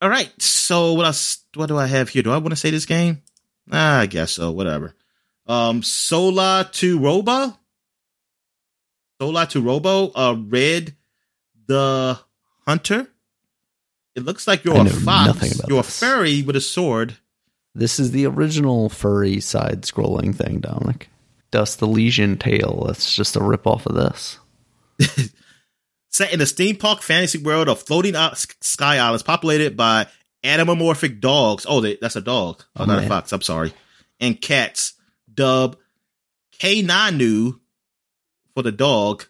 [0.00, 0.30] All right.
[0.40, 1.38] So what else?
[1.54, 2.22] What do I have here?
[2.22, 3.22] Do I want to say this game?
[3.70, 4.50] Ah, I guess so.
[4.50, 4.94] Whatever.
[5.46, 7.56] Um, Solatorobo.
[9.20, 10.12] Sola to Robo.
[10.14, 10.94] Uh, Red
[11.66, 12.18] the
[12.66, 13.08] Hunter.
[14.16, 15.60] It looks like you're a fox.
[15.68, 16.02] you're this.
[16.02, 17.16] a furry with a sword.
[17.74, 21.10] This is the original furry side scrolling thing, Dominic.
[21.50, 22.84] Dust the Legion tale.
[22.86, 24.38] That's just a rip off of this.
[26.10, 28.14] Set in a steampunk fantasy world of floating
[28.62, 30.06] sky islands populated by
[30.42, 31.66] animomorphic dogs.
[31.68, 32.64] Oh, they, that's a dog.
[32.74, 33.32] Oh, Oh, not a fox.
[33.32, 33.74] I'm sorry.
[34.18, 34.94] And cats.
[35.32, 35.76] Dub
[36.58, 37.60] Kananu
[38.54, 39.26] for the dog.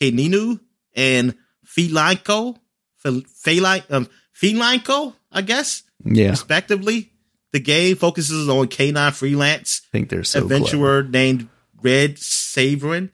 [0.00, 0.60] Caninu
[0.94, 1.34] and
[1.66, 2.56] Felinko.
[3.02, 4.08] Fel- Feline, um,
[4.40, 7.12] Felinko, I guess, Yeah, respectively.
[7.52, 10.54] The game focuses on canine freelance I think they're so clever.
[10.54, 11.48] adventurer named
[11.82, 13.10] Red Savarin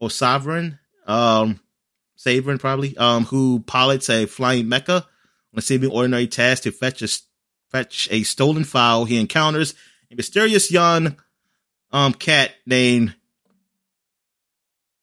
[0.00, 1.60] or Sovereign, um,
[2.18, 7.02] Savarin probably, um, who pilots a flying mecha on a seeming ordinary task to fetch
[7.02, 7.08] a
[7.70, 9.04] fetch a stolen file.
[9.04, 9.74] He encounters
[10.10, 11.16] a mysterious young
[11.92, 13.14] um cat named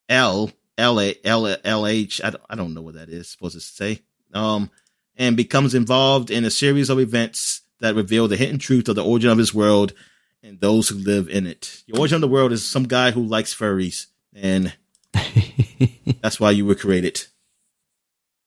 [0.10, 2.22] L L A L L H.
[2.24, 4.00] I don't, I don't know what that is supposed to say.
[4.34, 4.72] Um,
[5.18, 9.04] and becomes involved in a series of events that reveal the hidden truth of the
[9.04, 9.94] origin of his world
[10.42, 11.84] and those who live in it.
[11.88, 14.74] The origin of the world is some guy who likes furries, and
[16.22, 17.26] that's why you were created.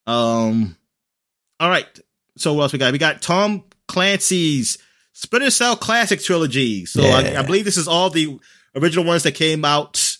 [0.06, 0.76] Um,
[1.60, 1.86] all right.
[2.36, 2.92] So what else we got?
[2.92, 4.78] We got Tom Clancy's
[5.12, 6.86] Splinter Cell Classic Trilogy.
[6.86, 8.38] So I, I believe this is all the
[8.74, 10.11] original ones that came out,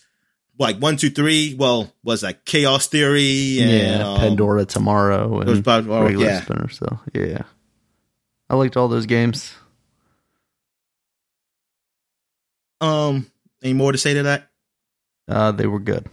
[0.59, 1.55] like one, two, three.
[1.59, 3.59] Well, was that Chaos Theory?
[3.61, 6.41] And, yeah, um, Pandora Tomorrow and about- oh, regular yeah.
[6.43, 6.69] Spinner.
[6.69, 7.43] So yeah,
[8.51, 9.53] I liked all those games.
[12.81, 13.31] Um,
[13.63, 14.49] any more to say to that?
[15.29, 16.07] Uh, they were good.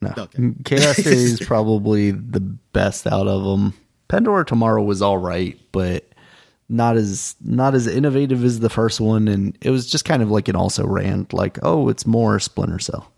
[0.00, 0.52] No, Okay.
[0.64, 3.74] Chaos Theory is probably the best out of them.
[4.08, 6.04] Pandora Tomorrow was all right, but
[6.68, 10.30] not as not as innovative as the first one, and it was just kind of
[10.30, 13.10] like an also ran like, oh, it's more Splinter Cell.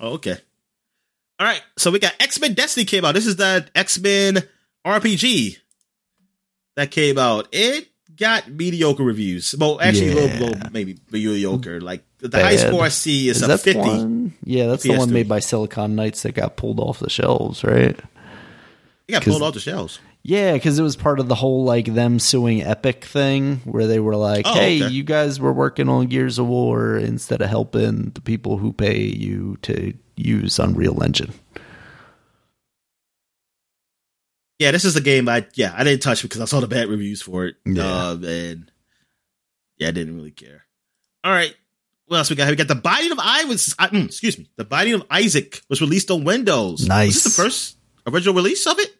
[0.00, 0.36] Oh, okay.
[1.38, 1.62] All right.
[1.78, 3.14] So we got X Men Destiny came out.
[3.14, 4.38] This is that X Men
[4.86, 5.58] RPG
[6.76, 7.48] that came out.
[7.52, 9.54] It got mediocre reviews.
[9.58, 10.20] Well, actually, a Yeah.
[10.22, 11.80] little, little maybe mediocre.
[11.80, 12.42] Like the Bad.
[12.42, 13.78] high score I see is, a that fifty.
[13.80, 14.34] one?
[14.44, 17.98] Yeah, that's the one made by Silicon Knights that got pulled off the shelves, right?
[19.08, 19.98] It got pulled off the shelves.
[20.22, 24.00] Yeah, because it was part of the whole like them suing Epic thing, where they
[24.00, 24.92] were like, Oh, "Hey, okay.
[24.92, 29.00] you guys were working on Gears of War instead of helping the people who pay
[29.00, 31.32] you to use Unreal Engine."
[34.58, 36.88] Yeah, this is a game I yeah I didn't touch because I saw the bad
[36.88, 37.56] reviews for it.
[37.64, 37.82] Yeah.
[37.86, 38.70] Uh, and
[39.78, 40.66] yeah, I didn't really care.
[41.24, 41.54] All right,
[42.06, 42.50] what else we got?
[42.50, 45.80] We got the Binding of I was mm, excuse me, the Binding of Isaac was
[45.80, 46.86] released on Windows.
[46.86, 47.06] Nice.
[47.06, 47.76] Was this the first
[48.06, 48.90] original release of it?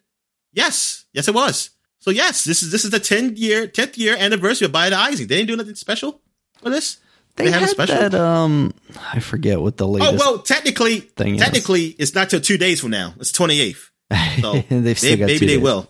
[0.55, 1.71] Yes, yes, it was.
[1.99, 5.29] So yes, this is this is the 10 year 10th year anniversary of of Isaac.
[5.29, 6.21] They didn't do nothing special
[6.59, 6.99] for this.
[7.37, 7.97] They, have a had special?
[7.97, 8.15] that.
[8.15, 8.75] Um,
[9.13, 10.15] I forget what the latest.
[10.15, 11.41] Oh well, technically, thing is.
[11.41, 13.15] technically, it's not till two days from now.
[13.19, 13.91] It's twenty eighth.
[14.41, 15.63] So still maybe, got maybe two they days.
[15.63, 15.89] will.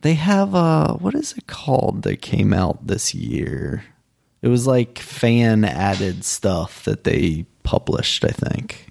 [0.00, 3.84] They have uh what is it called that came out this year?
[4.42, 8.88] It was like fan added stuff that they published, I think.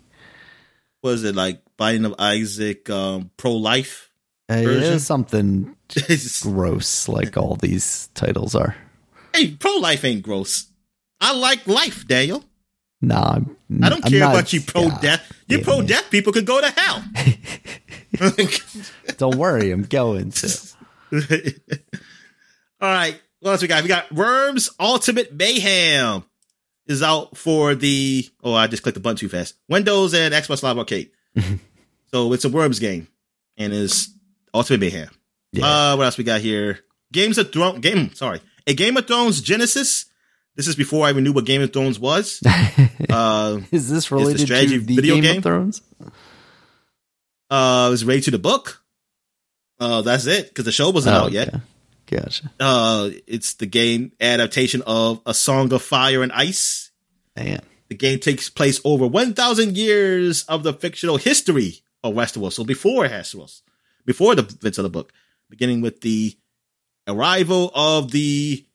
[1.03, 4.09] Was it like Binding of Isaac, um, pro life?
[4.49, 5.75] Uh, It is something
[6.41, 8.75] gross like all these titles are.
[9.33, 10.67] hey, pro life ain't gross.
[11.21, 12.43] I like life, Daniel.
[13.01, 15.31] Nah, I'm, I don't I'm care not- about you pro God death.
[15.47, 15.87] You damn pro it.
[15.87, 17.03] death people could go to hell.
[19.17, 20.59] Don't worry, I'm going to.
[22.81, 23.19] All right.
[23.39, 23.81] What else we got?
[23.83, 26.23] We got Worms Ultimate Mayhem
[26.87, 28.25] is out for the.
[28.43, 29.55] Oh, I just clicked the button too fast.
[29.67, 31.11] Windows and Xbox Live Arcade.
[32.11, 33.07] so it's a Worms game,
[33.57, 34.12] and it's
[34.53, 35.09] Ultimate Mayhem.
[35.51, 35.65] Yeah.
[35.65, 36.79] Uh, what else we got here?
[37.11, 37.79] Games of Thrones.
[37.79, 38.13] Game.
[38.15, 40.05] Sorry, a Game of Thrones Genesis.
[40.55, 42.39] This is before I even knew what Game of Thrones was.
[43.09, 45.37] uh, Is this related to strategy the video Game, game?
[45.37, 45.81] of Thrones?
[47.49, 48.83] uh, it was rated to the book.
[49.79, 51.49] Uh, that's it because the show wasn't Oh, out yet.
[51.49, 51.59] okay.
[52.07, 52.51] Gotcha.
[52.59, 56.91] Uh, it's the game adaptation of A Song of Fire and Ice.
[57.35, 57.61] Man.
[57.89, 62.53] The game takes place over 1,000 years of the fictional history of Westeros.
[62.53, 63.61] So before Westeros,
[64.05, 65.11] before the events of the book,
[65.49, 66.37] beginning with the
[67.07, 68.65] arrival of the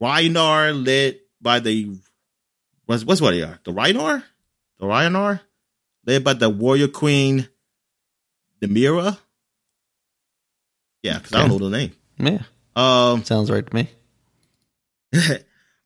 [0.00, 1.96] Rhoynar led by the,
[2.86, 3.58] what's, what's what they are?
[3.64, 4.22] The Rhoynar?
[4.78, 5.40] The Rhoynar?
[6.06, 7.48] Led by the warrior queen,
[8.62, 9.18] Demira?
[11.02, 11.92] Yeah, because I don't know the name.
[12.18, 12.42] Yeah.
[12.74, 13.88] Um, Sounds right to me.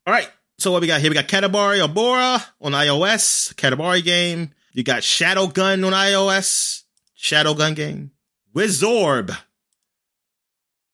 [0.05, 0.29] All right.
[0.59, 1.09] So what we got here?
[1.09, 4.51] We got Katamari Obora on iOS, Katamari game.
[4.71, 6.83] You got Shadow Gun on iOS,
[7.15, 8.11] Shadow Gun game.
[8.55, 9.35] Wizorb.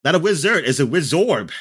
[0.03, 1.52] Not a wizard, it's a Wizorb.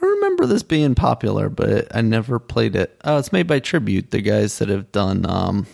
[0.00, 3.00] I remember this being popular, but I never played it.
[3.04, 5.66] Oh, it's made by Tribute, the guys that have done um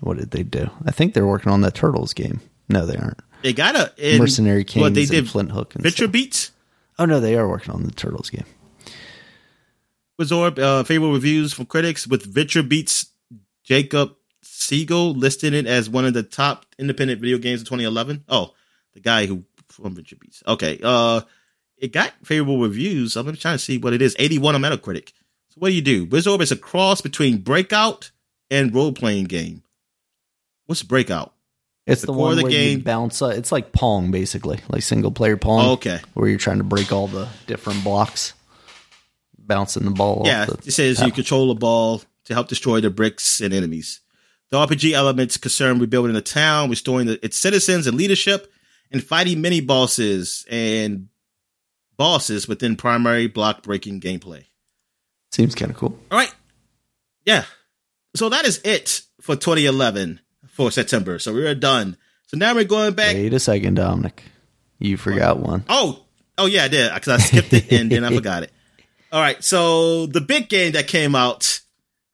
[0.00, 0.70] what did they do?
[0.86, 2.40] I think they're working on that Turtles game.
[2.68, 3.20] No, they aren't.
[3.42, 6.12] They got a in, Mercenary Kings What they and did Flint Hook and Picture stuff.
[6.12, 6.52] Beats.
[6.98, 8.44] Oh no, they are working on the Turtles game.
[10.20, 13.06] Wizorb, uh, favorable reviews from critics with Venture Beats
[13.64, 18.24] Jacob Siegel listed it as one of the top independent video games of 2011.
[18.28, 18.52] Oh,
[18.94, 20.42] the guy who from Venture Beats.
[20.46, 20.78] Okay.
[20.82, 21.20] Uh,
[21.78, 23.16] it got favorable reviews.
[23.16, 24.14] I'm trying to see what it is.
[24.18, 25.08] 81 on Metacritic.
[25.50, 26.06] So what do you do?
[26.06, 28.10] Wizorb is a cross between Breakout
[28.50, 29.62] and role playing game.
[30.66, 31.32] What's Breakout?
[31.86, 33.22] It's The the, one the where game- you bounce.
[33.22, 35.64] Uh, it's like Pong, basically, like single player Pong.
[35.66, 36.00] Oh, okay.
[36.14, 38.34] where you're trying to break all the different blocks,
[39.38, 40.22] bouncing the ball.
[40.26, 43.52] Yeah, off the it says you control a ball to help destroy the bricks and
[43.52, 44.00] enemies.
[44.50, 48.52] The RPG elements concern rebuilding the town, restoring the, its citizens and leadership,
[48.90, 51.08] and fighting mini bosses and
[51.96, 54.44] bosses within primary block breaking gameplay.
[55.32, 55.98] Seems kind of cool.
[56.10, 56.34] All right.
[57.24, 57.44] Yeah.
[58.16, 61.18] So that is it for 2011 for September.
[61.18, 61.96] So we're done.
[62.26, 63.14] So now we're going back.
[63.14, 64.24] Wait a second, Dominic.
[64.78, 65.64] You forgot one.
[65.68, 66.04] Oh,
[66.38, 68.52] oh yeah, I did because I skipped it and then I forgot it.
[69.12, 71.60] All right, so the big game that came out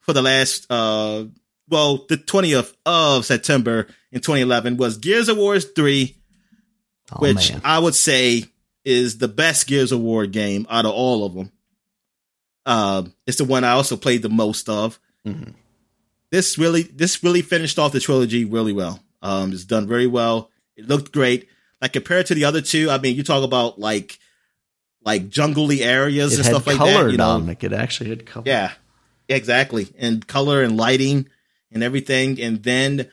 [0.00, 1.24] for the last, uh,
[1.68, 6.16] well, the twentieth of September in 2011 was Gears of War three,
[7.12, 8.44] Oh which man, I would say
[8.84, 11.52] is the best Gears of War game out of all of them.
[12.64, 14.98] Um, it's the one I also played the most of.
[15.26, 15.54] Mhm.
[16.30, 19.00] This really, this really finished off the trilogy really well.
[19.22, 20.50] Um, it's done very well.
[20.76, 21.48] It looked great.
[21.80, 24.18] Like compared to the other two, I mean, you talk about like,
[25.04, 27.10] like jungly areas it and stuff like that.
[27.10, 27.62] You know, Dominic.
[27.62, 28.44] It actually had color.
[28.46, 28.72] yeah,
[29.28, 29.88] exactly.
[29.98, 31.28] And color and lighting
[31.70, 32.40] and everything.
[32.40, 33.08] And then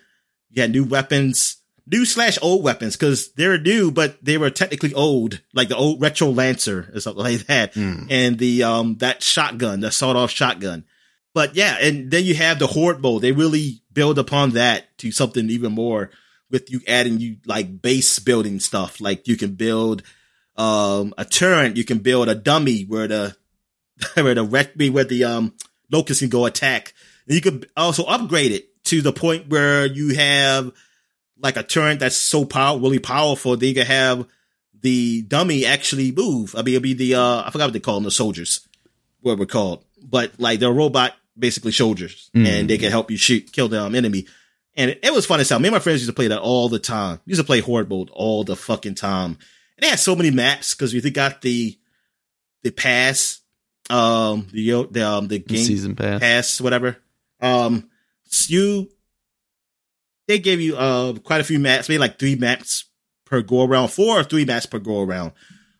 [0.49, 4.93] you had new weapons, new slash old weapons, because they're new, but they were technically
[4.93, 7.73] old, like the old retro lancer or something like that.
[7.73, 8.05] Hmm.
[8.09, 10.85] And the um that shotgun, the sawed off shotgun.
[11.33, 13.21] But yeah, and then you have the horde mode.
[13.21, 16.11] They really build upon that to something even more
[16.51, 19.01] with you adding you like base building stuff.
[19.01, 20.03] Like you can build
[20.55, 21.75] um, a turret.
[21.75, 23.35] You can build a dummy where the
[24.13, 25.53] where the wreck me where the um
[25.91, 26.93] locust can go attack.
[27.27, 30.71] And you could also upgrade it to the point where you have
[31.43, 34.25] like a turret that's so power really powerful that you can have
[34.81, 36.55] the dummy actually move.
[36.55, 38.67] I mean, it'll be the uh I forgot what they call them, the soldiers,
[39.21, 42.47] what we're called, but like they're robot basically soldiers, Mm.
[42.47, 44.25] and they can help you shoot kill the um, enemy.
[44.75, 45.59] And it, it was fun as hell.
[45.59, 47.19] Me and my friends used to play that all the time.
[47.25, 49.37] We used to play Horde mode all the fucking time.
[49.77, 51.77] And they had so many maps because we got the
[52.63, 53.41] the pass,
[53.89, 56.19] um, the the um the game Season pass.
[56.19, 56.97] pass, whatever.
[57.41, 57.89] Um,
[58.47, 58.89] you
[60.27, 62.85] they gave you uh quite a few maps, maybe like three maps
[63.25, 65.31] per go around, four or three maps per go around,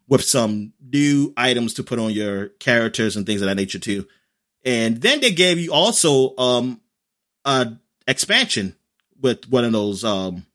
[0.07, 4.07] with some new items to put on your characters and things of that nature too.
[4.65, 6.81] And then they gave you also um
[7.45, 7.73] a
[8.07, 8.75] expansion
[9.21, 10.45] with one of those um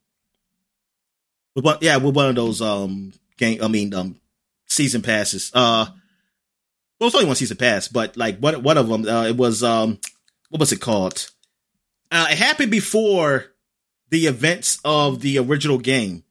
[1.55, 4.19] with one yeah with one of those um game I mean um
[4.67, 5.51] season passes.
[5.53, 5.87] Uh
[6.99, 9.63] well, it's only one season pass, but like one one of them, uh, it was
[9.63, 9.99] um,
[10.49, 11.31] what was it called?
[12.11, 13.45] Uh, it happened before
[14.09, 16.23] the events of the original game,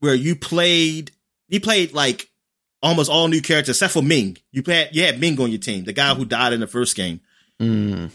[0.00, 1.10] where you played,
[1.48, 2.28] you played like
[2.82, 4.38] almost all new characters except for Minh.
[4.52, 6.96] You played, you had Minh on your team, the guy who died in the first
[6.96, 7.20] game,
[7.60, 8.10] Mm.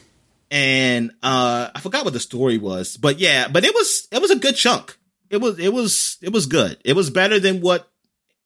[0.51, 4.31] and uh, I forgot what the story was, but yeah, but it was it was
[4.31, 4.97] a good chunk.
[5.30, 6.77] It was it was it was good.
[6.85, 7.89] It was better than what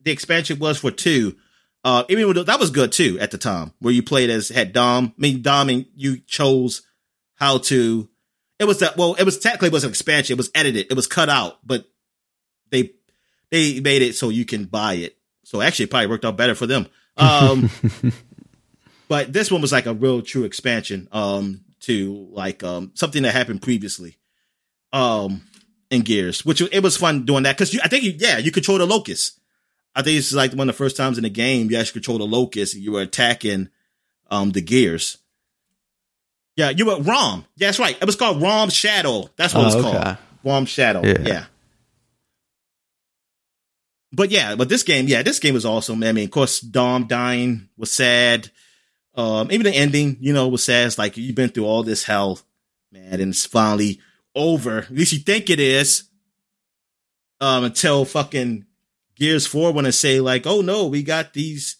[0.02, 1.36] the expansion was for two.
[1.84, 5.14] Uh, that was good too at the time, where you played as had Dom.
[5.18, 6.82] I mean, Dom, and you chose
[7.36, 8.10] how to.
[8.60, 8.98] It was that.
[8.98, 10.34] Well, it was technically it was an expansion.
[10.34, 10.88] It was edited.
[10.90, 11.86] It was cut out, but
[12.72, 12.92] they
[13.52, 15.18] they made it so you can buy it.
[15.44, 16.88] So actually, it probably worked out better for them.
[17.16, 17.70] Um,
[19.08, 23.34] but this one was like a real true expansion um, to like um, something that
[23.34, 24.18] happened previously
[24.92, 25.42] um,
[25.90, 28.78] in Gears, which it was fun doing that because I think you, yeah you control
[28.78, 29.40] the locust.
[29.96, 32.20] I think it's like one of the first times in the game you actually control
[32.20, 32.76] the locust.
[32.76, 33.70] And you were attacking
[34.30, 35.18] um, the gears.
[36.58, 37.46] Yeah, you were RAAM.
[37.56, 37.96] Yeah, that's right.
[38.00, 39.30] It was called RAAM Shadow.
[39.38, 40.02] That's what Oh, it's okay.
[40.04, 40.18] called.
[40.44, 41.04] RAAM Shadow.
[41.06, 41.18] Yeah.
[41.22, 41.46] yeah.
[44.12, 46.02] But yeah, but this game, yeah, this game was awesome.
[46.04, 48.50] I mean, of course, Dom dying was sad.
[49.16, 50.88] Um, even the ending, you know, was sad.
[50.88, 52.40] It's like you've been through all this hell,
[52.92, 54.00] man, and it's finally
[54.34, 54.80] over.
[54.80, 56.04] At least you think it is.
[57.40, 58.66] Um, until fucking
[59.16, 61.76] Gears 4 want to say, like, oh no, we got these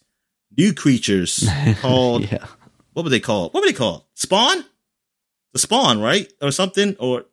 [0.56, 1.48] new creatures
[1.82, 2.46] called yeah.
[2.98, 3.54] What were they called?
[3.54, 4.06] What were they called?
[4.16, 4.66] Spawn?
[5.54, 6.34] The Spawn, right?
[6.42, 6.96] Or something?
[7.00, 7.26] Or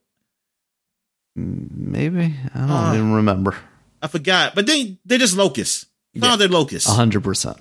[1.34, 3.56] Maybe I don't Uh, even remember.
[4.02, 4.54] I forgot.
[4.54, 5.86] But they they're just locusts.
[6.14, 6.36] No, Yeah.
[6.36, 6.86] they're locusts.
[6.90, 7.56] Hundred percent.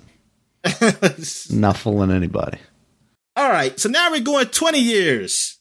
[1.50, 2.58] Not fooling anybody.
[3.36, 5.58] All right, so now we're going 20 years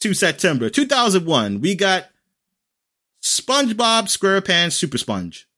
[0.00, 1.60] to September 2001.
[1.60, 2.06] We got
[3.22, 5.48] SpongeBob SquarePants Super Sponge.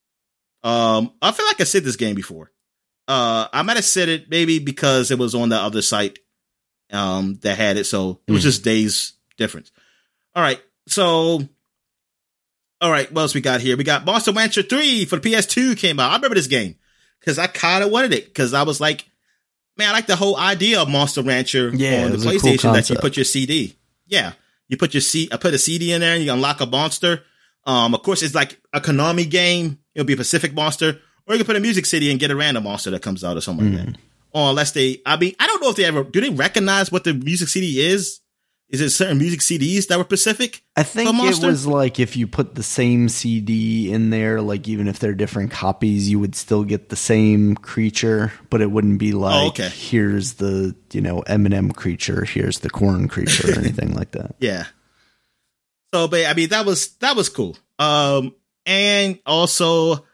[0.62, 2.52] Um, I feel like I said this game before.
[3.08, 6.18] Uh, I might have said it maybe because it was on the other site
[6.92, 9.72] um, that had it, so it was just days difference.
[10.34, 11.40] All right, so
[12.80, 13.76] all right, what else we got here?
[13.76, 16.12] We got Monster Rancher 3 for the PS2 came out.
[16.12, 16.76] I remember this game
[17.18, 19.04] because I kind of wanted it because I was like,
[19.76, 22.72] man, I like the whole idea of Monster Rancher Yeah, on the a cool PlayStation
[22.74, 23.76] that you put your CD.
[24.06, 24.32] Yeah,
[24.68, 25.28] you put your C.
[25.32, 27.22] I put a CD in there and you unlock a monster.
[27.64, 29.78] Um, of course, it's like a Konami game.
[29.94, 32.36] It'll be a Pacific monster, or you can put a music CD and get a
[32.36, 33.92] random monster that comes out or something like Mm.
[33.92, 34.00] that.
[34.32, 36.20] Or unless they, I mean, I don't know if they ever do.
[36.20, 38.20] They recognize what the music CD is.
[38.68, 40.62] Is it certain music CDs that were Pacific?
[40.76, 44.86] I think it was like if you put the same CD in there, like even
[44.88, 49.12] if they're different copies, you would still get the same creature, but it wouldn't be
[49.12, 49.70] like Oh, okay.
[49.70, 54.34] here's the you know Eminem creature, here's the Korn creature, or anything like that.
[54.38, 54.66] Yeah.
[55.94, 57.56] So, but I mean, that was that was cool.
[57.78, 58.34] Um,
[58.66, 60.04] and also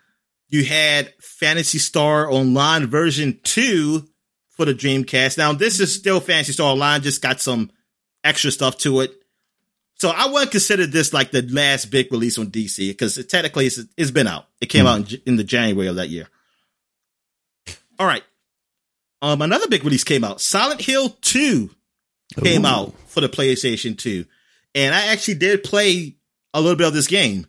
[0.49, 4.09] you had Phantasy Star Online version two
[4.51, 5.39] for the Dreamcast.
[5.39, 7.71] Now, this is still Phantasy Star Online, just got some
[8.23, 9.13] extra stuff to it.
[9.97, 13.67] So I wouldn't consider this like the last big release on DC because it, technically
[13.67, 14.47] it's, it's been out.
[14.61, 16.29] It came out in, in the January of that year.
[17.99, 18.23] All right.
[19.23, 20.41] Um, another big release came out.
[20.41, 21.71] Silent Hill 2
[22.43, 22.69] came Ooh.
[22.69, 24.27] out for the PlayStation 2.
[24.75, 26.17] And I actually did play
[26.53, 27.47] a little bit of this game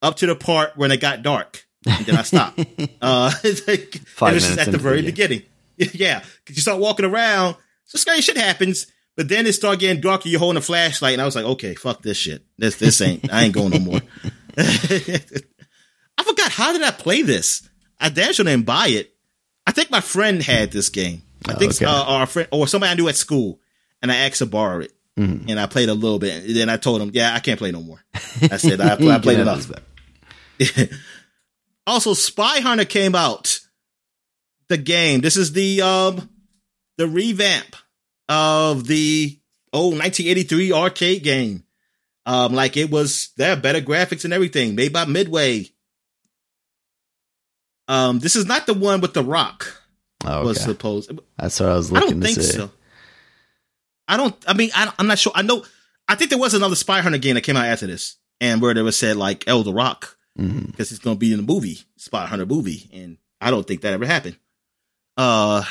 [0.00, 1.66] up to the part when it got dark.
[1.86, 2.58] And then I stop.
[3.02, 5.42] uh, it's like, Five and this is minutes at the very the beginning.
[5.94, 6.20] Yeah.
[6.20, 7.56] Cause you start walking around.
[7.86, 8.86] So scary shit happens.
[9.16, 10.28] But then it start getting darker.
[10.28, 11.12] You're holding a flashlight.
[11.14, 12.42] And I was like, okay, fuck this shit.
[12.56, 14.00] This, this ain't, I ain't going no more.
[14.56, 16.50] I forgot.
[16.52, 17.68] How did I play this?
[18.00, 19.12] I damn sure didn't buy it.
[19.66, 21.22] I think my friend had this game.
[21.48, 21.84] I Oh, think okay.
[21.86, 23.60] uh, our friend or somebody I knew at school,
[24.00, 25.50] and I asked to borrow it, Mm-hmm.
[25.50, 26.44] and I played a little bit.
[26.44, 28.02] And then I told him, "Yeah, I can't play no more."
[28.50, 29.70] I said, "I, I played enough."
[31.86, 33.60] Also, Spy Hunter came out.
[34.68, 35.20] The game.
[35.20, 36.30] This is the um
[36.96, 37.76] the revamp
[38.28, 39.38] of the
[39.72, 41.64] old 1983 arcade game.
[42.24, 45.68] Um, like it was there, better graphics and everything, made by Midway.
[47.88, 49.82] Um, this is not the one with the Rock.
[50.24, 50.46] Oh, okay.
[50.46, 51.10] Was supposed.
[51.36, 52.08] That's what I was looking.
[52.08, 52.58] I don't to think say.
[52.58, 52.70] so.
[54.06, 54.36] I don't.
[54.46, 55.32] I mean, I, I'm not sure.
[55.34, 55.64] I know.
[56.06, 58.72] I think there was another Spy Hunter game that came out after this, and where
[58.72, 60.66] they was said like El the Rock Mhm.
[60.70, 63.82] because he's going to be in the movie Spot Hunter movie, and I don't think
[63.82, 64.36] that ever happened.
[65.16, 65.62] Uh,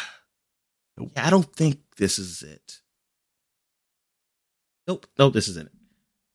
[1.18, 2.80] I don't think this is it.
[4.88, 5.72] Nope, nope, this isn't it.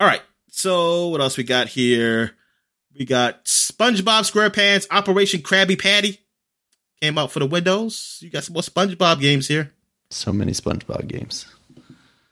[0.01, 2.33] All right, so what else we got here?
[2.99, 6.19] We got SpongeBob SquarePants Operation Krabby Patty
[7.01, 8.19] came out for the Windows.
[8.23, 9.73] You got some more SpongeBob games here.
[10.11, 11.47] So many SpongeBob games.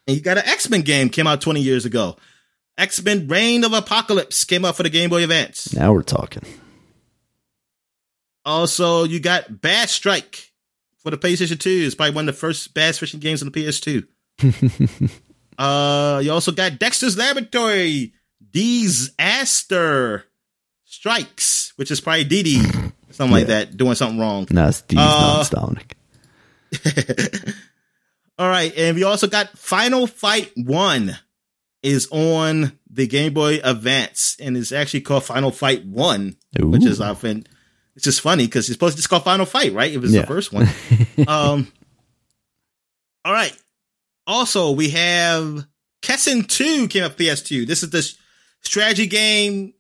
[0.07, 2.17] And you got an X Men game came out 20 years ago.
[2.77, 5.73] X Men Reign of Apocalypse came out for the Game Boy Advance.
[5.75, 6.43] Now we're talking.
[8.45, 10.53] Also, you got Bass Strike
[10.99, 11.71] for the PlayStation 2.
[11.71, 14.07] It's probably one of the first bass fishing games on the PS2.
[15.59, 18.13] uh, you also got Dexter's Laboratory,
[18.51, 20.25] Disaster
[20.85, 22.63] Strikes, which is probably Dee Dee,
[23.11, 24.47] something like that, doing something wrong.
[24.51, 25.45] No, it's D's Uh.
[28.39, 31.17] All right, and we also got Final Fight One
[31.85, 37.01] is on the Game Boy Advance, and it's actually called Final Fight One, which is
[37.01, 37.47] often
[37.95, 39.93] it's just funny because it's supposed to just call Final Fight, right?
[39.93, 40.23] If it's Yeah.
[40.23, 40.67] the first one.
[41.29, 41.71] um.
[43.25, 43.57] All right.
[44.27, 45.67] Also, we have
[46.03, 47.67] Kessen Two came up PS2.
[47.67, 48.03] This is the
[48.63, 49.75] strategy game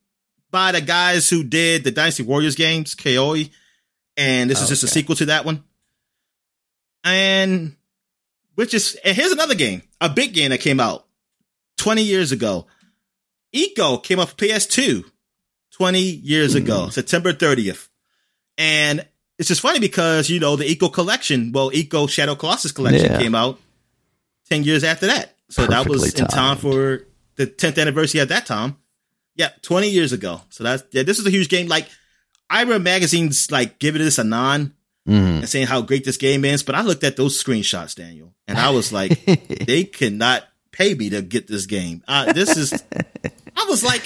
[0.50, 3.50] by the guys who did the Dynasty Warriors games, Koei,
[4.16, 5.64] and this is just a sequel to that one.
[7.02, 7.76] And
[8.54, 11.03] which is and here's another game, a big game that came out
[11.84, 12.66] 20 years ago.
[13.54, 15.04] ICO came up for PS2
[15.72, 17.88] 20 years ago, September 30th.
[18.56, 19.06] And
[19.38, 23.18] it's just funny because, you know, the ICO collection, well, ICO Shadow Colossus collection Yeah.
[23.18, 23.60] came out
[24.48, 25.36] 10 years after that.
[25.50, 27.06] So that was Perfectly in time for
[27.36, 28.76] the 10th anniversary at that time.
[29.36, 30.40] Yeah, 20 years ago.
[30.48, 31.68] So that's, yeah, this is a huge game.
[31.68, 31.86] Like,
[32.48, 34.72] I read magazines like giving this a non
[35.06, 35.40] Mhm.
[35.40, 38.56] and saying how great this game is, but I looked at those screenshots, Daniel, and
[38.56, 39.22] I was like,
[39.66, 40.44] they cannot
[40.74, 42.02] pay me to get this game.
[42.08, 42.72] Uh, this is,
[43.56, 44.02] I was like,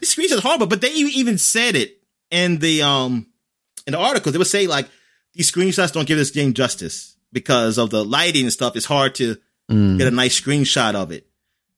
[0.00, 1.98] these screenshots are horrible, but they even said it
[2.30, 3.26] in the um
[3.86, 4.30] in the article.
[4.32, 4.88] They would say like
[5.34, 8.76] these screenshots don't give this game justice because of the lighting and stuff.
[8.76, 9.36] It's hard to
[9.70, 9.96] Mm.
[9.96, 11.24] get a nice screenshot of it.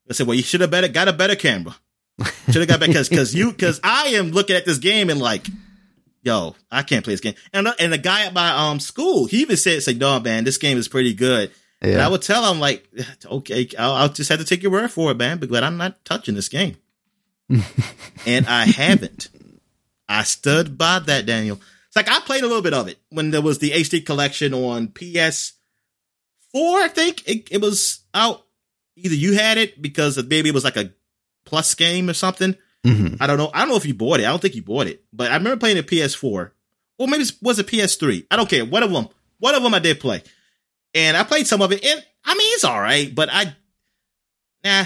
[0.08, 1.76] I said, well, you should have better got a better camera.
[2.46, 5.20] Should have got better because because you because I am looking at this game and
[5.20, 5.46] like,
[6.22, 7.34] yo, I can't play this game.
[7.52, 10.56] And and the guy at my um school, he even said, "Say, no, man, this
[10.58, 11.50] game is pretty good."
[11.92, 12.88] And I would tell him like,
[13.26, 15.38] okay, I'll, I'll just have to take your word for it, man.
[15.38, 16.76] But I'm not touching this game,
[17.48, 19.28] and I haven't.
[20.08, 21.58] I stood by that, Daniel.
[21.88, 24.52] It's like I played a little bit of it when there was the HD collection
[24.52, 25.52] on PS4.
[26.54, 28.44] I think it, it was out.
[28.96, 30.92] Either you had it because maybe it was like a
[31.44, 32.56] plus game or something.
[32.84, 33.16] Mhm.
[33.20, 33.50] I don't know.
[33.52, 34.24] I don't know if you bought it.
[34.24, 36.50] I don't think you bought it, but I remember playing it PS4.
[36.98, 38.26] Or maybe it was it PS3.
[38.30, 38.64] I don't care.
[38.64, 39.08] One of them.
[39.40, 40.22] One of them I did play,
[40.94, 41.84] and I played some of it.
[41.84, 43.54] And I mean, it's all right, but I,
[44.64, 44.84] nah,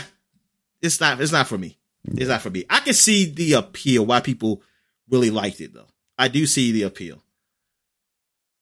[0.81, 1.21] it's not.
[1.21, 1.79] It's not for me.
[2.05, 2.65] It's not for me.
[2.71, 4.63] I can see the appeal why people
[5.11, 5.89] really liked it though.
[6.19, 7.23] I do see the appeal,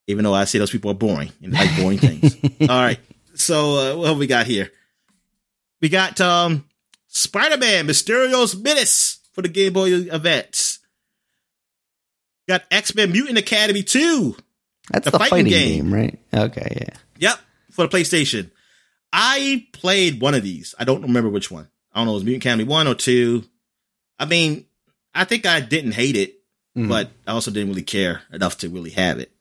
[0.07, 2.35] even though I say those people are boring and like boring things.
[2.61, 2.99] All right.
[3.35, 4.71] So uh, what have we got here?
[5.81, 6.65] We got um
[7.07, 10.79] Spider-Man Mysterio's Menace for the Game Boy Advance.
[12.47, 14.35] Got X-Men Mutant Academy 2.
[14.89, 15.83] That's the the, fighting fighting, game.
[15.83, 15.93] game.
[15.93, 16.19] right?
[16.33, 16.97] Okay, yeah.
[17.19, 17.39] Yep,
[17.71, 18.51] for the PlayStation.
[19.13, 20.75] I played one of these.
[20.77, 21.67] I don't remember which one.
[21.93, 23.43] I don't know, it was Mutant Academy 1 or 2.
[24.19, 24.65] I mean,
[25.15, 26.35] I think I didn't hate it,
[26.77, 26.89] Mhm.
[26.89, 29.31] but I also didn't really care enough to really have it.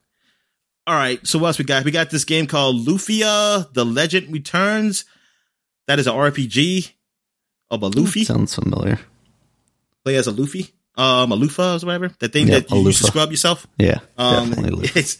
[0.86, 1.84] All right, so what else we got?
[1.84, 5.04] We got this game called Lufia: The Legend Returns.
[5.88, 6.92] That is an RPG
[7.70, 8.24] of a Luffy.
[8.24, 8.98] Sounds familiar.
[10.04, 12.08] Play as a Luffy, um, a Lufa or whatever.
[12.20, 13.66] That thing Yep, that you used to scrub yourself.
[13.78, 14.90] Yeah, Um, definitely.
[14.94, 15.18] It's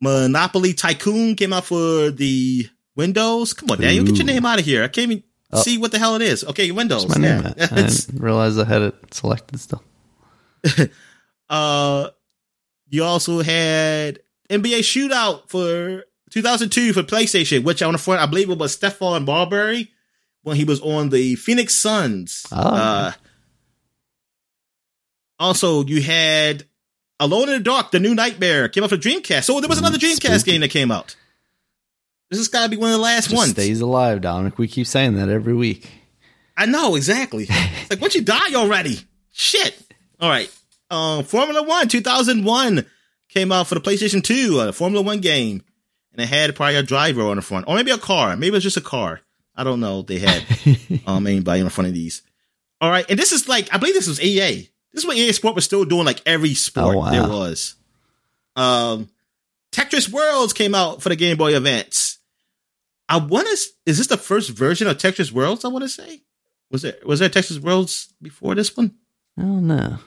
[0.00, 3.52] Monopoly Tycoon came out for the Windows.
[3.52, 4.82] Come on, Daniel, get your name out of here.
[4.84, 5.62] I can't even Oh.
[5.62, 6.42] see what the hell it is.
[6.42, 7.08] Okay, Windows.
[7.08, 7.68] My name yeah.
[7.70, 9.82] I didn't realize I had it selected still.
[11.48, 12.08] uh,
[12.88, 14.18] you also had
[14.50, 19.24] NBA Shootout for 2002 for PlayStation, which on the front, I believe it was Stephon
[19.24, 19.92] Marbury
[20.42, 22.44] when he was on the Phoenix Suns.
[22.50, 22.56] Oh.
[22.56, 23.12] Uh,
[25.38, 26.64] also, you had
[27.18, 29.44] Alone in the Dark, the new Nightmare came out for Dreamcast.
[29.44, 30.52] So there was another Dreamcast spooky.
[30.52, 31.16] game that came out.
[32.30, 33.50] This has got to be one of the last Just ones.
[33.52, 34.58] stays alive, Dominic.
[34.58, 35.88] We keep saying that every week.
[36.56, 37.46] I know exactly.
[37.86, 38.98] It's like, once you die already,
[39.32, 39.80] shit.
[40.20, 40.50] All right.
[40.90, 42.84] um, Formula One 2001
[43.28, 45.62] came out for the PlayStation 2, a Formula One game,
[46.12, 48.36] and it had probably a driver on the front, or maybe a car.
[48.36, 49.20] Maybe it was just a car.
[49.54, 50.02] I don't know.
[50.02, 50.44] They had
[51.06, 52.22] um anybody in front of these.
[52.80, 54.68] All right, and this is like I believe this was EA.
[54.96, 57.10] This is when EA Sport was still doing like every sport Oh, wow.
[57.10, 57.74] there was.
[58.56, 59.08] Um,
[59.70, 62.18] Tetris Worlds came out for the Game Boy Advance.
[63.08, 63.52] I want to.
[63.84, 65.64] Is this the first version of Tetris Worlds?
[65.64, 66.22] I want to say.
[66.70, 68.94] Was there was there Tetris Worlds before this one?
[69.38, 69.98] I don't know.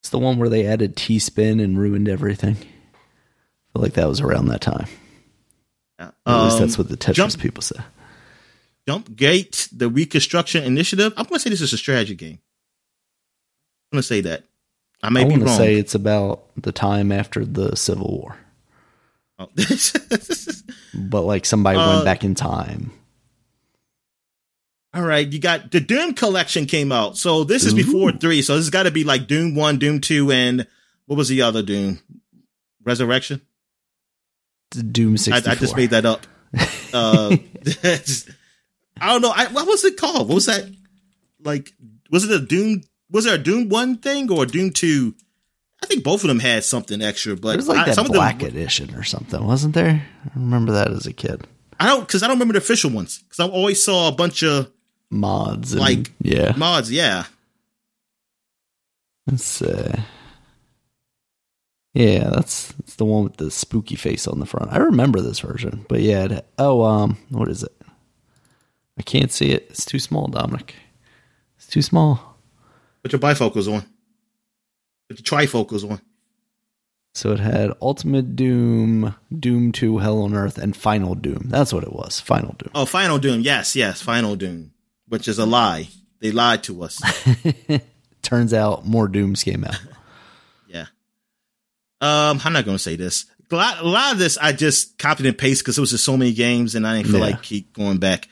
[0.00, 2.56] It's the one where they added T spin and ruined everything.
[2.56, 4.88] I feel like that was around that time.
[6.00, 6.10] Yeah.
[6.26, 7.76] At least that's what the Tetris Um, jump- people say.
[8.88, 11.12] Jump Gate, the Reconstruction Initiative.
[11.16, 12.40] I'm going to say this is a strategy game.
[13.92, 14.44] I'm to say that.
[15.02, 15.56] I may I be wrong.
[15.56, 18.36] say it's about the time after the Civil War,
[19.38, 19.48] Oh.
[20.94, 22.92] but like somebody Uh, went back in time.
[24.94, 27.16] All right, you got the Doom collection came out.
[27.16, 28.42] So this is before three.
[28.42, 30.66] So this has got to be like Doom one, Doom two, and
[31.06, 31.98] what was the other Doom?
[32.84, 33.40] Resurrection.
[34.70, 36.26] Doom I, sixty I just made that up.
[36.94, 37.34] Uh,
[39.00, 39.32] I don't know.
[39.34, 40.28] I, what was it called?
[40.28, 40.70] What was that?
[41.42, 41.72] Like,
[42.10, 42.82] was it a Doom?
[43.12, 45.14] Was there a Doom one thing or a Doom two?
[45.82, 48.38] I think both of them had something extra, but It was like I, that black
[48.38, 50.06] them, edition or something, wasn't there?
[50.24, 51.46] I remember that as a kid.
[51.78, 54.42] I don't because I don't remember the official ones because I always saw a bunch
[54.42, 54.70] of
[55.10, 56.54] Mods, and, Like- yeah.
[56.56, 56.90] mods.
[56.90, 57.24] Yeah,
[59.26, 60.00] Let's uh
[61.92, 64.72] Yeah, that's that's the one with the spooky face on the front.
[64.72, 66.24] I remember this version, but yeah.
[66.24, 67.72] It, oh, um, what is it?
[68.98, 69.66] I can't see it.
[69.70, 70.74] It's too small, Dominic.
[71.58, 72.31] It's too small.
[73.02, 73.84] Put your bifocals on.
[75.08, 76.00] Put your trifocals on.
[77.14, 81.42] So it had Ultimate Doom, Doom 2, Hell on Earth, and Final Doom.
[81.48, 82.20] That's what it was.
[82.20, 82.70] Final Doom.
[82.74, 83.42] Oh, Final Doom.
[83.42, 84.72] Yes, yes, Final Doom,
[85.08, 85.88] which is a lie.
[86.20, 87.02] They lied to us.
[88.22, 89.78] Turns out more Dooms came out.
[90.68, 90.86] Yeah.
[92.00, 93.26] Um, I'm not going to say this.
[93.50, 96.04] A lot, a lot of this I just copied and pasted because it was just
[96.04, 97.26] so many games and I didn't feel Yeah.
[97.26, 98.26] like keep going back.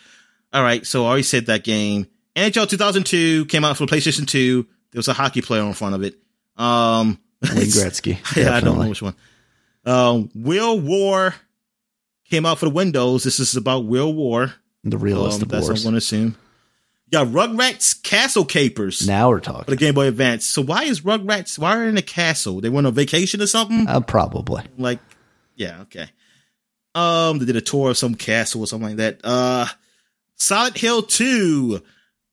[0.54, 2.06] All right, so I already said that game.
[2.36, 4.66] NHL 2002 came out for PlayStation 2.
[4.92, 6.16] There was a hockey player in front of it.
[6.56, 8.18] Um, Wayne Gretzky.
[8.36, 9.14] yeah, I don't know which one.
[9.84, 11.34] Um, World War
[12.28, 13.24] came out for the Windows.
[13.24, 14.52] This is about World War.
[14.84, 15.76] The realest Um, of that's what.
[15.76, 16.36] I'm going to assume.
[17.06, 19.64] You got Rugrats Castle Capers Now we're talking.
[19.64, 19.76] for the.
[19.76, 20.44] Game Boy Advance.
[20.46, 21.58] So why is Rugrats?
[21.58, 22.60] Why are they in a castle?
[22.60, 23.86] They went on vacation or something?
[23.88, 24.62] Uh, probably.
[24.78, 25.00] like
[25.56, 26.08] yeah okay
[26.94, 29.66] um they did a tour of some castle or something like that uh
[30.36, 31.82] Silent Hill 2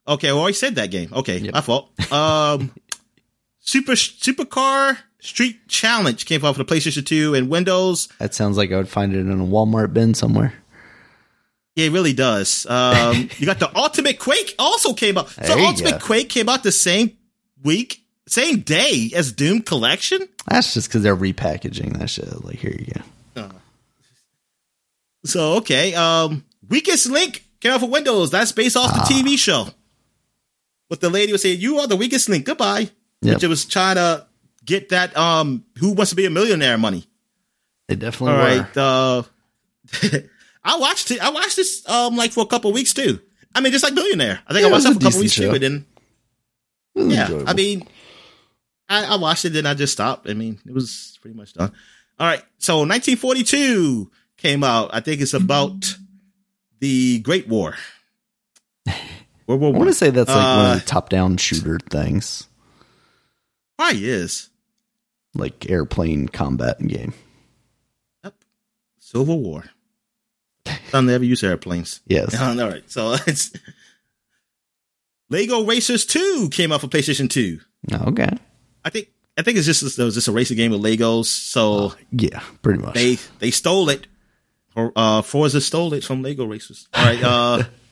[0.07, 1.53] okay well I said that game okay Yep.
[1.53, 2.71] my fault um
[3.59, 8.71] super supercar street challenge came out for the playstation 2 and windows That sounds like
[8.71, 10.53] I would find it in a Walmart bin somewhere.
[11.75, 15.99] yeah, it really does um you got the ultimate quake also came out so ultimate
[15.99, 16.05] go.
[16.05, 17.17] quake came out the same
[17.63, 20.19] week same day as doom collection
[20.49, 22.43] That's just because they're repackaging that shit.
[22.43, 22.93] Like, here you
[23.35, 23.49] go.
[25.25, 28.31] So okay, um, weakest link came out for Windows.
[28.31, 29.07] That's based off the Ah.
[29.09, 29.67] TV show.
[30.89, 32.89] But the lady was saying, "You are the weakest link." Goodbye.
[33.21, 33.35] Yep.
[33.35, 34.25] Which it was trying to
[34.63, 37.05] get that um, who wants to be a millionaire money.
[37.87, 38.45] They definitely All were.
[38.45, 39.23] right, uh,
[40.63, 41.19] I watched it.
[41.21, 43.19] I watched this um like for a couple of weeks too.
[43.55, 44.39] I mean, just like Millionaire.
[44.45, 45.49] I think Yeah, I watched it a for a couple weeks show.
[45.49, 45.85] too, and
[46.95, 47.49] then yeah, enjoyable.
[47.49, 47.87] I mean,
[48.89, 50.29] I, I watched it, then I just stopped.
[50.29, 51.71] I mean, it was pretty much done.
[52.19, 54.91] All right, so 1942 came out.
[54.93, 55.97] I think it's about
[56.79, 57.75] the Great War.
[59.47, 62.47] World War I want to say that's like one Uh, of the top-down shooter things,
[63.77, 64.49] Probably is.
[65.33, 67.13] like airplane combat game.
[68.23, 68.33] Yep.
[68.99, 69.63] Civil War.
[70.93, 72.01] I never use airplanes.
[72.07, 72.35] Yes.
[72.41, 73.51] All right, so it's
[75.29, 77.59] Lego Racers 2 came out for PlayStation 2.
[78.07, 78.29] Okay.
[78.83, 81.25] I think I think it's just it was just a racing game with Legos.
[81.25, 82.95] So Yeah, pretty much.
[82.95, 84.07] they they stole it.
[84.75, 86.87] Or uh Forza stole it from Lego Racers.
[86.93, 87.63] All right, uh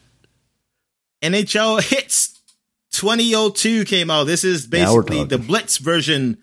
[1.33, 2.41] NHL Hitz
[2.91, 4.25] 2002 came out.
[4.25, 5.37] This is basically the.
[5.37, 6.37] Blitz version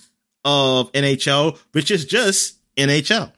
[0.45, 3.33] of NHL, which is just NHL.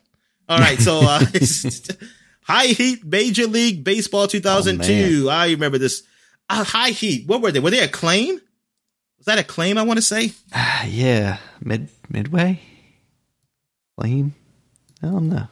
[0.48, 1.24] All right, so uh
[2.44, 5.28] High Heat Major League Baseball 2002.
[5.30, 6.02] I remember this.
[6.48, 7.26] Uh, High Heat.
[7.26, 7.60] What were they?
[7.60, 8.34] Were they Acclaim?
[9.16, 9.78] Was that Acclaim?
[9.78, 10.32] I want to say.
[10.52, 12.60] Ah, yeah, mid midway.
[13.98, 14.34] Flame.
[15.02, 15.46] I don't know.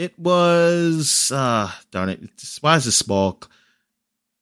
[0.00, 2.20] It was uh darn it.
[2.62, 3.38] Why is it small?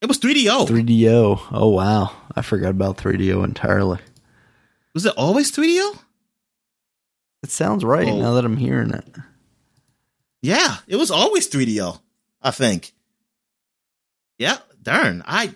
[0.01, 0.69] It was 3DO.
[0.69, 1.41] 3DO.
[1.51, 3.99] Oh wow, I forgot about 3DO entirely.
[4.95, 5.99] Was it always 3DO?
[7.43, 8.21] It sounds right Oh.
[8.21, 9.05] now that I'm hearing it.
[10.43, 11.99] Yeah, it was always 3DO,
[12.41, 12.93] I think.
[14.39, 15.25] Yeah, darn.
[15.27, 15.53] I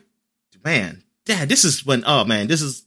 [0.64, 2.02] man, Dad, this is when.
[2.04, 2.84] Oh man, this is.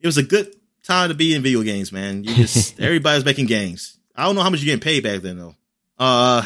[0.00, 2.24] It was a good time to be in video games, man.
[2.24, 3.98] You just everybody's making games.
[4.16, 5.54] I don't know how much you're getting paid back then though.
[5.98, 6.42] Uh,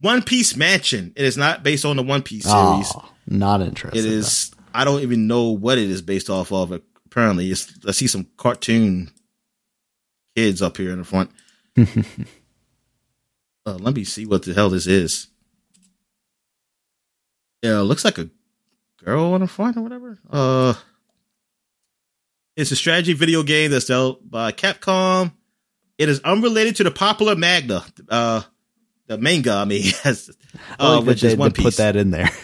[0.00, 1.12] One Piece Mansion.
[1.16, 2.92] It is not based on the One Piece series.
[2.94, 3.98] Oh, not interested.
[3.98, 4.52] it is.
[4.74, 6.72] I don't even know what it is based off of.
[7.06, 9.10] Apparently, it's, I see some cartoon
[10.36, 11.30] kids up here in the front.
[11.78, 11.84] uh,
[13.64, 15.28] let me see what the hell this is.
[17.62, 18.30] Yeah, it looks like a
[19.04, 20.18] girl on the front or whatever.
[20.30, 20.74] Uh,
[22.56, 25.32] it's a strategy video game that's developed by Capcom.
[25.98, 28.42] It is unrelated to the popular manga, uh,
[29.08, 29.52] the manga.
[29.52, 30.14] I mean, I
[30.78, 31.64] uh, which is One Piece.
[31.64, 32.30] put that in there.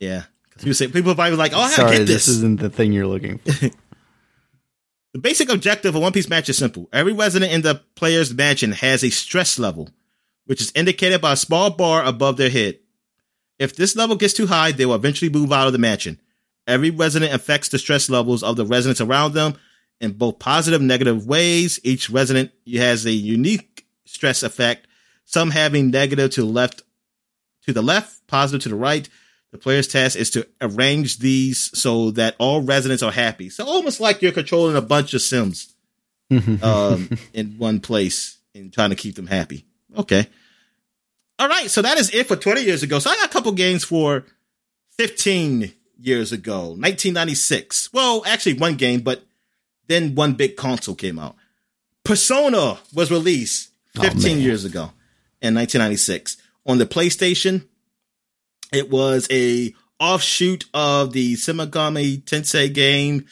[0.00, 2.70] Yeah, because people say people probably like, "Oh, I Sorry, get this this." isn't the
[2.70, 3.68] thing you're looking for.
[5.12, 6.88] The basic objective of One Piece Mansion is simple.
[6.92, 9.88] Every resident in the player's mansion has a stress level,
[10.46, 12.78] which is indicated by a small bar above their head.
[13.58, 16.20] If this level gets too high, they will eventually move out of the mansion.
[16.66, 19.56] Every resident affects the stress levels of the residents around them
[20.00, 21.78] in both positive and negative ways.
[21.84, 24.86] Each resident has a unique stress effect,
[25.24, 26.82] some having negative to the left
[27.66, 29.08] to the left, positive to the right.
[29.52, 33.50] The player's task is to arrange these so that all residents are happy.
[33.50, 35.74] So almost like you're controlling a bunch of Sims
[36.62, 39.66] um, in one place and trying to keep them happy.
[39.96, 40.26] Okay.
[41.38, 41.68] All right.
[41.68, 43.00] So that is it for 20 years ago.
[43.00, 44.24] So I got a couple games for
[44.98, 47.92] 15 years ago, 1996.
[47.92, 49.24] Well, actually one game, but
[49.90, 51.36] then one big console came out.
[52.04, 53.68] Persona was released
[53.98, 54.40] Oh, 15 man.
[54.40, 54.92] years ago
[55.42, 57.66] in 1996 on the PlayStation.
[58.72, 63.26] It was a offshoot of the Shin Megami Tensei game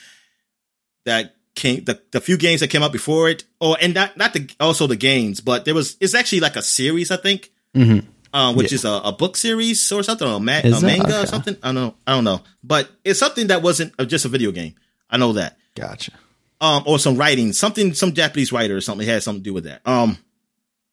[1.05, 4.33] that came the, the few games that came out before it, or and not not
[4.33, 8.05] the also the games, but there was it's actually like a series, I think, Mhm.
[8.33, 8.77] uh, which Yeah.
[8.77, 11.57] is a, a book series or something, or a, ma- a manga or something.
[11.63, 14.51] I don't know, I don't know, but it's something that wasn't uh, just a video
[14.53, 14.75] game.
[15.09, 16.13] I know that Gotcha.
[16.61, 19.55] Um, or some writing, something, some Japanese writer or something it had something to do
[19.55, 19.81] with that.
[19.87, 20.19] Um,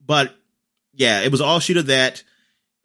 [0.05, 0.35] but
[0.93, 2.23] yeah, it was all shoot of that,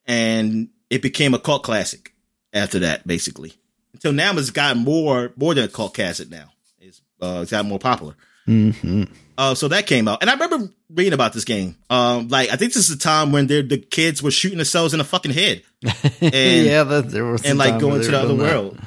[0.07, 2.15] and it became a cult classic
[2.53, 3.53] after that, basically.
[3.93, 6.51] Until now, it's gotten more, more than a cult classic now.
[6.81, 8.15] It's, uh, it's gotten more popular.
[8.47, 9.05] hmm
[9.39, 11.77] Uh, so that came out, and I remember reading about this game.
[11.89, 14.99] Um, like I think this is the time when the kids were shooting themselves in
[14.99, 15.95] the fucking head And-
[16.67, 18.43] yeah, that, there was and like going to the other that.
[18.43, 18.79] world.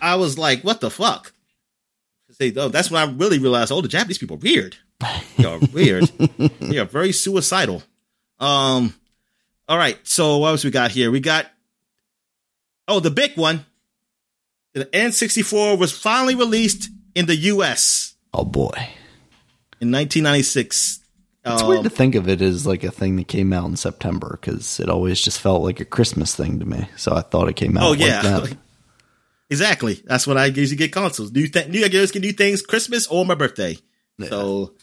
[0.00, 1.32] I was like, what the fuck?
[2.40, 4.76] Say, oh, that's when I really realized, oh, the Japanese people are weird.
[5.36, 6.04] They are weird.
[6.60, 7.82] they are very suicidal.
[8.38, 8.94] Um,
[9.68, 9.98] all right.
[10.04, 11.10] So what else we got here?
[11.10, 11.46] We got,
[12.86, 13.64] oh, the big one.
[14.74, 18.14] The N64 was finally released in the U.S.
[18.32, 18.70] Oh boy,
[19.80, 21.00] in 1996.
[21.44, 23.76] it's Um, weird to think of it as like a thing that came out in
[23.76, 26.88] September because it always just felt like a Christmas thing to me.
[26.96, 27.84] So I thought it came out.
[27.84, 28.56] Oh like yeah, that.
[29.50, 30.02] exactly.
[30.04, 31.32] That's when I usually get consoles.
[31.32, 33.76] New th- new Year's can do things Christmas or my birthday.
[34.28, 34.74] So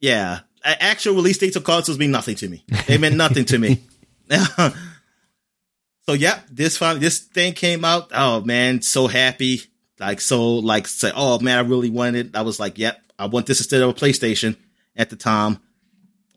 [0.00, 2.64] yeah, actual release dates of consoles mean nothing to me.
[2.86, 3.82] They meant nothing to me.
[6.06, 8.10] so yeah, this finally this thing came out.
[8.14, 9.62] Oh man, so happy.
[9.98, 12.26] Like so, like say, oh man, I really wanted.
[12.26, 12.36] it.
[12.36, 14.56] I was like, yep, I want this instead of a PlayStation
[14.96, 15.60] at the time,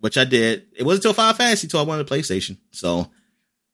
[0.02, 0.68] which I did.
[0.76, 2.58] It wasn't until Final Fantasy until I wanted a PlayStation.
[2.72, 3.10] So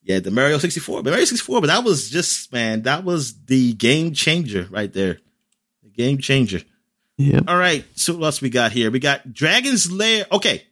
[0.03, 1.03] yeah, the Mario 64.
[1.03, 5.19] But Mario 64, but that was just, man, that was the game changer right there.
[5.83, 6.61] The game changer.
[7.17, 7.41] Yeah.
[7.47, 7.85] All right.
[7.95, 8.89] So what else we got here?
[8.89, 10.25] We got Dragon's Lair.
[10.31, 10.63] Okay.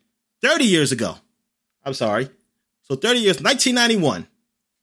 [0.42, 1.16] 30 years ago.
[1.84, 2.30] I'm sorry.
[2.84, 4.28] So 30 years, 1991.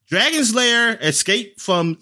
[0.07, 1.99] Dragon's Lair escape from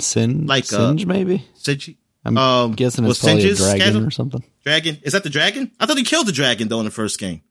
[0.00, 1.44] Sin, Like, uh, Singe, maybe.
[1.56, 1.96] Senji.
[2.24, 4.06] I'm um, guessing was it's probably a Singe's dragon schedule?
[4.06, 4.44] or something.
[4.62, 4.98] Dragon.
[5.02, 5.72] Is that the dragon?
[5.80, 7.42] I thought he killed the dragon though in the first game.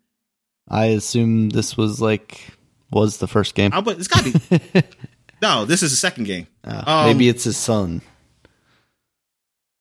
[0.69, 2.56] I assume this was like
[2.91, 3.71] was the first game.
[3.73, 4.83] I, but it's gotta be.
[5.41, 6.47] no, this is the second game.
[6.63, 8.01] Uh, Um, maybe it's his son.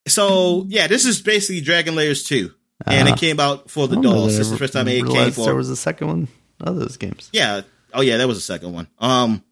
[0.09, 2.53] So yeah, this is basically Dragon's Lair 2.
[2.87, 4.37] And Uh, it came out for the dolls.
[4.37, 6.29] This is the first time it came for There was a second one
[6.61, 7.31] of those games.
[7.33, 7.63] Yeah.
[7.95, 8.89] Oh yeah, that was the second one.
[8.99, 9.43] Um,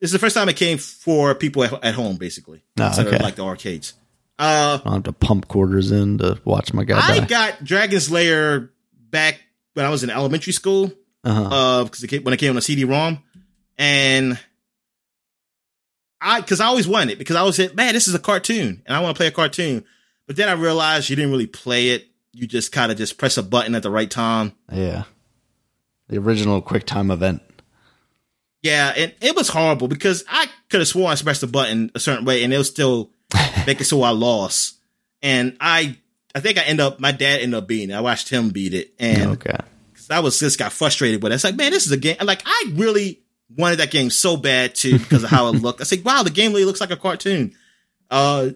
[0.00, 3.06] this is the first time it came for people at, at home, basically, Oh, instead
[3.08, 3.94] of like the arcades.
[4.38, 7.26] Uh, I have to pump quarters in to watch my guy I die.
[7.26, 8.70] got Dragon's Lair
[9.10, 9.38] back
[9.74, 10.90] when I was in elementary school.
[11.24, 11.42] Uh-huh.
[11.42, 13.22] Uh, because it came, when it came on a CD-ROM,
[13.78, 14.38] and
[16.20, 18.82] I because I always wanted it because I always said, man, this is a cartoon,
[18.86, 19.84] and I want to play a cartoon.
[20.26, 22.08] But then I realized you didn't really play it.
[22.32, 24.52] You just kind of just press a button at the right time.
[24.72, 25.04] yeah.
[26.08, 27.40] The original QuickTime event.
[28.62, 32.00] Yeah, and it was horrible because I could have sworn I pressed the button a
[32.00, 33.10] certain way and it was still
[33.66, 34.76] make it so I lost.
[35.22, 35.96] And I
[36.34, 37.94] I think I end up my dad ended up beating it.
[37.94, 39.56] I watched him beat it and okay.
[40.12, 41.36] I was just got frustrated with it.
[41.36, 42.16] It's like, man, this is a game.
[42.22, 43.20] Like I really
[43.56, 45.80] wanted that game so bad too because of how it looked.
[45.80, 47.54] I said, "Wow, the game really looks like a cartoon."
[48.10, 48.50] Uh,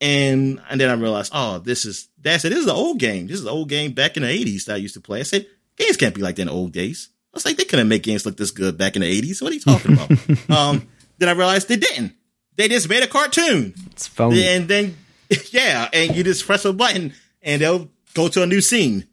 [0.00, 3.26] and and then I realized, oh, this is Dad said this is an old game.
[3.26, 5.20] This is an old game back in the eighties that I used to play.
[5.20, 5.46] I said,
[5.76, 7.08] games can't be like that in the old days.
[7.32, 9.40] I was like, they couldn't make games look this good back in the eighties.
[9.40, 10.10] What are you talking about?
[10.50, 10.88] um,
[11.18, 12.14] then I realized they didn't.
[12.56, 13.74] They just made a cartoon.
[13.92, 14.44] It's phony.
[14.44, 14.96] And then,
[15.50, 19.06] yeah, and you just press a button and they'll go to a new scene.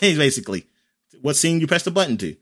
[0.00, 0.66] Basically,
[1.22, 2.36] what scene you press the button to.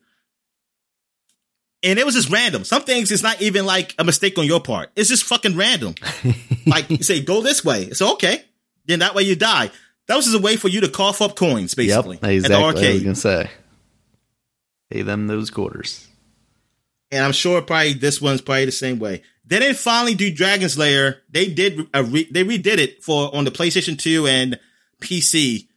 [1.83, 2.65] And it was just random.
[2.65, 4.91] Some things it's not even like a mistake on your part.
[4.97, 5.95] It's just fucking random.
[6.67, 7.91] like you say, go this way.
[7.91, 8.43] So okay.
[8.87, 9.71] Then that way you die.
[10.09, 12.19] That was just a way for you to cough up coins, basically.
[12.23, 12.55] Yep, exactly.
[12.57, 13.03] At the I was arcade.
[13.05, 13.51] gonna say,
[14.91, 16.07] pay them those quarters.
[17.13, 19.23] and I'm sure probably this one's probably the same way.
[19.45, 21.19] They didn't finally do Dragon's Lair.
[21.31, 24.59] They did a re- they redid it for on the PlayStation 2 and
[25.01, 25.68] PC,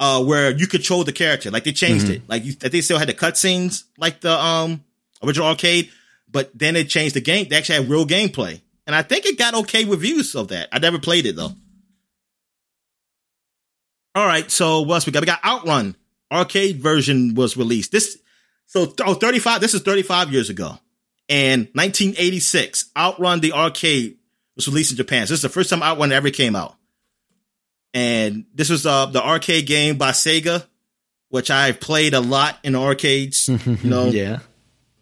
[0.00, 1.50] uh, where you control the character.
[1.50, 2.22] Like they changed it.
[2.26, 4.82] Like you, they still had the cutscenes like the um
[5.22, 5.90] original arcade,
[6.28, 7.46] but then it changed the game.
[7.48, 10.68] They actually had real gameplay, and I think it got okay reviews of that.
[10.72, 11.52] I never played it though.
[14.14, 15.20] All right, so what else we got?
[15.20, 15.94] We got Outrun
[16.32, 17.92] arcade version was released.
[17.92, 18.18] This
[18.66, 20.78] so oh, 35 this is 35 years ago.
[21.28, 24.16] And 1986, Outrun the arcade
[24.56, 25.26] was released in Japan.
[25.26, 26.74] So this is the first time Outrun ever came out.
[27.92, 30.64] And this was uh, the arcade game by Sega,
[31.28, 34.40] which I've played a lot in arcades, you know, yeah,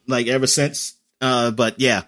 [0.06, 0.94] like ever since.
[1.20, 2.02] Uh, but yeah,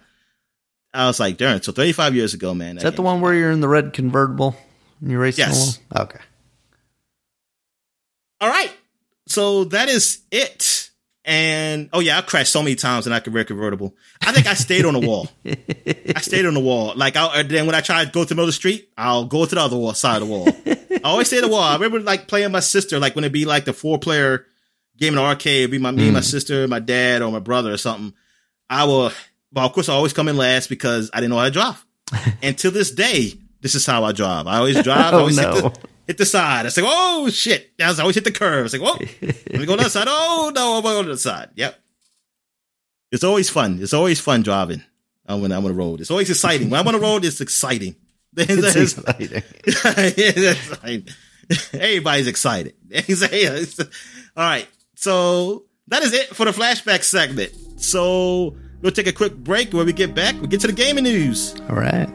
[0.93, 1.61] I was like, darn.
[1.61, 2.77] So 35 years ago, man.
[2.77, 4.55] is that the one where you're in the red convertible
[5.01, 5.79] and you're racing Yes.
[5.91, 6.07] along?
[6.07, 6.19] Okay.
[8.39, 8.71] All right.
[9.27, 10.89] So that is it.
[11.23, 13.95] And oh yeah, I crashed so many times in that red convertible.
[14.21, 15.27] I think I stayed on the wall.
[15.45, 16.93] I stayed on the wall.
[16.95, 19.25] Like I, then when I try to go to the middle of the street, I'll
[19.25, 20.47] go to the other wall, side of the wall.
[21.03, 21.61] I always stay at the wall.
[21.61, 24.45] I remember like playing my sister, like when it'd be like the four player
[24.97, 27.71] game in the arcade, it'd be my me, my sister, my dad, or my brother
[27.71, 28.13] or something.
[28.69, 29.11] I will
[29.53, 31.85] well, of course I always come in last because I didn't know how to drive.
[32.41, 34.47] and to this day, this is how I drive.
[34.47, 35.61] I always drive, I Oh, always hit no.
[35.61, 36.65] the hit the side.
[36.65, 37.71] I say, oh shit.
[37.79, 38.65] I always hit the curve.
[38.65, 40.07] It's like, whoa, let me go to the side.
[40.09, 41.49] Oh no, I'm going to the side.
[41.55, 41.77] Yep.
[43.11, 43.79] It's always fun.
[43.81, 44.83] It's always fun driving
[45.27, 45.99] uh, when I'm on the road.
[45.99, 46.69] It's always exciting.
[46.69, 47.95] When I'm on the road, it's exciting.
[48.37, 49.43] It's exciting.
[49.65, 51.07] It's exciting.
[51.73, 52.75] Everybody's excited.
[54.37, 54.67] All right.
[54.95, 57.51] So that is it for the flashback segment.
[57.81, 59.73] So we'll take a quick break.
[59.73, 61.55] When we get back, we get to the gaming news.
[61.69, 62.09] All right.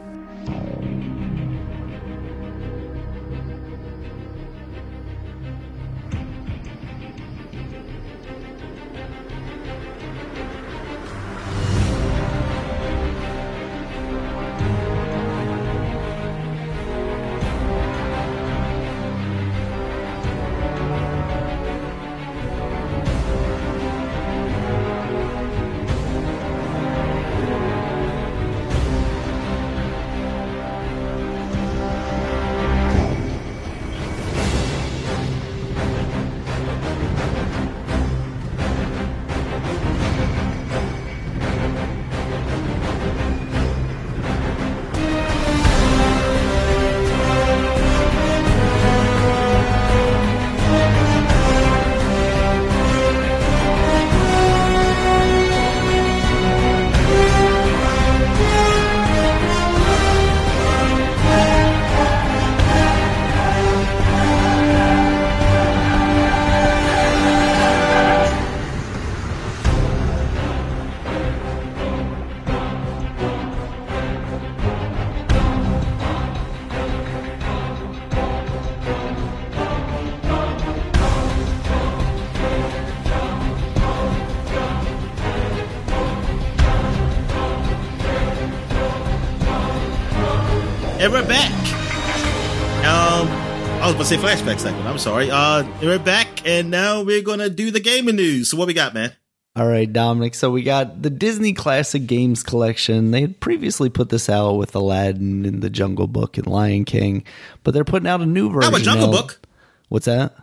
[94.09, 94.85] Was say flashback segment.
[94.85, 95.29] I'm sorry.
[95.29, 98.51] Uh, we're back, and now we're gonna do the gaming news.
[98.51, 99.13] So what we got, man?
[99.55, 100.35] All right, Dominic.
[100.35, 103.11] So we got the Disney Classic Games Collection.
[103.11, 107.23] They had previously put this out with Aladdin and the Jungle Book and Lion King,
[107.63, 108.71] but they're putting out a new version.
[108.71, 109.21] How about Jungle now.
[109.21, 109.41] Book?
[109.89, 110.37] What's that?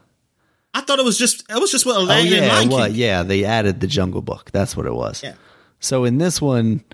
[0.74, 2.90] I thought it was just it was just with Oh Aladdin and yeah, Lion what?
[2.90, 3.00] King.
[3.00, 4.50] Yeah, they added the Jungle Book.
[4.50, 5.22] That's what it was.
[5.22, 5.34] Yeah.
[5.80, 6.84] So in this one,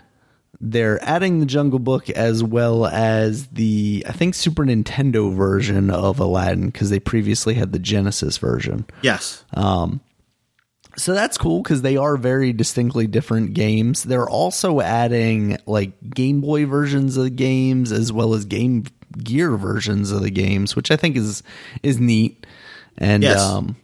[0.60, 6.18] they're adding the Jungle Book as well as the I think Super Nintendo version of
[6.20, 8.84] Aladdin because they previously had the Genesis version.
[9.02, 9.44] Yes.
[9.54, 10.00] Um,
[10.96, 14.02] So that's cool because they are very distinctly different games.
[14.02, 18.84] They're also adding like Game Boy versions of the games as well as Game
[19.16, 21.42] Gear versions of the games, which I think is
[21.82, 22.44] is neat.
[22.98, 23.40] And Yes.
[23.40, 23.76] um,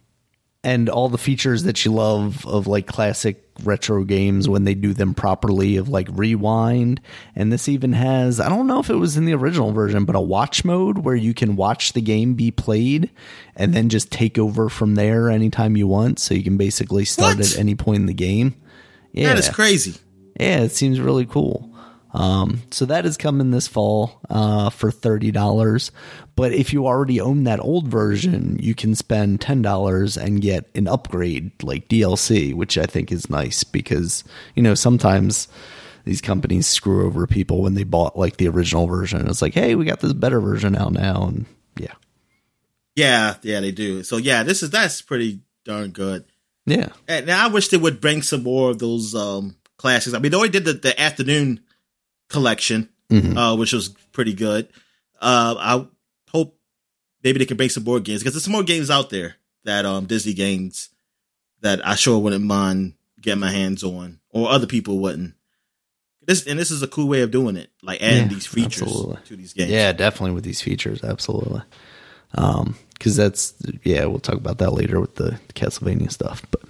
[0.63, 4.93] and all the features that you love of like classic retro games when they do
[4.93, 7.01] them properly of like rewind
[7.35, 10.15] and this even has i don't know if it was in the original version but
[10.15, 13.09] a watch mode where you can watch the game be played
[13.55, 17.37] and then just take over from there anytime you want so you can basically start
[17.37, 17.51] What?
[17.53, 18.53] at any point in the game
[19.11, 19.95] yeah That is crazy.
[20.39, 21.73] yeah, it seems really cool.
[22.13, 25.91] Um, so that is coming this fall uh, for thirty dollars.
[26.35, 30.69] But if you already own that old version, you can spend ten dollars and get
[30.75, 34.23] an upgrade like DLC, which I think is nice because
[34.55, 35.47] you know sometimes
[36.05, 39.27] these companies screw over people when they bought like the original version.
[39.27, 41.45] It's like, hey, we got this better version out now, and
[41.77, 41.93] yeah,
[42.95, 44.03] Yeah, yeah, they do.
[44.03, 46.23] So yeah, this is that's pretty darn good.
[46.65, 50.15] yeah, And now I wish they would bring some more of those um classics.
[50.15, 51.59] I mean, they already did the, the afternoon
[52.29, 54.67] collection, uh, which was pretty good.
[55.21, 55.87] Uh, I
[56.31, 56.57] hope
[57.23, 59.85] maybe they can bring some more games because there's some more games out there that
[59.85, 60.89] um Disney games
[61.61, 65.33] that I sure wouldn't mind getting my hands on, or other people wouldn't.
[66.25, 68.83] This and this is a cool way of doing it, like adding Yeah, these features
[68.83, 69.17] absolutely.
[69.27, 69.71] to these games.
[69.71, 71.61] Yeah, definitely with these features, absolutely.
[72.35, 76.43] Um, because that's yeah, we'll talk about that later with the Castlevania stuff.
[76.51, 76.61] But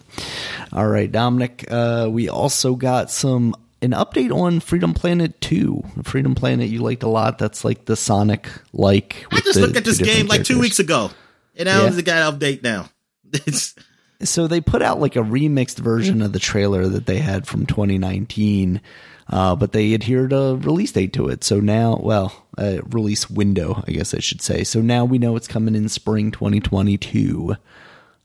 [0.72, 5.84] all right, Dominic, uh, we also got some an update on Freedom Planet Two.
[6.04, 7.38] Freedom Planet you liked a lot.
[7.38, 9.26] That's like the Sonic like.
[9.32, 11.12] I just looked at this game like two weeks ago,
[11.56, 11.88] and now Yeah.
[11.90, 12.90] it's got an update now.
[13.46, 13.76] It's
[14.24, 17.66] so they put out like a remixed version of the trailer that they had from
[17.68, 18.82] 2019
[19.30, 23.84] uh, but they adhered a release date to it so now well a release window
[23.88, 27.56] i guess i should say so now we know it's coming in spring 2022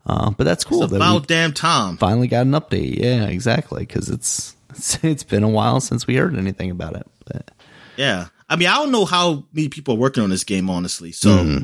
[0.06, 1.96] uh, but that's cool that we about damn time.
[1.98, 6.16] finally got an update yeah exactly because it's, it's it's been a while since we
[6.16, 7.50] heard anything about it but
[7.96, 8.26] Yeah.
[8.48, 11.10] I mean, I don't know how many people are working on this game, honestly.
[11.12, 11.62] So, Mm-hmm.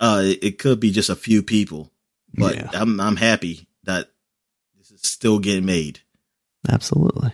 [0.00, 1.92] uh, it, it could be just a few people,
[2.34, 2.70] but Yeah.
[2.72, 4.10] I'm, I'm happy that
[4.76, 6.00] this is still getting made.
[6.68, 7.32] Absolutely.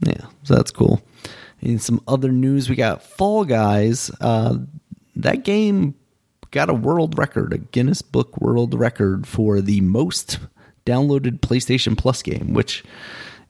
[0.00, 1.00] Yeah, so that's cool.
[1.60, 4.10] In some other news, we got Fall Guys.
[4.20, 4.58] Uh,
[5.16, 5.94] that game
[6.50, 10.38] got a world record, a Guinness Book World Record for the most
[10.84, 12.82] downloaded PlayStation Plus game, which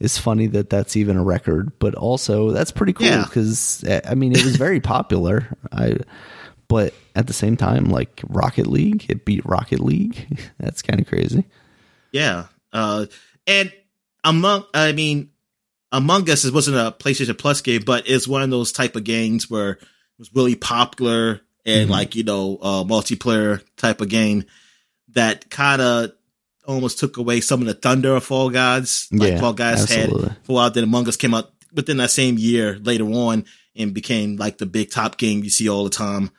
[0.01, 3.25] is funny that that's even a record, but also that's pretty cool Yeah.
[3.25, 5.49] because I mean it was very popular.
[5.73, 5.97] I,
[6.69, 10.41] but at the same time, like Rocket League, it beat Rocket League.
[10.59, 11.45] that's kind of crazy.
[12.13, 12.47] Yeah.
[12.73, 13.07] Uh,
[13.47, 13.73] and
[14.25, 15.31] among, I mean,
[15.93, 19.05] Among Us it wasn't a PlayStation Plus game, but it's one of those type of
[19.05, 19.79] games where it
[20.19, 21.91] was really popular and Mm-hmm.
[21.93, 24.45] like, you know, uh, multiplayer type of game
[25.11, 26.13] that kind of
[26.67, 29.09] almost took away some of the thunder of Fall Guys.
[29.13, 30.29] Like Yeah, Fall Guys absolutely.
[30.29, 30.71] had for a while.
[30.71, 33.45] Then Among Us came out within that same year later on
[33.75, 36.31] and became like the big top game you see all the time.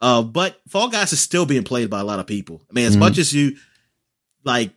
[0.00, 2.62] Uh, but Fall Guys is still being played by a lot of people.
[2.70, 3.00] I mean, as Mhm.
[3.00, 3.56] much as you
[4.44, 4.70] like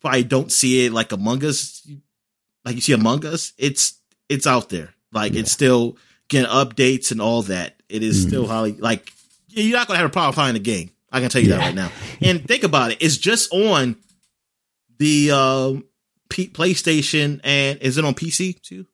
[0.00, 1.86] probably don't see it like Among Us,
[2.64, 3.94] like you see Among Us, it's
[4.28, 4.94] it's out there.
[5.12, 5.96] Like it's still
[6.28, 7.76] getting updates and all that.
[7.88, 8.28] It is Mm.
[8.28, 9.12] still highly like
[9.48, 10.90] you're not gonna have a problem finding the game.
[11.12, 11.92] I can tell you that right now.
[12.20, 13.96] And think about it, it's just on
[14.98, 15.84] the um,
[16.28, 18.86] P- PlayStation and is it on PC too?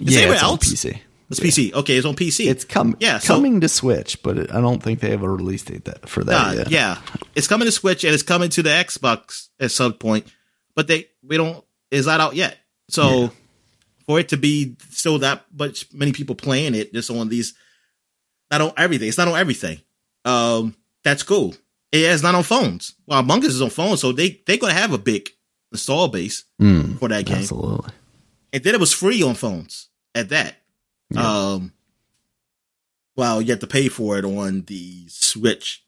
[0.00, 0.58] Is yeah, it's on?
[0.58, 0.98] PC.
[1.30, 1.72] It's PC.
[1.74, 2.50] Okay, it's on PC.
[2.50, 5.28] It's com- Yeah, so- coming to Switch, but it, I don't think they have a
[5.30, 6.70] release date that, for that Uh, yet.
[6.70, 7.00] yeah,
[7.36, 10.26] it's coming to Switch and it's coming to the Xbox at some point,
[10.74, 12.56] but they we don't is that out yet.
[12.88, 13.28] So Yeah.
[14.06, 17.54] for it to be still that much many people playing it just on these,
[18.50, 19.08] not on everything.
[19.08, 19.80] It's not on everything.
[20.24, 21.54] Um, that's cool.
[21.92, 22.94] It is not on phones.
[23.06, 25.28] Well, Among Us is on phones, so they they're gonna have a big
[25.72, 27.38] install base Mm, for that game.
[27.38, 27.90] absolutely.
[28.52, 30.56] And then it was free on phones at that.
[31.10, 31.52] Yeah.
[31.52, 31.72] Um,
[33.16, 35.84] well, you have to pay for it on the Switch.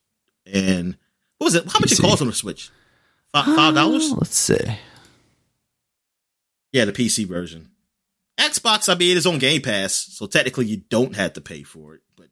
[0.46, 0.96] And
[1.38, 1.64] what was it?
[1.70, 2.70] How much it cost on the Switch?
[3.32, 4.10] Five five dollars?
[4.12, 4.58] Uh, let's see.
[6.72, 7.70] Yeah, the PC version.
[8.38, 11.62] Xbox, I mean, it is on Game Pass, so technically you don't have to pay
[11.62, 12.00] for it.
[12.16, 12.28] But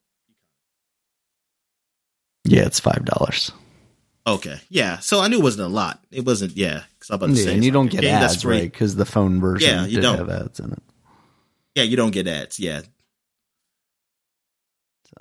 [2.51, 3.52] Yeah, it's five dollars.
[4.27, 4.98] okay, yeah.
[4.98, 6.02] So I knew it wasn't a lot.
[6.10, 6.56] It wasn't.
[6.56, 8.62] Yeah, because I'm about to Yeah, say, and you don't a get ads, right?
[8.70, 10.18] Because the phone version Yeah, you don't.
[10.18, 10.82] have ads in it.
[11.74, 12.59] Yeah, you don't get ads.
[12.59, 12.82] Yeah.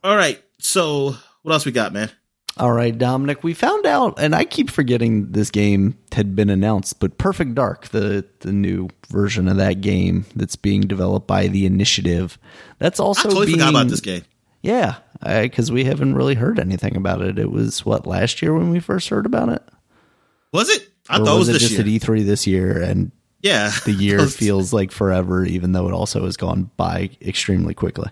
[0.03, 0.41] All right.
[0.59, 2.09] So what else we got, man?
[2.57, 6.99] All right, Dominic, we found out, and I keep forgetting this game had been announced,
[6.99, 11.65] but Perfect Dark, the the new version of that game that's being developed by the
[11.65, 12.37] Initiative,
[12.77, 14.23] that's also I totally being, forgot about this game.
[14.61, 17.39] Yeah, because we haven't really heard anything about it.
[17.39, 19.63] It was what last year when we first heard about it.
[20.51, 20.87] Was it?
[21.09, 21.81] I Or thought it was it this just year.
[21.81, 23.11] at E3 this year, and
[23.41, 28.09] yeah, the year feels like forever, even though it also has gone by extremely quickly.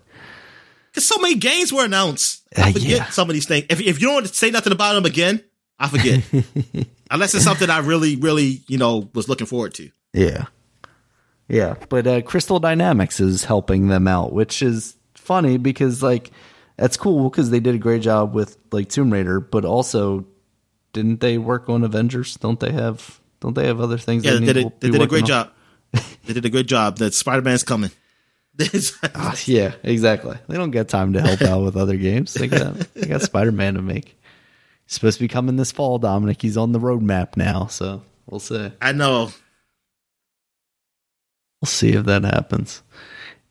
[0.91, 2.43] Because so many games were announced.
[2.57, 3.05] I Uh, forget yeah.
[3.09, 3.65] some of these things.
[3.69, 5.43] If, if you don't say nothing about them again,
[5.77, 6.23] I forget.
[7.11, 9.91] unless it's something I really, really, you know, was looking forward to.
[10.13, 10.45] Yeah.
[11.49, 14.96] Yeah, but uh, Crystal Dynamics is helping them out, which is
[15.27, 16.31] funny because like
[16.77, 20.25] that's cool because they did a great job with like Tomb Raider, but also
[20.93, 22.35] didn't they work on Avengers?
[22.35, 24.25] Don't they have don't they have other things?
[24.25, 25.27] Yeah, they, did, to a, they did a great on?
[25.27, 25.51] job.
[26.25, 26.97] they did a great job.
[26.97, 27.91] That Spider Man's coming.
[29.13, 30.35] Ah, yeah, exactly.
[30.47, 32.33] They don't get time to help out with other games.
[32.33, 34.19] They got they got Spider Man to make.
[34.85, 36.41] He's supposed to be coming this fall, Dominic.
[36.41, 38.71] He's on the roadmap now, so we'll see.
[38.81, 39.29] I know.
[41.61, 42.81] We'll see if that happens.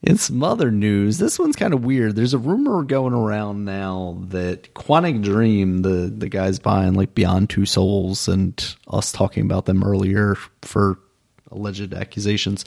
[0.07, 2.15] In some other news, this one's kind of weird.
[2.15, 7.51] There's a rumor going around now that Quantic Dream, the the guys behind like Beyond
[7.51, 11.01] Two Souls, and us talking about them earlier for
[11.51, 12.65] alleged accusations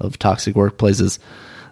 [0.00, 1.18] of toxic workplaces,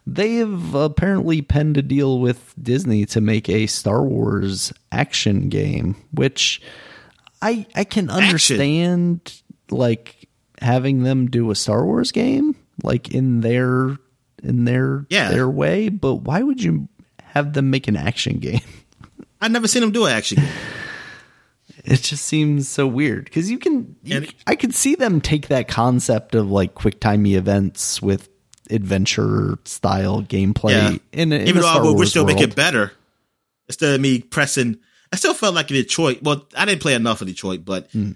[0.06, 5.96] they have apparently penned a deal with Disney to make a Star Wars action game,
[6.12, 6.62] which
[7.42, 10.30] I I can understand like
[10.62, 13.98] having them do a Star Wars game like in their
[14.42, 15.30] in their Yeah.
[15.30, 16.88] their way, but why would you
[17.22, 18.60] have them make an action game?
[19.40, 20.42] I've never seen them do it actually.
[21.84, 25.66] It just seems so weird because you can, you, I could see them take that
[25.66, 28.28] concept of like quick timey events with
[28.68, 30.88] adventure style gameplay Yeah.
[31.12, 32.92] in, in Even though I would wish they'll make it better.
[33.68, 34.78] Instead of me pressing
[35.12, 36.18] I still felt like in Detroit.
[36.22, 38.12] Well, I didn't play enough of Detroit, but Hmm.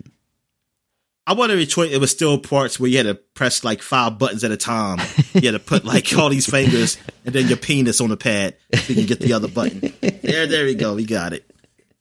[1.26, 1.90] I wanted Detroit.
[1.90, 4.98] It was still parts where you had to press like five buttons at a time.
[5.32, 8.56] You had to put like all these fingers and then your penis on the pad
[8.74, 9.80] so you can get the other button.
[10.02, 10.94] There, there we go.
[10.94, 11.50] We got it.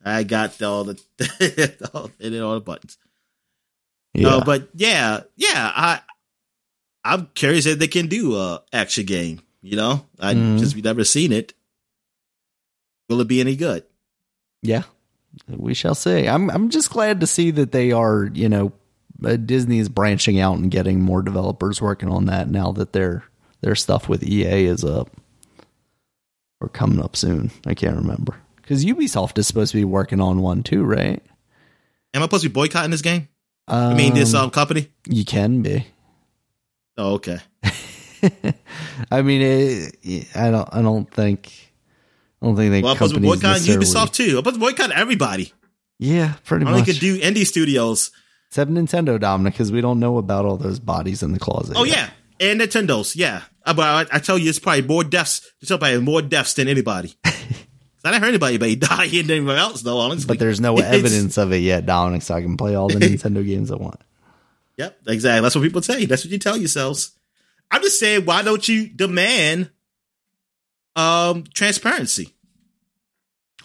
[0.03, 1.01] I got all the
[1.93, 2.97] all, and all the buttons.
[4.13, 4.29] Yeah.
[4.29, 5.71] No, but yeah, yeah.
[5.73, 6.01] I
[7.05, 9.41] I'm curious if they can do a action game.
[9.61, 10.59] You know, I Mhm.
[10.59, 11.53] just we never seen it.
[13.09, 13.85] Will it be any good?
[14.61, 14.83] Yeah,
[15.47, 16.27] we shall see.
[16.27, 18.71] I'm I'm just glad to see that they are, you know, uh,
[19.23, 23.23] Disney is branching out and getting more developers working on that now that their
[23.61, 25.09] their stuff with EA is up
[26.59, 27.51] or coming up soon.
[27.65, 31.21] I can't remember because Ubisoft is supposed to be working on one too, right?
[32.13, 33.27] Am I supposed to be boycotting this game?
[33.67, 34.89] I mean, this um, company?
[35.07, 35.87] you can be.
[36.97, 37.39] Oh, okay.
[39.11, 40.69] I mean, it, I don't.
[40.71, 41.51] I don't think.
[42.41, 42.81] I don't think they.
[42.81, 44.23] Well, I'm supposed to be companies boycotting necessarily- Ubisoft too.
[44.23, 45.53] I'm supposed to boycott everybody.
[45.99, 46.73] Yeah, pretty much.
[46.73, 48.11] I only could do indie studios.
[48.53, 51.75] Except Nintendo, Dominic, because we don't know about all those bodies in the closet.
[51.75, 52.11] Oh yet.
[52.39, 53.15] yeah, and Nintendo's.
[53.15, 55.41] Yeah, Uh, but I, I tell you, it's probably more deaths.
[55.59, 57.15] It's probably more deaths than anybody.
[57.25, 57.31] I
[58.03, 59.97] didn't hear anybody but die than anyone else though.
[59.97, 62.99] Honestly, But there's no evidence of it yet, Dominic, so I can play all the
[62.99, 63.99] Nintendo games I want.
[64.77, 65.41] Yep, exactly.
[65.41, 66.05] That's what people say.
[66.05, 67.17] That's what you tell yourselves.
[67.71, 69.71] I'm just saying, why don't you demand
[70.95, 72.35] um transparency?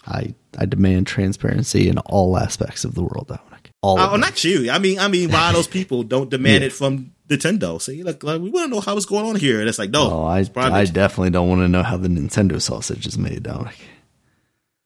[0.07, 3.71] I, I demand transparency in all aspects of the world, Dominic.
[3.81, 4.69] All oh, not you.
[4.71, 6.67] I mean, I mean, why those people don't demand Yeah.
[6.67, 7.81] it from Nintendo?
[7.81, 9.89] See, like, like we want to know how it's going on here, and it's like,
[9.91, 10.45] no, Oh, I.
[10.55, 13.77] I definitely don't want to know how the Nintendo sausage is made, Dominic.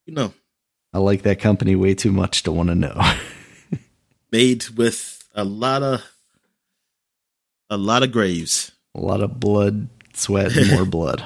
[0.06, 0.34] you know,
[0.94, 3.00] I like that company way too much to want to know.
[4.32, 6.04] made with a lot of
[7.70, 8.72] a lot of graves.
[8.94, 11.24] A lot of blood, sweat, and more blood.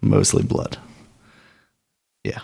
[0.00, 0.78] Mostly blood.
[2.24, 2.40] Yeah.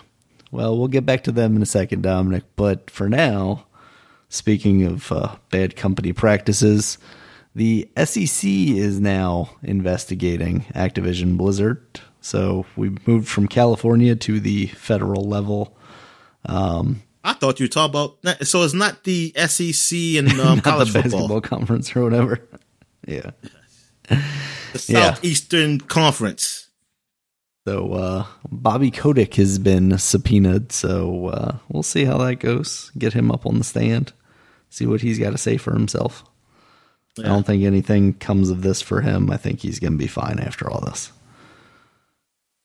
[0.53, 2.43] Well, we'll get back to them in a second, Dominic.
[2.55, 3.65] But for now,
[4.29, 6.99] speaking of uh, bad company practices,
[7.55, 11.81] the SEC is now investigating Activision Blizzard.
[12.21, 15.75] So we moved from California to the federal level.
[17.25, 17.89] I thought you were talking
[18.21, 18.45] about.
[18.47, 22.39] So it's not the SEC and um, Not the college football, basketball conference or whatever.
[23.05, 23.31] Yeah.
[24.07, 24.15] the
[24.87, 25.13] Yeah.
[25.13, 26.62] Southeastern Conference.
[27.65, 30.71] So uh, Bobby Kotick has been subpoenaed.
[30.71, 32.91] So uh, we'll see how that goes.
[32.97, 34.11] Get him up on the stand.
[34.69, 36.23] See what he's got to say for himself.
[37.19, 39.29] I don't think anything comes of this for him.
[39.29, 41.11] I think he's going to be fine after all this.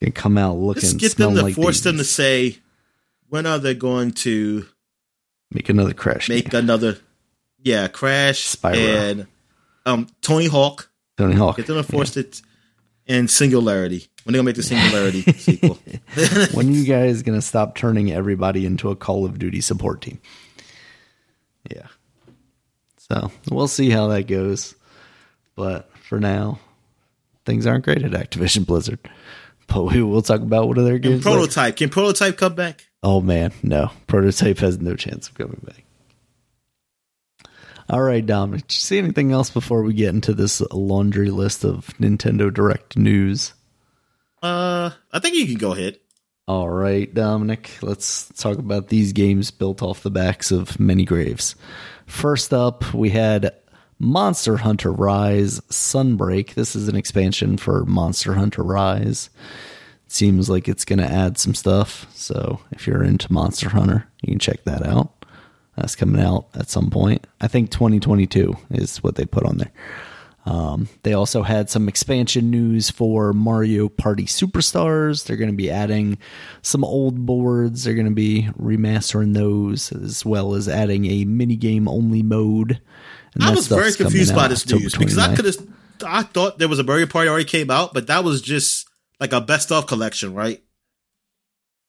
[0.03, 2.57] Can come out looking, Just get them to like force them to say
[3.29, 4.65] when are they going to
[5.51, 6.29] make another crash.
[6.29, 6.61] make game.
[6.65, 6.97] another,
[7.63, 8.77] yeah, Crash Spyro.
[9.11, 9.27] and
[9.85, 10.89] um Tony Hawk.
[11.19, 11.57] Tony Hawk.
[11.57, 12.41] Get them to force it
[13.07, 14.07] in Singularity.
[14.25, 15.79] When they gonna make the Singularity sequel?
[16.53, 20.03] when are you guys going to stop turning everybody into a Call of Duty support
[20.03, 20.21] team?
[21.71, 21.87] Yeah.
[23.11, 24.75] So we'll see how that goes.
[25.55, 26.59] But for now,
[27.47, 28.99] things aren't great at Activision Blizzard.
[29.67, 31.25] But we will talk about what other games.
[31.25, 31.37] later.
[31.39, 31.77] Prototype.
[31.77, 32.87] Can Prototype come back?
[33.03, 33.91] Oh man, no.
[34.07, 35.85] Prototype has no chance of coming back.
[37.91, 38.67] All right, Dominic.
[38.67, 42.97] Did you see anything else before we get into this laundry list of Nintendo Direct
[42.97, 43.55] news?
[44.43, 45.99] Uh, I think you can go ahead.
[46.47, 51.55] All right, Dominic, let's talk about these games built off the backs of many graves.
[52.07, 53.55] First up, we had
[53.99, 56.55] Monster Hunter Rise Sunbreak.
[56.55, 59.29] This is an expansion for Monster Hunter Rise.
[60.07, 62.07] It seems like it's going to add some stuff.
[62.15, 65.27] So if you're into Monster Hunter, you can check that out.
[65.77, 67.27] That's coming out at some point.
[67.41, 69.73] I think 2022 is what they put on there.
[70.49, 75.27] Um, they also had some expansion news for Mario Party Superstars.
[75.27, 76.17] They're going to be adding
[76.63, 77.85] some old boards.
[77.85, 82.81] They're going to be remastering those as well as adding a minigame only mode.
[83.35, 85.67] And I was very confused by this October news because I could have,
[86.07, 88.89] I thought there was a Mario Party already came out, but that was just
[89.21, 90.63] like a best of collection, right?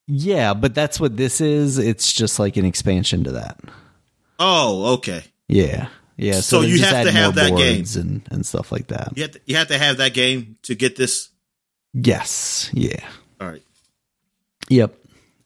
[0.06, 1.78] Yeah, but that's what this is.
[1.78, 3.58] It's just like an expansion to that.
[4.38, 5.24] Oh, okay.
[5.48, 5.88] Yeah.
[6.20, 9.14] Yeah, so, so you have to have that game and, and stuff like that.
[9.16, 11.30] You have, to, you have to have that game to get this.
[11.94, 12.70] Yes.
[12.74, 13.08] Yeah.
[13.40, 13.64] All right.
[14.68, 14.96] Yep.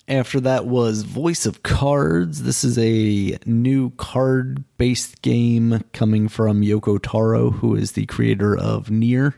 [0.07, 2.41] After that was Voice of Cards.
[2.41, 8.57] This is a new card based game coming from Yoko Taro, who is the creator
[8.57, 9.35] of NieR.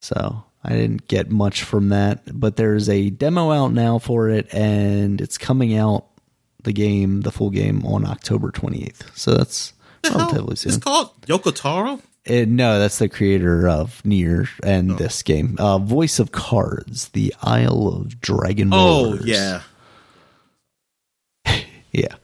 [0.00, 4.54] So I didn't get much from that, but there's a demo out now for it,
[4.54, 6.06] and it's coming out
[6.64, 9.16] the game, the full game, on October 28th.
[9.16, 9.72] So that's
[10.04, 10.74] relatively soon.
[10.74, 12.00] It's called Yoko Taro?
[12.28, 14.94] Uh, no, that's the creator of NieR and oh.
[14.94, 15.56] this game.
[15.58, 19.62] Uh, Voice of Cards, The Isle of Dragon Oh, yeah.
[21.92, 22.14] yeah.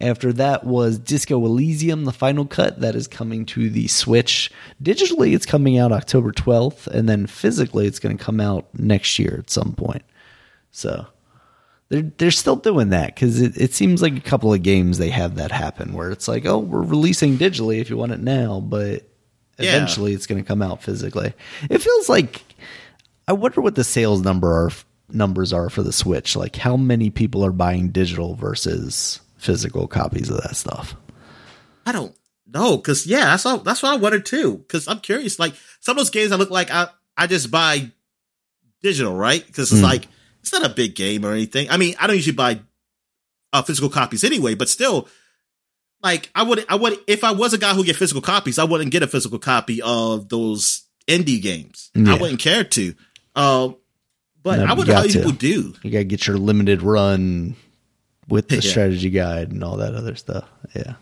[0.00, 4.50] After that was Disco Elysium, the final cut that is coming to the Switch.
[4.82, 9.18] Digitally, it's coming out October 12th, and then physically, it's going to come out next
[9.18, 10.02] year at some point.
[10.70, 11.06] So
[11.90, 15.10] they're they're still doing that because it, it seems like a couple of games they
[15.10, 18.60] have that happen where it's like, oh, we're releasing digitally if you want it now,
[18.60, 19.02] but
[19.58, 19.76] yeah.
[19.76, 21.34] eventually it's going to come out physically.
[21.68, 22.42] It feels like
[23.28, 24.70] I wonder what the sales number are
[25.08, 26.36] numbers are for the Switch.
[26.36, 30.94] Like how many people are buying digital versus physical copies of that stuff.
[31.84, 32.14] I don't
[32.46, 34.58] know because yeah, that's all, that's what I wondered too.
[34.58, 35.40] Because I'm curious.
[35.40, 36.86] Like some of those games, I look like I
[37.16, 37.90] I just buy
[38.80, 39.44] digital, right?
[39.44, 39.84] Because it's mm.
[39.84, 40.06] like
[40.40, 41.68] it's not a big game or anything.
[41.70, 42.60] I mean, I don't usually buy
[43.52, 45.08] uh, physical copies anyway, but still,
[46.02, 48.64] like I would, I would, if I was a guy who get physical copies, I
[48.64, 51.90] wouldn't get a physical copy of those indie games.
[51.94, 52.14] Yeah.
[52.14, 52.94] I wouldn't care to.
[53.34, 53.70] Uh,
[54.42, 55.08] but no, I wonder how to.
[55.08, 55.74] people do.
[55.82, 57.56] You gotta get your limited run
[58.28, 58.70] with the yeah.
[58.70, 60.48] strategy guide and all that other stuff.
[60.74, 60.94] Yeah,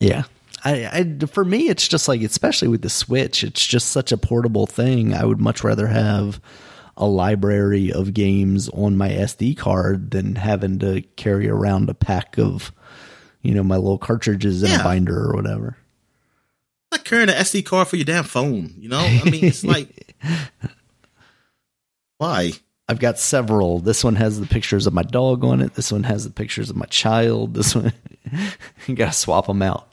[0.00, 0.22] yeah.
[0.66, 4.16] I, I, for me, it's just like, especially with the Switch, it's just such a
[4.16, 5.12] portable thing.
[5.12, 6.40] I would much rather have
[6.96, 12.38] a library of games on my SD card than having to carry around a pack
[12.38, 12.72] of,
[13.42, 14.80] you know, my little cartridges in yeah.
[14.80, 15.76] a binder or whatever.
[16.92, 19.00] Not carrying an SD card for your damn phone, you know?
[19.00, 20.14] I mean, it's like,
[22.18, 22.52] why?
[22.88, 23.78] I've got several.
[23.80, 25.74] This one has the pictures of my dog on it.
[25.74, 27.54] This one has the pictures of my child.
[27.54, 27.92] This one,
[28.86, 29.88] you gotta swap them out.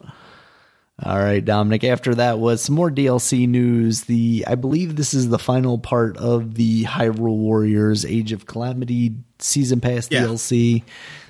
[1.04, 1.84] All right, Dominic.
[1.84, 4.04] After that was some more DLC news.
[4.04, 9.16] The I believe this is the final part of the Hyrule Warriors Age of Calamity
[9.40, 10.22] season pass yeah.
[10.22, 10.84] DLC.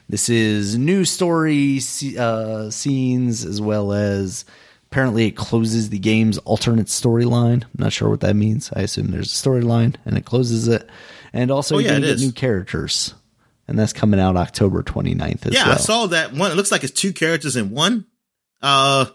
[0.09, 1.79] This is new story
[2.19, 4.43] uh, scenes as well as
[4.91, 7.63] apparently it closes the game's alternate storyline.
[7.63, 8.71] I'm not sure what that means.
[8.75, 10.89] I assume there's a storyline and it closes it.
[11.31, 13.13] And also, oh, yeah, you get new characters.
[13.69, 15.67] And that's coming out October 29th as yeah, well.
[15.69, 16.51] Yeah, I saw that one.
[16.51, 18.05] It looks like it's two characters in one.
[18.61, 19.05] Uh,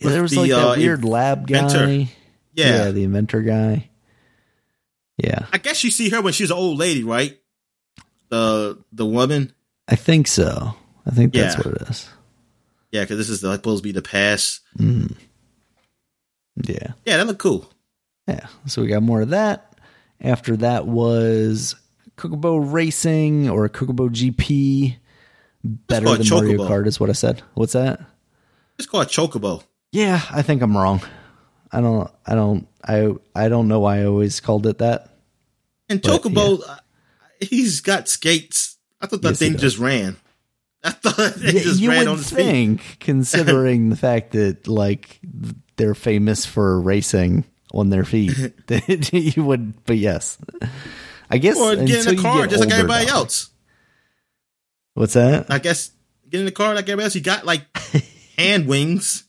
[0.00, 1.86] yeah, there was the, like that uh, weird lab inventor.
[1.86, 2.08] guy.
[2.54, 2.66] Yeah.
[2.66, 3.90] yeah, the inventor guy.
[5.16, 7.38] Yeah, I guess you see her when she's an old lady, right?
[8.30, 9.52] The the woman.
[9.86, 10.74] I think so.
[11.06, 11.62] I think that's yeah.
[11.62, 12.08] what it is.
[12.90, 14.60] Yeah, because this is supposed to be the past.
[14.78, 15.16] Mm.
[16.64, 16.92] Yeah.
[17.04, 17.70] Yeah, that looked cool.
[18.26, 18.46] Yeah.
[18.66, 19.78] So we got more of that.
[20.20, 21.74] After that was
[22.16, 24.96] Chocobo Racing or Chocobo GP.
[25.62, 26.56] Better than Chocobo.
[26.56, 27.42] Mario Kart is what I said.
[27.54, 28.00] What's that?
[28.78, 29.62] It's called Chocobo.
[29.92, 31.02] Yeah, I think I'm wrong.
[31.72, 32.10] I don't.
[32.26, 32.68] I don't.
[32.86, 33.14] I.
[33.34, 35.08] I don't know why I always called it that.
[35.88, 36.72] And Chocobo, yeah.
[36.72, 36.76] Uh,
[37.40, 38.76] he's got skates.
[39.00, 40.16] I thought that yes, thing just ran.
[40.84, 43.00] I thought it yeah, just ran on his think, feet.
[43.00, 45.20] considering the fact that like
[45.76, 48.36] they're famous for racing on their feet,
[48.68, 49.84] that you would.
[49.84, 50.38] But yes,
[51.28, 51.58] I guess.
[51.58, 53.14] Or get in the car just like everybody now.
[53.14, 53.50] else.
[54.94, 55.50] What's that?
[55.50, 55.90] I guess
[56.28, 57.14] get in the car like everybody else.
[57.16, 57.64] You got like
[58.36, 59.24] hand wings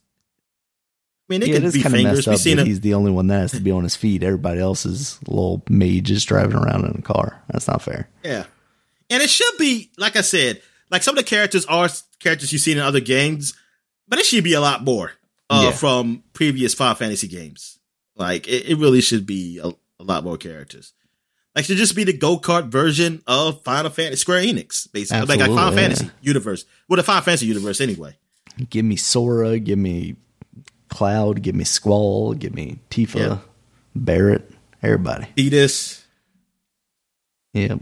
[1.31, 2.27] mean, it yeah, could be kind fingers.
[2.27, 4.23] Of messed up he's the only one that has to be on his feet.
[4.23, 7.41] Everybody else is little mages driving around in a car.
[7.49, 8.09] That's not fair.
[8.23, 8.45] Yeah,
[9.09, 10.61] and it should be like I said.
[10.89, 11.87] Like some of the characters are
[12.19, 13.53] characters you've seen in other games,
[14.09, 15.13] but it should be a lot more
[15.49, 15.71] uh, yeah.
[15.71, 17.79] from previous Final Fantasy games.
[18.15, 20.91] Like it, it really should be a, a, lot more characters.
[21.55, 25.25] Like should just be the go kart version of Final Fantasy Square Enix, basically.
[25.27, 25.79] like a Final yeah.
[25.79, 26.65] Fantasy universe.
[26.89, 28.17] Well, the Final Fantasy universe anyway.
[28.69, 30.17] Give me Sora, give me
[30.91, 33.37] Cloud, give me Squall, give me Tifa, Yeah.
[33.95, 34.51] Barrett,
[34.83, 35.27] everybody.
[35.37, 36.03] Edis
[37.53, 37.79] Yep.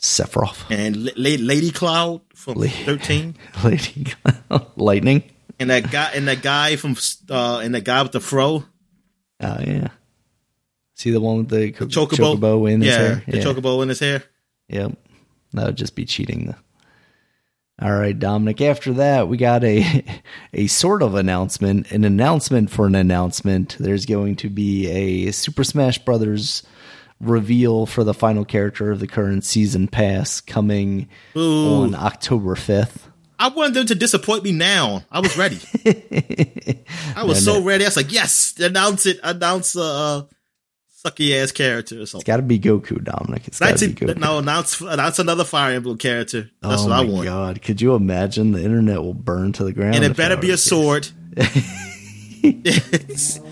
[0.00, 3.34] Sephiroth, and La- La- Lady Cloud from La- thirteen,
[3.64, 5.22] Lady Cloud, Lightning.
[5.58, 6.96] and that guy and that guy from
[7.30, 8.64] uh and that guy with the fro
[9.40, 9.88] Oh yeah.
[10.94, 13.22] See the one with the co- chocobo, chocobo in his yeah, hair?
[13.26, 14.22] the chocobo in his hair.
[14.68, 14.96] Yep.
[15.54, 16.46] That would just be cheating.
[16.46, 16.56] The.
[17.80, 18.60] All right, Dominic.
[18.60, 20.04] After that, we got a
[20.52, 23.76] a sort of announcement, an announcement for an announcement.
[23.78, 26.64] There's going to be a Super Smash Brothers
[27.20, 31.82] reveal for the final character of the current season pass coming Ooh.
[31.82, 33.02] on October 5th.
[33.40, 35.02] I wanted them to disappoint me now.
[35.10, 35.58] I was ready.
[37.16, 37.64] I was No, so no.
[37.66, 37.84] ready.
[37.84, 39.20] I was like, yes, announce it.
[39.22, 40.22] Announce a uh,
[41.10, 42.24] sucky ass character or It's something.
[42.26, 43.48] got to be Goku, Dominic.
[43.48, 44.16] It's got to be Goku.
[44.18, 46.50] no, announce announce another Fire Emblem character.
[46.62, 47.24] That's oh what I my want.
[47.24, 47.62] god!
[47.62, 49.94] Could you imagine the internet will burn to the ground?
[49.96, 50.64] And it better be a case.
[50.64, 51.08] sword.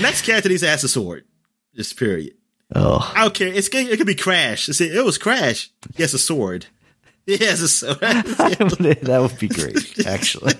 [0.00, 1.24] Next character needs to ask a sword.
[1.74, 2.34] Just period.
[2.74, 3.48] Oh, I don't care.
[3.48, 4.68] It's it could be Crash.
[4.68, 5.70] It's, it was Crash.
[5.96, 6.66] Yes, a sword.
[7.26, 7.98] He has a sword.
[8.00, 10.52] that would be great, actually.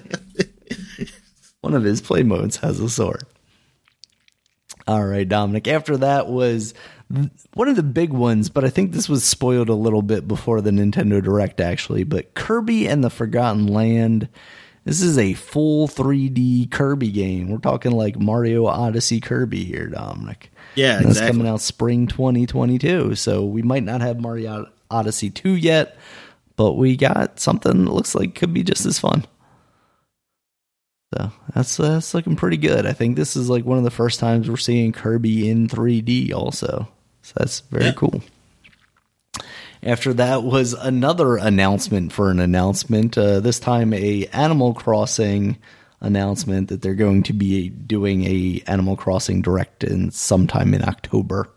[1.61, 3.25] One of his play modes has a sword.
[4.87, 5.67] All right, Dominic.
[5.67, 6.75] After that was
[7.55, 10.61] one of the big ones, but I think this was spoiled a little bit before
[10.61, 12.05] the Nintendo Direct, actually.
[12.05, 14.29] But Kirby and the Forgotten Land.
[14.85, 17.49] This is a full 3D Kirby game.
[17.49, 20.51] We're talking like Mario Odyssey Kirby here, Dominic.
[20.75, 21.39] Yeah, And that's exactly.
[21.39, 23.15] coming out spring 2022.
[23.15, 25.97] So we might not have Mario Odyssey 2 yet,
[26.57, 29.25] but we got something that looks like could be just as fun.
[31.15, 32.87] So that's that's looking pretty good.
[32.87, 36.33] I think this is like one of the first times we're seeing Kirby in 3D
[36.35, 36.89] also.
[37.23, 37.93] So that's very Yeah.
[37.93, 38.23] cool.
[39.83, 43.19] After that was another announcement for an announcement.
[43.19, 45.59] Uh, this time, a Animal Crossing
[46.01, 51.51] announcement that they're going to be doing a Animal Crossing direct in sometime in October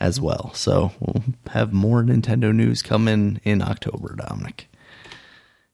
[0.00, 0.52] as well.
[0.54, 4.68] So we'll have more Nintendo news coming in October, Dominic.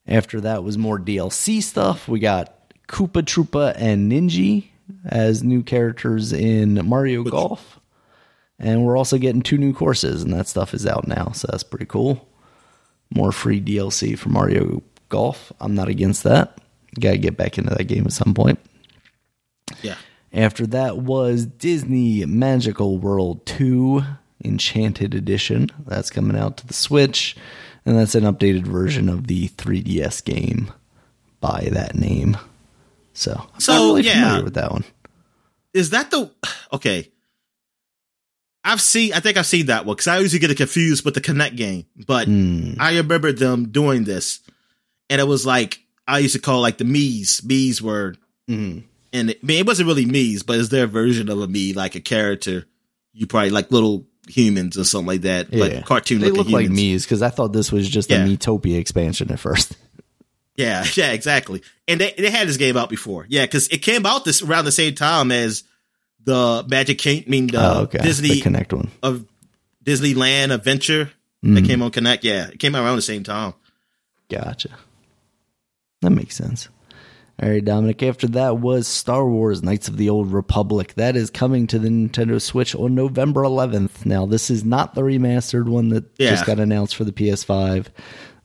[0.07, 2.07] After that was more DLC stuff.
[2.07, 2.55] We got
[2.89, 4.69] Koopa Troopa and Ninji
[5.05, 7.79] as new characters in Mario Golf.
[8.59, 11.63] And we're also getting two new courses, and that stuff is out now, so that's
[11.63, 12.29] pretty cool.
[13.15, 15.53] More free DLC for Mario Golf.
[15.61, 16.59] I'm not against that.
[16.99, 18.59] Gotta get back into that game at some point.
[19.83, 19.97] Yeah.
[20.33, 24.03] After that was Disney Magical World 2
[24.45, 25.71] Enchanted Edition.
[25.87, 27.37] That's coming out to the Switch,
[27.87, 30.73] and that's an updated version of the 3DS game
[31.41, 32.37] by that name.
[33.19, 34.23] So, I'm So, really yeah.
[34.23, 34.85] familiar with that one.
[35.75, 36.31] Is that the
[36.73, 37.11] okay?
[38.65, 39.13] I've seen.
[39.13, 41.57] I think I've seen that one because I usually get it confused with the Kinect
[41.57, 42.75] game, but Hmm.
[42.79, 44.41] I remember them doing this,
[45.11, 47.41] and it was like I used to call like the Mii's.
[47.43, 48.15] Mii's were,
[48.49, 48.85] Mhm.
[49.13, 51.73] and it, I mean, it wasn't really Mii's, but it's their version of a me,
[51.73, 52.67] like a character.
[53.13, 55.59] You probably like little humans or something like that, Yeah.
[55.81, 56.81] but cartoon They look like humans.
[56.81, 58.25] Mii's because I thought this was just Yeah.
[58.25, 59.77] a Miitopia expansion at first.
[60.59, 61.63] Yeah, yeah, exactly.
[61.87, 63.25] And they they had this game out before.
[63.29, 65.63] Yeah, because it came out this around the same time as
[66.25, 67.25] the Magic King.
[67.27, 67.99] I mean, the oh, okay.
[67.99, 68.91] Disney the Kinect one.
[69.03, 69.25] of
[69.85, 71.11] Disneyland Adventure
[71.43, 71.67] that mm.
[71.67, 72.19] came on Kinect.
[72.23, 73.55] Yeah, it came out around the same time.
[74.29, 74.71] Gotcha.
[76.03, 76.69] That makes sense.
[77.41, 78.03] All right, Dominic.
[78.03, 80.95] After that was Star Wars Knights of the Old Republic.
[80.95, 84.05] That is coming to the Nintendo Switch on November 11th.
[84.05, 86.31] Now, this is not the remastered one that Yeah.
[86.31, 87.87] just got announced for the PS5.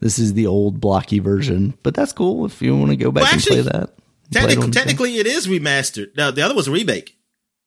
[0.03, 3.23] This is the old blocky version, but that's cool if you want to go back
[3.23, 3.71] Well, and play that.
[3.71, 6.17] Play it Technically, technically, it is remastered.
[6.17, 7.17] No, the other was a remake.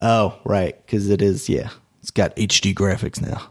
[0.02, 1.48] Oh, right, because it is.
[1.48, 1.70] Yeah,
[2.02, 3.48] it's got HD graphics now.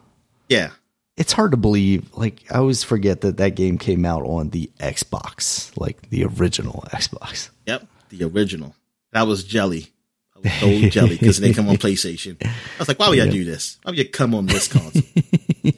[0.50, 0.70] Yeah,
[1.18, 2.14] it's hard to believe.
[2.14, 6.84] Like I always forget that that game came out on the Xbox, like the original
[6.92, 7.50] Xbox.
[7.66, 8.76] yep, the original.
[9.14, 9.88] That was jelly.
[10.36, 12.38] I was so jelly because they come on PlayStation.
[12.46, 13.80] I was like, why would y'all do this?
[13.82, 15.02] Why would you come on this console?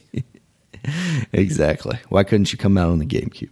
[1.33, 1.99] Exactly.
[2.09, 3.51] Why couldn't you come out on the GameCube?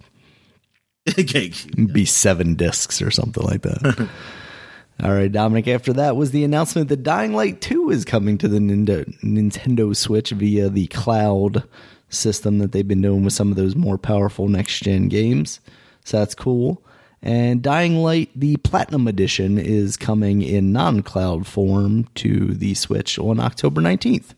[1.20, 1.52] Okay.
[1.94, 4.10] Be seven discs or something like that.
[5.04, 5.68] All right, Dominic.
[5.68, 9.96] After that was the announcement that Dying Light 2 is coming to the Nintendo, Nintendo
[9.96, 11.64] Switch via the cloud
[12.10, 15.60] system that they've been doing with some of those more powerful next gen games.
[16.06, 16.84] So that's cool.
[17.22, 23.20] And Dying Light, the Platinum Edition, is coming in non cloud form to the Switch
[23.20, 24.34] on October 19th.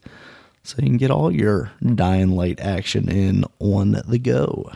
[0.67, 4.69] So you can get all your Dying Light action in on the go.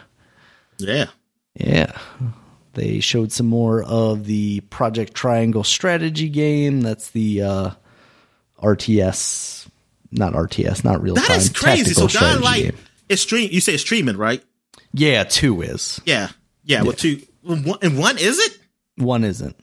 [0.78, 1.08] Yeah.
[1.54, 1.92] Yeah.
[2.74, 6.80] They showed some more of the Project Triangle strategy game.
[6.80, 7.72] That's the uh,
[8.62, 9.68] RTS
[10.14, 11.38] not RTS, not real That time.
[11.38, 11.94] is crazy.
[11.94, 12.78] So God, strategy game.
[13.08, 13.50] it's stream.
[13.52, 14.44] You say it's streaming, right?
[14.94, 16.30] yeah, two is Yeah,
[16.66, 16.84] yeah.
[16.84, 18.58] Well, two one, and one is it?
[18.98, 19.56] one isn't.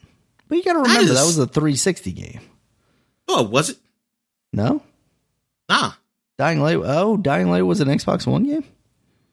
[0.47, 2.39] But you got to remember that is- was a 360 game.
[3.27, 3.77] Oh, was it?
[4.53, 4.81] No,
[5.69, 5.91] Nah.
[6.39, 6.77] Dying Light.
[6.81, 8.63] Oh, Dying Light was an Xbox One game.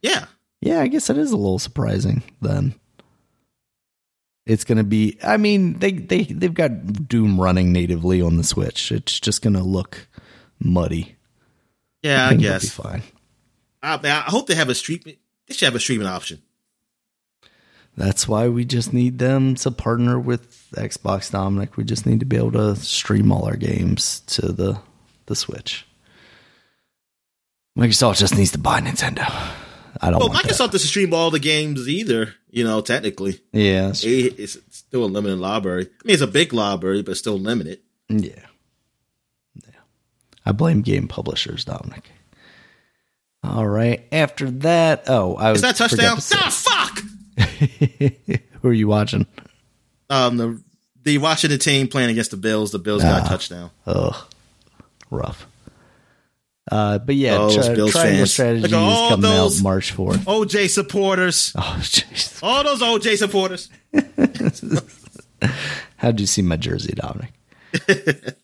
[0.02, 0.26] Yeah.
[0.60, 2.74] Yeah, I guess that is a little surprising then.
[4.44, 8.42] It's going to be I mean, they they they've got Doom running natively on the
[8.42, 8.90] Switch.
[8.90, 10.08] It's just going to look
[10.58, 11.14] muddy.
[12.02, 12.62] Yeah, I, it'll guess.
[12.64, 13.02] be fine.
[13.84, 15.00] I, I hope they have a stream.
[15.04, 15.16] They
[15.50, 16.42] should have a streaming option.
[17.96, 21.76] That's why we just need them to partner with Xbox Dominic.
[21.76, 24.80] We just need to be able to stream all our games to the
[25.26, 25.86] the Switch.
[27.76, 29.28] Microsoft just needs to buy Nintendo.
[30.00, 32.34] I don't Well, Microsoft doesn't stream all the games either.
[32.50, 33.40] You know, technically.
[33.52, 35.84] Yeah, It- it's still a limited library.
[35.86, 37.80] I mean, it's a big library, but still limited.
[38.08, 38.46] yeah,
[39.54, 39.80] yeah.
[40.46, 42.10] I blame game publishers, Dominic.
[43.42, 44.06] All right.
[44.10, 46.16] After that, oh, I was Is that touchdown?
[46.16, 47.02] to Ah, fuck.
[48.62, 49.26] Who are you watching?
[50.10, 50.60] Um, the
[51.02, 52.70] the Washington team playing against the Bills.
[52.72, 53.26] The Bills got Ah.
[53.26, 53.70] a touchdown.
[53.86, 54.14] Ugh,
[55.10, 55.46] rough.
[56.70, 58.32] Uh, but yeah, Oh, tri- Bills Triangle fans.
[58.32, 60.24] Strategy Look is at all coming those- out March fourth.
[60.24, 61.52] OJ supporters.
[61.56, 62.42] Oh, jeez.
[62.42, 63.68] All those OJ supporters.
[65.96, 67.32] How'd you see my jersey, Dominic?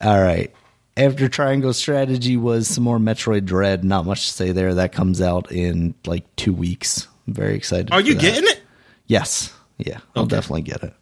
[0.00, 0.52] All right.
[0.96, 3.84] After Triangle Strategy was some more Metroid Dread.
[3.84, 4.74] Not much to say there.
[4.74, 7.08] That comes out in like two weeks.
[7.26, 7.90] I'm very excited.
[7.92, 8.20] Are for you that.
[8.20, 8.60] getting it?
[9.06, 9.52] Yes.
[9.78, 10.92] Yeah, I'll definitely get it.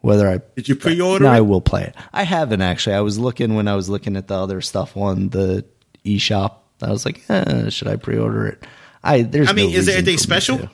[0.00, 1.36] Whether I Did you pre-order no, it?
[1.36, 1.94] I will play it.
[2.12, 2.94] I haven't actually.
[2.94, 5.64] I was looking when I was looking at the other stuff on the
[6.04, 6.54] eShop.
[6.82, 8.64] I was like, eh, should I pre-order it?
[9.02, 9.48] I there's.
[9.48, 10.68] I mean, no is there anything special?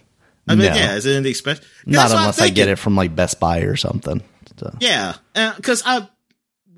[0.47, 0.75] I mean, No.
[0.75, 1.65] yeah, is there anything special?
[1.87, 4.23] Not unless I get it from like Best Buy or something.
[4.57, 4.77] So.
[4.81, 5.15] Yeah,
[5.57, 6.09] because I,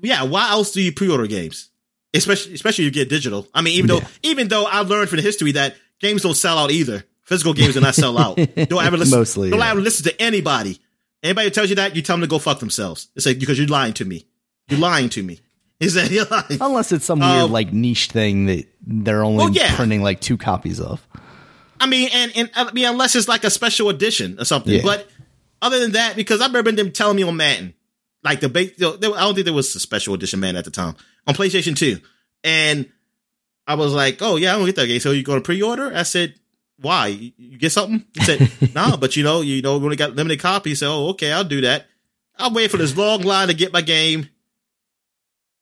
[0.01, 0.23] yeah.
[0.23, 1.69] Why else do you pre-order games?
[2.13, 3.47] Especially, especially you get digital.
[3.53, 6.57] I mean, even though, even though I learned from the history that games don't sell
[6.57, 7.03] out either.
[7.23, 8.37] Physical games do not sell out.
[8.55, 9.19] Don't ever listen.
[9.19, 9.71] Mostly, don't yeah.
[9.71, 10.79] ever listen to anybody.
[11.21, 13.09] Anybody who tells you that, you tell them to go fuck themselves.
[13.17, 14.25] It's like because you're lying to me.
[14.69, 15.41] You're lying to me.
[15.79, 16.25] Is that you're?
[16.61, 19.75] Unless it's some weird Um, like niche thing that they're only Oh, yeah.
[19.75, 21.05] printing like two copies of.
[21.79, 24.73] I mean, and, and I mean, unless it's like a special edition or something.
[24.73, 24.81] Yeah.
[24.83, 25.07] But
[25.61, 27.75] other than that, because I remember them telling me on Madden,
[28.23, 30.95] like the base, I don't think there was a special edition Madden at the time
[31.27, 31.99] on PlayStation Two,
[32.43, 32.89] and
[33.67, 34.99] I was like, oh yeah, I don't get that game.
[34.99, 35.91] So you going to pre-order?
[35.93, 36.33] I said,
[36.79, 37.07] why?
[37.07, 38.03] You, get something?
[38.15, 40.79] He said, no, but you know, you know, we only got limited copies.
[40.79, 41.85] So oh, okay, I'll do that.
[42.37, 44.29] I'll wait for this long line to get my game.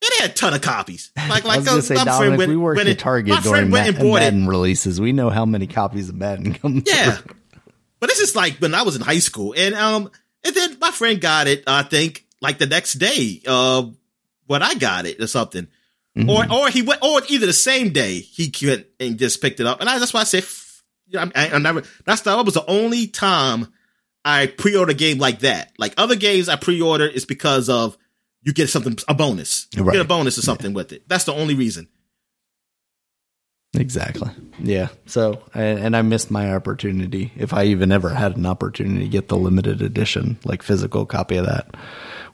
[0.05, 1.11] It had a ton of copies.
[1.27, 3.33] Like, I like was gonna uh, say, my Dominic, friend went, we worked at Target
[3.33, 4.25] my during friend went Ma- and bought it.
[4.25, 5.01] Madden releases.
[5.01, 6.83] We know how many copies of Madden come.
[6.85, 7.13] Yeah.
[7.15, 7.35] through.
[7.99, 9.55] But this is like when I was in high school.
[9.57, 10.11] And um
[10.43, 13.87] and then my friend got it, I think, like the next day, uh
[14.45, 15.67] when I got it or something.
[16.29, 19.65] Or or he went or either the same day he went and just picked it
[19.65, 19.81] up.
[19.81, 22.45] And I that's why I said f- you know, I, I never that's the, that
[22.45, 23.73] was the only time
[24.23, 25.73] I pre-order a game like that.
[25.77, 27.97] Like other games I pre-order is because of
[28.45, 29.67] you get something a bonus.
[29.75, 29.93] You Right.
[29.93, 31.03] get a bonus or something with it.
[31.09, 31.87] That's the only reason.
[33.77, 34.29] Exactly.
[34.59, 34.87] Yeah.
[35.05, 37.33] So, and, I missed my opportunity.
[37.35, 41.35] If I even ever had an opportunity to get the limited edition, like physical copy
[41.35, 41.75] of that,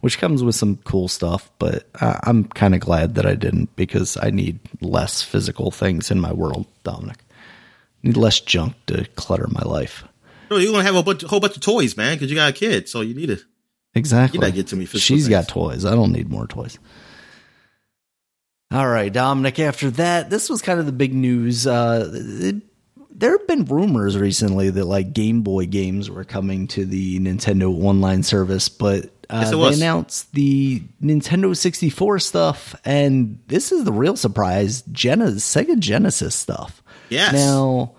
[0.01, 1.49] which comes with some cool stuff.
[1.57, 6.19] But I'm kind of glad that I didn't because I need less physical things in
[6.19, 7.17] my world, Dominic.
[8.03, 10.03] need less junk to clutter my life.
[10.51, 12.53] No, you're gonna have a bunch, whole bunch of toys, man, because you got a
[12.53, 13.39] kid, so you need to
[13.93, 14.37] Exactly.
[14.37, 15.83] You gotta get to me She's got toys.
[15.85, 16.79] I don't need more toys.
[18.71, 19.59] All right, Dominic.
[19.59, 21.67] After that, this was kind of the big news.
[21.67, 22.61] Uh, it-
[23.13, 27.71] there have been rumors recently that like Game Boy games were coming to the Nintendo
[27.83, 33.91] online service, but uh, Yes, they announced the Nintendo 64 stuff, and this is the
[33.91, 36.81] real surprise: Genesis, Sega Genesis stuff.
[37.09, 37.33] Yes.
[37.33, 37.91] Now,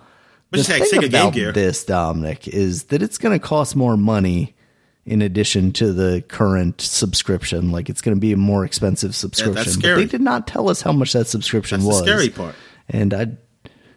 [0.53, 3.97] just the thing Sega Game about this, Dominic, is that it's going to cost more
[3.97, 4.57] money
[5.05, 7.73] in addition to the current subscription.
[7.73, 9.55] Like it's going to be a more expensive subscription.
[9.65, 10.05] But scary.
[10.05, 12.09] they did not tell us how much that subscription That's the was.
[12.11, 12.55] scary part.
[12.89, 13.27] And I,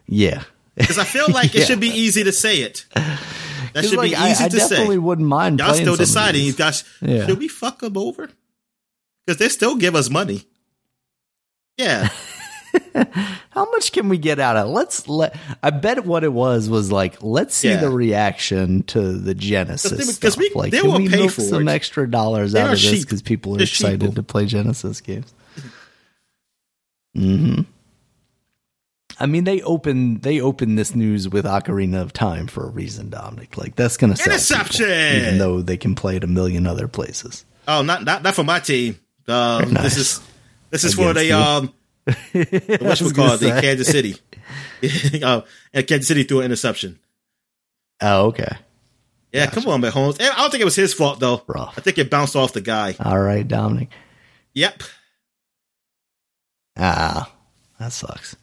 [0.06, 0.42] yeah,
[0.76, 1.60] Because I feel like Yeah.
[1.62, 2.86] it should be easy to say it.
[2.94, 4.64] That should like, be easy I, to say.
[4.64, 5.58] I definitely wouldn't mind.
[5.60, 6.44] Y'all still deciding.
[6.44, 7.26] You guys, Yeah.
[7.26, 8.30] should we fuck them over?
[9.26, 10.44] Because they still give us money.
[11.76, 12.08] Yeah,
[13.50, 14.66] How much can we get out of?
[14.68, 14.70] it?
[14.70, 15.36] Let's let.
[15.62, 17.22] I bet what it was was like.
[17.22, 17.76] Let's see Yeah.
[17.80, 19.90] the reaction to the Genesis.
[19.92, 20.38] 'Cause 'cause stuff.
[20.38, 21.72] we- like, they can will we pay for some it.
[21.72, 25.32] extra dollars They out of this because people are They're excited to play Genesis games.
[27.14, 27.60] Hmm.
[29.18, 33.08] I mean, they open they open this news with Ocarina of Time for a reason,
[33.08, 33.56] Dominic.
[33.56, 34.84] Like that's going to sell Interception!
[34.86, 37.46] people, even though they can play it a million other places.
[37.66, 38.98] Oh, not not not for my team.
[39.28, 39.82] Um, Nice.
[39.84, 40.20] This is
[40.70, 41.72] this is for the um
[42.06, 43.60] The West was would call the.
[43.60, 44.16] Kansas City.
[45.22, 45.42] uh,
[45.72, 46.98] and Kansas City threw an interception.
[48.00, 48.56] Oh, okay.
[49.32, 50.20] Yeah, come on, Mahomes.
[50.20, 51.42] I don't think it was his fault though.
[51.46, 51.74] Rough.
[51.76, 52.94] I think it bounced off the guy.
[53.00, 53.88] All right, Dominic.
[54.54, 54.82] Yep.
[56.78, 57.30] Ah,
[57.78, 58.36] that sucks.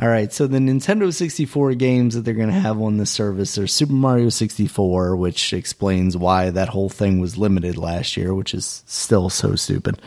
[0.00, 3.58] All right, so the Nintendo 64 games that they're going to have on the service
[3.58, 8.54] are Super Mario 64, which explains why that whole thing was limited last year, which
[8.54, 10.00] is still so stupid.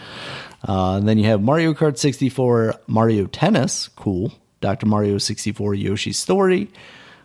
[0.67, 4.31] Uh, and then you have Mario Kart 64, Mario Tennis, cool.
[4.61, 4.85] Dr.
[4.85, 6.69] Mario 64, Yoshi's Story,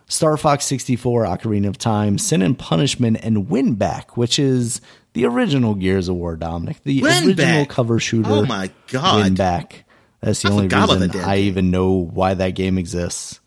[0.06, 4.80] Star Fox 64, Ocarina of Time, Sin and Punishment, and Winback, which is
[5.12, 6.82] the original Gears of War, Dominic.
[6.82, 7.68] The original Winback?
[7.68, 8.28] cover shooter.
[8.30, 9.24] Oh my God.
[9.36, 9.84] Winback.
[10.20, 11.46] That's the I only reason I game.
[11.46, 13.38] even know why that game exists.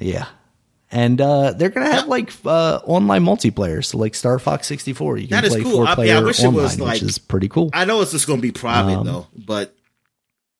[0.00, 0.26] Yeah.
[0.94, 2.10] And uh, they're gonna have Yeah.
[2.10, 5.18] like uh, online multiplayer, so like Star Fox 64.
[5.18, 5.72] You can That is play cool.
[5.72, 7.68] four I- player yeah, I wish it online, was, like- which is pretty cool.
[7.72, 9.74] I know it's just going to be private Um, though, but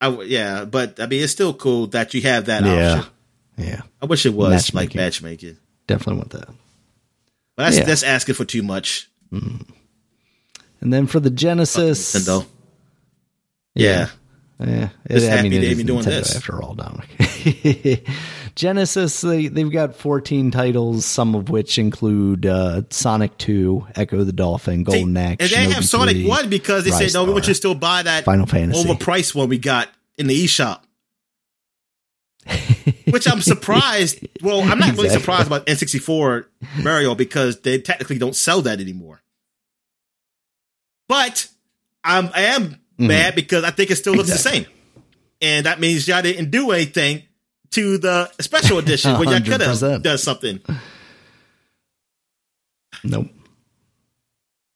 [0.01, 3.11] I yeah, but I mean it's still cool that you have that yeah, option.
[3.57, 5.01] yeah, I wish it was like Matchmaking.
[5.01, 5.57] matchmaking.
[5.87, 6.47] definitely want that.
[7.55, 7.83] But that's Yeah.
[7.85, 9.09] that's asking for too much.
[9.31, 12.45] And then for the Genesis, Nintendo.
[13.73, 14.09] Yeah.
[14.59, 16.35] Yeah, Just it, I happy mean, it they is be doing Nintendo this.
[16.37, 18.07] after all, Dominic.
[18.55, 24.31] Genesis, they, they've got 14 titles, some of which include uh, Sonic 2, Ecco the
[24.31, 27.45] Dolphin, Golden Axe, and they have Sonic 3, One because they said no, we want
[27.47, 28.87] you to still buy that Final Fantasy.
[28.87, 30.79] overpriced one we got in the eShop.
[33.09, 34.25] Which I'm surprised.
[34.41, 36.45] Well, I'm not really surprised about N64
[36.81, 39.21] Mario because they technically don't sell that anymore.
[41.07, 41.47] But
[42.03, 44.35] I'm, I am mad because I think it still looks Mm-hmm.
[44.37, 44.59] Exactly.
[44.59, 44.73] the same.
[45.41, 47.23] And that means y'all didn't do anything
[47.71, 50.61] to the special edition where y'all could have done something.
[53.03, 53.27] Nope.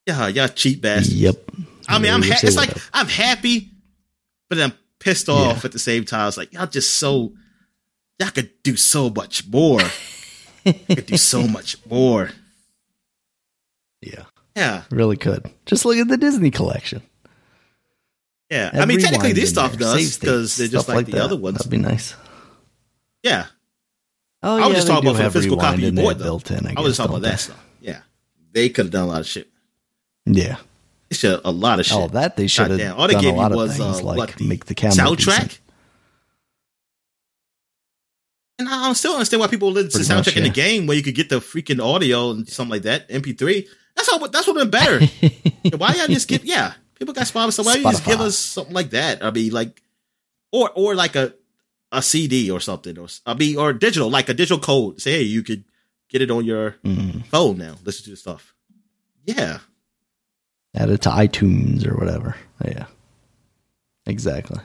[0.05, 1.13] Yeah, y'all cheap bastards.
[1.21, 1.51] Yep.
[1.87, 2.71] I mean, I'm ha- it's like.
[2.93, 3.69] I'm happy,
[4.49, 5.65] but I'm pissed off Yeah.
[5.65, 6.27] at the same time.
[6.27, 7.33] It's like y'all just so
[8.19, 9.81] y'all could do so much more.
[10.65, 12.31] you could do so much more.
[14.01, 14.23] yeah,
[14.55, 15.49] Yeah, really could.
[15.65, 17.01] Just look at the Disney collection.
[18.49, 18.71] yeah.
[18.73, 21.21] I mean, technically this stuff there, does because they're just stuff like, the that.
[21.21, 21.57] other ones.
[21.57, 22.13] That'd be nice.
[23.23, 23.47] Yeah,
[24.41, 26.17] Oh, I yeah, was just talking about the physical copy you bought.
[26.17, 26.23] Though.
[26.23, 26.65] built in.
[26.65, 27.65] I, I was just talking about don't that stuff.
[27.81, 27.99] Yeah,
[28.53, 29.49] they could have done a lot of shit.
[30.25, 30.57] Yeah.
[31.09, 31.97] They should a lot of shit.
[31.97, 32.97] Oh, that they should have.
[32.97, 34.75] All they done gave a lot of was things uh, like what, the make the
[34.75, 35.41] camera soundtrack.
[35.41, 35.59] decent.
[38.59, 40.85] And I don't still understand why people listen to Pretty much, soundtrack in the game
[40.85, 43.65] where you could get the freaking audio and something like that, MP3.
[43.95, 44.19] That's all.
[44.27, 44.99] That's what been better.
[45.77, 46.45] why y'all just give?
[46.45, 47.53] Yeah, people got Spotify.
[47.53, 49.23] So why you just give us something like that?
[49.23, 49.81] I mean, like,
[50.51, 51.33] or or like a
[51.91, 55.01] a CD or something, or I mean, or digital, like a digital code.
[55.01, 55.63] Say, hey, you could
[56.09, 57.25] get it on your Mhm.
[57.27, 57.75] phone now.
[57.83, 58.53] Listen to the stuff.
[59.25, 59.59] Yeah,
[60.75, 62.35] Add it to iTunes or whatever.
[62.63, 62.85] Yeah.
[64.05, 64.59] Exactly.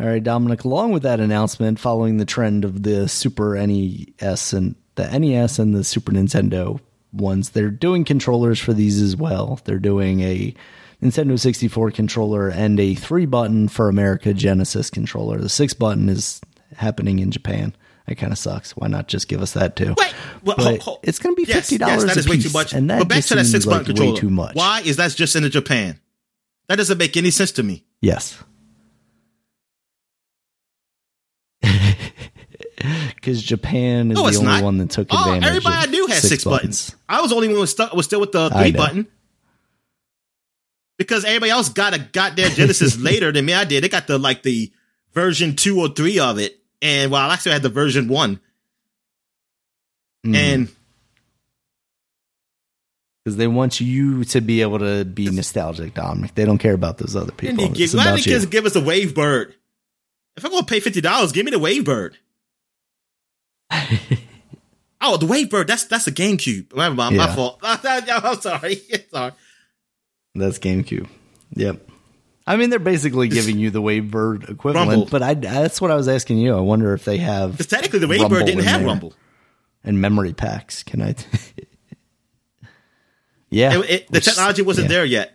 [0.00, 4.74] All right, Dominic, along with that announcement, following the trend of the Super NES and
[4.96, 6.80] the NES and the Super Nintendo
[7.12, 9.60] ones, they're doing controllers for these as well.
[9.64, 10.54] They're doing a
[11.02, 15.38] Nintendo 64 controller and a three button for America Genesis controller.
[15.38, 16.40] The six button is
[16.74, 17.74] happening in Japan.
[18.06, 18.70] That kind of sucks.
[18.76, 19.94] Why not just give us that too?
[19.98, 20.14] Wait,
[20.44, 22.04] well, But ho- ho- it's going to be fifty dollars.
[22.04, 22.72] Yes, that is way too much.
[22.72, 24.12] And that but back to that six button like controller.
[24.12, 24.54] way too much.
[24.54, 26.00] Why is that just in Japan?
[26.68, 27.84] That doesn't make any sense to me.
[28.00, 28.42] Yes.
[33.16, 34.62] Because Japan is No, the only not.
[34.62, 35.48] one that took Oh, advantage.
[35.48, 36.94] everybody of I knew had six, buttons.
[37.08, 39.08] I was the only one was stuck was still with the three button.
[40.98, 43.52] Because everybody else got a goddamn Genesis later than me.
[43.52, 43.84] I did.
[43.84, 44.72] They got the like the
[45.12, 48.40] version two or three of it, and well, I actually had the version one.
[50.24, 50.34] Mm.
[50.34, 50.68] And
[53.26, 56.34] because they want you to be able to be nostalgic, Dominic.
[56.36, 57.68] They don't care about those other people.
[57.70, 59.52] give, It's why didn't just give us a WaveBird?
[60.36, 62.14] If I'm gonna pay fifty dollars, give me the WaveBird.
[65.00, 65.66] oh, the WaveBird.
[65.66, 66.72] That's that's a GameCube.
[66.72, 67.58] My, my, my fault.
[67.62, 68.80] I'm sorry.
[69.10, 69.32] sorry.
[70.38, 71.08] That's GameCube.
[71.54, 71.88] Yep.
[72.46, 75.08] I mean, they're basically giving you the Wavebird equivalent, Rumble.
[75.10, 76.54] but I, that's what I was asking you.
[76.56, 78.88] I wonder if they have Because technically, the Wave Rumble didn't have there.
[78.88, 79.14] Rumble.
[79.82, 80.84] and memory packs.
[80.84, 81.14] Can I?
[83.50, 84.96] yeah, It, it, the which- technology wasn't yeah.
[84.96, 85.32] there yet.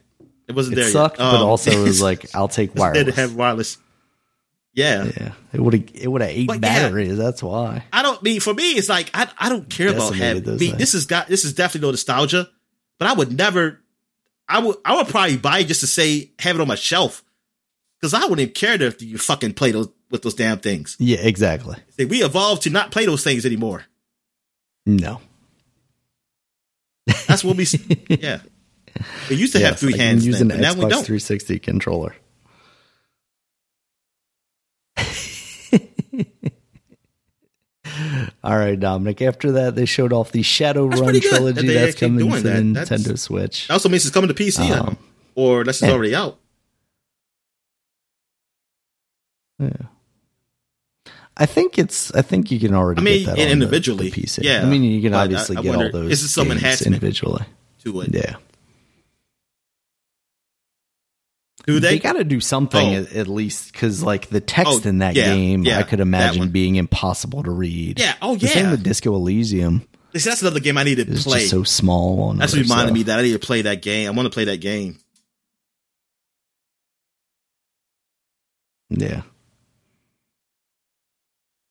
[0.47, 1.31] It wasn't It there sucked, yet.
[1.31, 3.05] but Um, also it was like, I'll take wireless.
[3.05, 3.77] didn't have wireless.
[4.73, 5.05] Yeah.
[5.05, 6.59] Yeah, it would have it would have eight But yeah.
[6.83, 7.17] batteries.
[7.17, 7.83] That's why.
[7.91, 8.71] I don't mean for me.
[8.71, 10.43] It's like I I don't care about having.
[10.43, 10.77] those me- things.
[10.79, 12.47] This is got this is definitely no nostalgia,
[12.97, 13.80] but I would never.
[14.51, 17.23] I would I would probably buy it just to say have it on my shelf
[17.99, 20.97] because I wouldn't care if you fucking play those with those damn things.
[20.99, 21.77] Yeah, exactly.
[21.97, 23.85] We evolved to not play those things anymore.
[24.85, 25.21] No,
[27.27, 27.65] that's what we.
[28.09, 28.41] yeah,
[29.29, 30.27] we used to yes, have three hands.
[30.27, 31.05] Use an then, Xbox now we don't.
[31.05, 32.13] 360 controller.
[38.43, 39.21] All right, Dominic.
[39.21, 42.43] After that, they showed off the Shadowrun that trilogy they that's coming to that.
[42.43, 43.67] the That's- Nintendo Switch.
[43.67, 44.69] That also means it's coming to PC.
[44.71, 44.97] Um,
[45.35, 45.95] or that's just yeah.
[45.95, 46.37] already out.
[49.59, 49.71] Yeah.
[51.37, 52.13] I think it's.
[52.13, 52.99] I think you can already.
[53.01, 54.43] I mean, that on the- individually, the PC.
[54.43, 54.61] yeah.
[54.61, 56.11] I mean, you can But I- obviously I get wonder, all those.
[56.11, 56.93] is it some enhancement?
[56.95, 57.43] individually?
[57.83, 58.35] To it, Yeah,
[61.73, 61.99] do they, they?
[61.99, 63.07] got to do something Oh.
[63.19, 66.49] at, least because, like, the text Oh, in that yeah, game, yeah, I could imagine
[66.49, 67.99] being impossible to read.
[67.99, 68.15] yeah.
[68.21, 68.37] Oh yeah.
[68.39, 71.45] The same with Disco Elysium See, that's another game I need to is play.
[71.45, 72.23] so small.
[72.23, 72.93] On That's reminded stuff.
[72.93, 74.07] me that I need to play that game.
[74.07, 74.97] I want to play that game.
[78.89, 79.21] Yeah.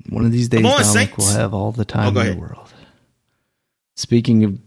[0.08, 2.72] One of these days, Dominic will have all the time oh, go in the world.
[3.96, 4.58] Speaking of,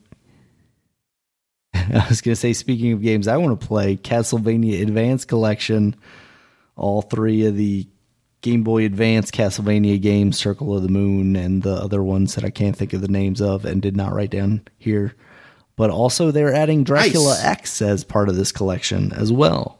[1.93, 5.95] I was going to say, speaking of games, I want to play Castlevania Advance Collection,
[6.75, 7.87] all three of the
[8.41, 12.49] Game Boy Advance Castlevania games, Circle of the Moon, and the other ones that I
[12.49, 15.15] can't think of the names of and did not write down here.
[15.75, 17.43] But also, they're adding Dracula Nice.
[17.43, 19.79] X as part of this collection as well.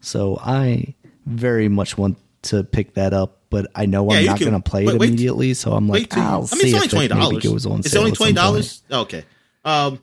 [0.00, 0.94] So I
[1.24, 4.62] very much want to pick that up, but I know Yeah, I'm not can- going
[4.62, 5.54] to play wait- it wait- immediately.
[5.54, 7.42] So I'm like, I'll I mean, see it's only twenty it dollars.
[7.44, 8.82] goes on It's only twenty dollars.
[8.90, 9.24] Okay.
[9.64, 10.00] Um,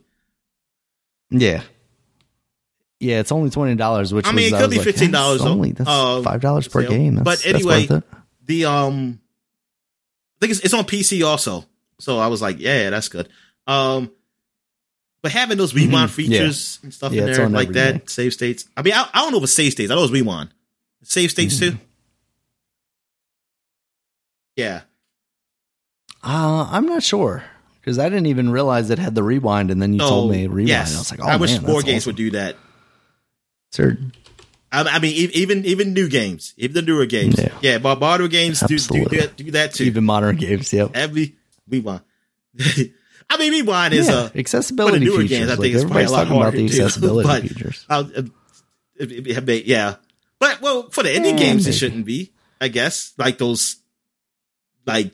[1.29, 1.61] Yeah.
[2.99, 5.41] Yeah, it's only twenty dollars, which I mean, was, it could be like, fifteen dollars
[5.41, 6.89] it's Only that's um, five dollars per sale.
[6.91, 7.15] game.
[7.15, 8.03] That's, but anyway, worth it.
[8.45, 11.65] the um, I think it's, it's on PC also.
[11.99, 13.29] So I was like, yeah, that's good.
[13.67, 14.11] Um,
[15.21, 16.17] but having those rewind Mhm.
[16.29, 16.39] Yeah.
[16.39, 18.67] features and stuff Yeah, in there like that, save states.
[18.77, 19.91] I mean, I, I don't know if it's save states.
[19.91, 20.49] I know it's rewind.
[21.03, 21.77] Save states Mm-hmm.
[21.77, 21.83] too.
[24.55, 24.81] Yeah.
[26.23, 27.43] Uh, I'm not sure
[27.87, 30.69] because I didn't even realize it had the rewind, and then you told me rewind.
[30.69, 30.93] Oh, yes.
[30.93, 32.09] I was like, oh I wish man, more games awesome.
[32.09, 32.57] would do that.
[33.71, 33.97] Sir,
[34.73, 37.39] I, I mean, even even new games, even the newer games.
[37.39, 37.57] Yeah.
[37.61, 39.17] Yeah, Barbados games do, do Absolutely.
[39.19, 39.85] that do that too.
[39.85, 40.91] even modern games, yep.
[40.95, 41.37] Every
[41.69, 42.01] rewind.
[43.29, 45.29] I mean, rewind is yeah, uh, accessibility newer features.
[45.29, 47.85] games, I like, think it's probably a everybody's lot talking about the accessibility but- features.
[47.89, 48.21] uh, uh,
[48.99, 49.95] it- it- yeah.
[50.39, 52.33] But well, for the indie Eh, games, it shouldn't be.
[52.59, 53.77] I guess like those,
[54.85, 55.13] like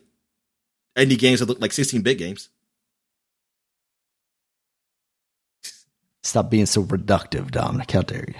[0.97, 2.49] indie games that look like 16-bit games.
[6.23, 7.91] Stop being so reductive, Dominic.
[7.91, 8.33] How dare you?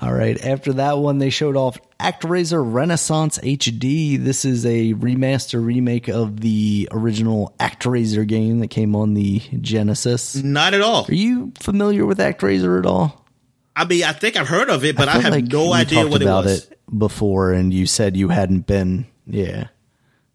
[0.00, 0.42] All right.
[0.42, 4.22] After that one, they showed off ActRaiser Renaissance HD.
[4.22, 10.34] This is a remaster remake of the original ActRaiser game that came on the Genesis.
[10.36, 11.04] Not at all.
[11.08, 13.26] Are you familiar with ActRaiser at all?
[13.76, 16.06] I mean, I think I've heard of it, but I, feel have like no idea
[16.06, 16.64] what it about was.
[16.70, 19.06] it before, and you said you hadn't been.
[19.26, 19.68] Yeah,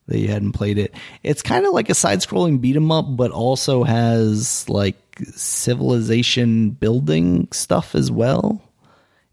[0.08, 0.94] that you hadn't played it.
[1.24, 4.96] It's kind of like a side-scrolling beat 'em up, but also has like
[5.36, 8.62] civilization building stuff as well.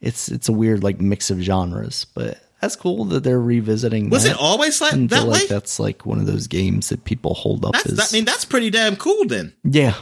[0.00, 4.10] It's it's a weird like mix of genres, but that's cool that they're revisiting.
[4.10, 5.40] Was it always like I that feel way?
[5.40, 7.96] like that's like one of those games that people hold up That's, as.
[7.96, 9.26] that, I mean, that's pretty damn cool.
[9.26, 9.94] Then yeah.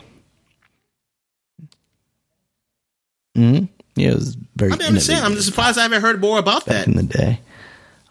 [3.37, 3.65] hmm
[3.97, 4.73] Yeah, it was very.
[4.73, 6.89] I mean, I'm just saying, I'm just surprised I haven't heard more about back that.
[6.89, 7.41] in the day.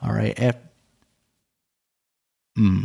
[0.01, 0.37] All right.
[0.39, 0.55] Af-
[2.55, 2.83] Hmm.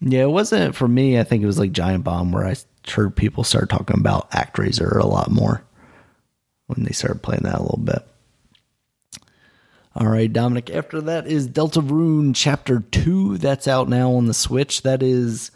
[0.00, 1.18] Yeah, it wasn't for me.
[1.18, 2.54] I think it was like Giant Bomb where I
[2.88, 5.62] heard people start talking about ActRaiser a lot more
[6.66, 8.06] when they started playing that a little bit.
[9.94, 10.68] All right, Dominic.
[10.68, 13.38] After that is Deltarune Chapter 2.
[13.38, 14.82] That's out now on the Switch.
[14.82, 15.50] That is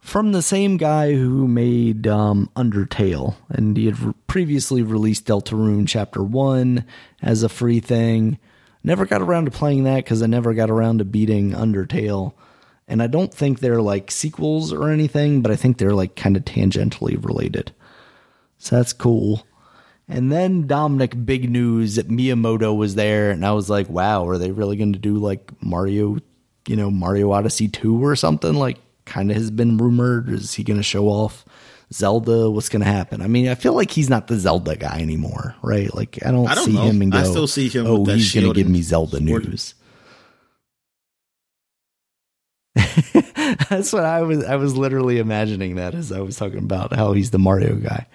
[0.00, 3.36] from the same guy who made um, Undertale.
[3.48, 6.84] And he had re- previously released Deltarune Chapter 1
[7.22, 8.38] as a free thing.
[8.82, 12.32] Never got around to playing that because I never got around to beating Undertale.
[12.88, 16.36] And I don't think they're like sequels or anything, but I think they're like kind
[16.36, 17.72] of tangentially related.
[18.58, 19.46] So that's cool.
[20.08, 24.38] And then Dominic, big news that Miyamoto was there, and I was like, wow, are
[24.38, 26.18] they really going to do like Mario,
[26.68, 28.54] you know, Mario Odyssey 2 or something?
[28.54, 30.28] Like, kind of has been rumored.
[30.28, 31.44] Is he going to show off
[31.92, 32.48] Zelda?
[32.50, 33.20] What's going to happen?
[33.20, 35.92] I mean, I feel like he's not the Zelda guy anymore, right?
[35.92, 36.82] Like, I don't, I don't see know.
[36.82, 39.74] him and go, I still see him oh, he's going to give me Zelda news.
[43.70, 44.44] That's what I was.
[44.44, 48.06] I was literally imagining that as I was talking about how he's the Mario guy.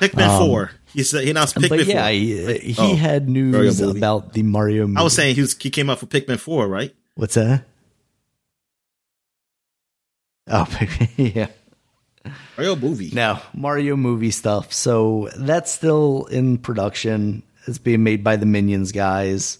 [0.00, 0.70] Pikmin four.
[0.92, 2.10] He said he announced Pikmin Um, but yeah, four.
[2.10, 4.86] he, he Oh, had news about the Mario.
[4.86, 4.98] Movie.
[4.98, 6.94] I was saying he was he came out for Pikmin four, right?
[7.14, 7.64] what's that?
[10.46, 10.66] Oh,
[11.16, 11.48] yeah.
[12.56, 13.10] Mario movie.
[13.12, 14.72] No, Mario movie stuff.
[14.72, 17.42] So that's still in production.
[17.66, 19.58] It's being made by the Minions guys.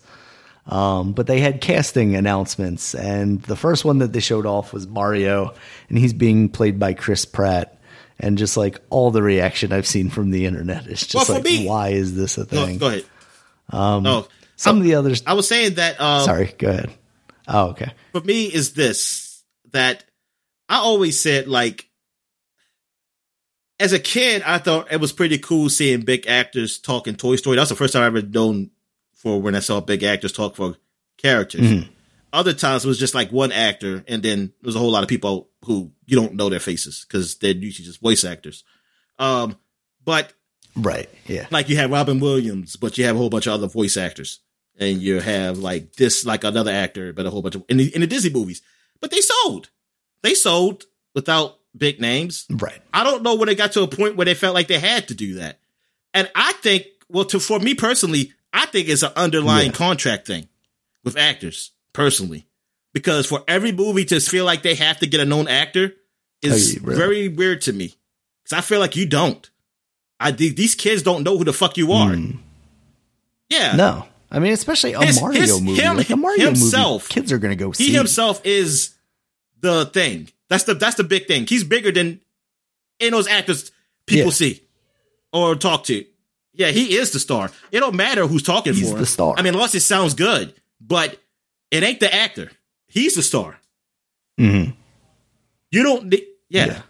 [0.69, 4.87] Um, but they had casting announcements, and the first one that they showed off was
[4.87, 5.55] Mario,
[5.89, 7.75] and he's being played by Chris Pratt.
[8.21, 11.45] And just like all the reaction I've seen from the internet is just Well, like,
[11.45, 12.79] me- why is this a thing?
[12.79, 13.05] go ahead.
[13.71, 15.23] Um, oh, Some of the others.
[15.27, 16.01] I was saying that.
[16.01, 16.91] Um, sorry, go ahead.
[17.47, 17.93] Oh, okay.
[18.13, 20.05] for me is this that
[20.69, 21.89] I always said like
[23.81, 27.57] as a kid I thought it was pretty cool seeing big actors talking Toy Story.
[27.57, 28.71] That's the first time I ever known
[29.19, 30.77] for when I saw big actors talk for
[31.19, 31.61] characters.
[31.63, 31.89] Mhm.
[32.33, 35.09] Other times it was just like one actor and then there's a whole lot of
[35.09, 38.65] people who you don't know their faces because they're usually just voice actors.
[39.19, 39.57] Um
[40.05, 40.33] but
[40.77, 41.09] Right.
[41.27, 41.47] Yeah.
[41.51, 44.39] like you have Robin Williams, but you have a whole bunch of other voice actors,
[44.79, 47.93] and you have like this, like another actor, but a whole bunch of in the,
[47.95, 48.63] in the Disney movies.
[49.01, 49.71] But they sold,
[50.23, 52.47] they sold without big names.
[52.49, 52.81] Right.
[52.95, 55.09] I don't know when they got to a point where they felt like they had
[55.09, 55.59] to do that,
[56.15, 59.73] and I think, well, to for me personally, I think it's an underlying Yeah.
[59.77, 60.49] contract thing
[61.05, 62.47] with actors personally,
[62.93, 65.95] because for every movie to feel like they have to get a known actor
[66.43, 66.99] is Oh, really?
[66.99, 67.95] very weird to me,
[68.45, 69.49] because I feel like you don't.
[70.21, 72.11] I these kids don't know who the fuck you are.
[72.11, 72.39] Mm.
[73.51, 74.07] Yeah, No.
[74.31, 75.81] I mean, especially a His- Mario his- movie.
[75.81, 77.05] him- like a Mario himself.
[77.05, 77.87] movie, kids are going to go see.
[77.87, 78.91] he himself is
[79.61, 80.29] the thing.
[80.51, 81.47] That's the that's the big thing.
[81.47, 82.21] He's bigger than
[83.01, 83.71] any of those actors
[84.07, 84.33] people Yeah.
[84.33, 84.63] see
[85.33, 86.05] or talk to.
[86.59, 87.51] Yeah, he is the star.
[87.73, 89.01] It don't matter who's talking He's for him.
[89.01, 89.35] the star.
[89.39, 91.19] I mean, unless it sounds good, but
[91.71, 92.51] it ain't the actor.
[92.89, 93.59] He's the star.
[94.39, 94.75] Mhm.
[95.71, 96.07] You don't.
[96.09, 96.67] need- Yeah.
[96.67, 96.83] Yeah.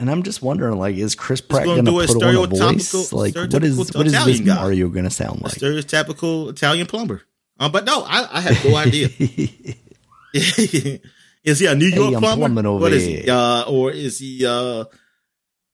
[0.00, 2.90] And I'm just wondering, like, is Chris Pratt going a put on a voice?
[2.90, 4.54] stereotypical- Like, what is what is this Italian guy.
[4.54, 5.54] Mario going to sound A like?
[5.54, 7.22] stereotypical Italian plumber.
[7.58, 9.08] Um, but no, I, I have no idea.
[10.32, 12.72] is he a New York Hey, plumber?
[12.72, 13.28] what is he?
[13.28, 14.84] Uh, or is he uh,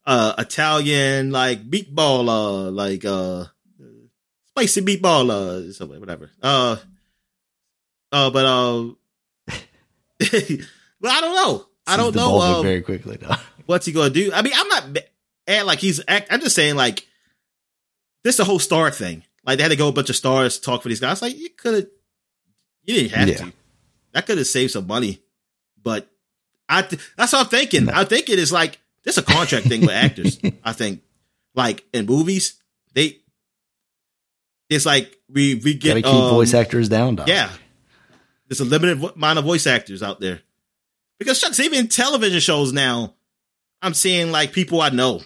[0.06, 2.28] uh, Italian like meatball?
[2.28, 3.44] Uh, like uh,
[4.48, 5.30] spicy meatball?
[5.30, 6.30] Uh, something whatever.
[6.42, 6.76] Uh,
[8.12, 8.84] uh, but uh,
[11.00, 11.66] but I don't know.
[11.86, 12.40] I don't know.
[12.40, 13.38] Uh, very quickly now.
[13.66, 14.30] what's he gonna do?
[14.32, 14.84] I mean, I'm not
[15.46, 16.00] and like he's.
[16.08, 17.06] act- I'm just saying like
[18.22, 19.22] this is a whole star thing.
[19.44, 21.20] Like they had to go a bunch of stars to talk for these guys.
[21.20, 21.86] Like you could have,
[22.84, 23.34] you didn't have Yeah.
[23.36, 23.52] to.
[24.12, 25.20] That could have saved some money,
[25.82, 26.08] but
[26.68, 26.82] I.
[26.82, 27.90] Th- that's what I'm thinking.
[27.90, 30.40] I think it is like this a contract thing with actors.
[30.64, 31.02] I think
[31.54, 32.60] like in movies
[32.94, 33.20] they.
[34.70, 37.16] It's like we we get keep um, voice actors down.
[37.16, 37.28] Dog.
[37.28, 37.50] yeah.
[38.48, 40.40] There's a limited vo- amount of voice actors out there.
[41.18, 43.14] Because shucks, even television shows now,
[43.82, 45.20] I'm seeing like people I know.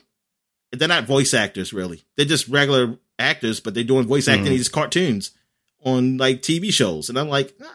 [0.73, 2.05] They're not voice actors really.
[2.17, 5.33] They're just regular actors, but they're doing voice acting in these cartoons
[5.85, 7.09] on like TV shows.
[7.09, 7.69] And I'm like, nah,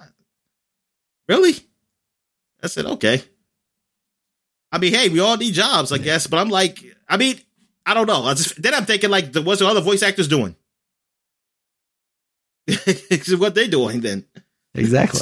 [1.28, 1.56] really?
[2.62, 3.24] I said, okay.
[4.74, 6.28] I mean, hey, we all need jobs, I guess.
[6.28, 7.40] But I'm like, I mean,
[7.86, 8.24] I don't know.
[8.24, 10.56] I just then I'm thinking like, what's the other voice actors doing?
[13.38, 14.26] what they doing then?
[14.74, 15.22] Exactly.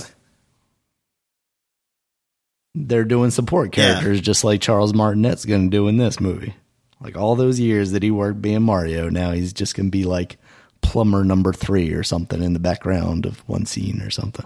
[2.74, 3.92] They're doing support Yeah.
[3.94, 6.56] characters just like Charles Martinet's going to do in this movie.
[7.02, 10.06] Like all those years that he worked being Mario, now he's just going to be
[10.06, 10.38] like
[10.82, 14.46] plumber number three or something in the background of one scene or something.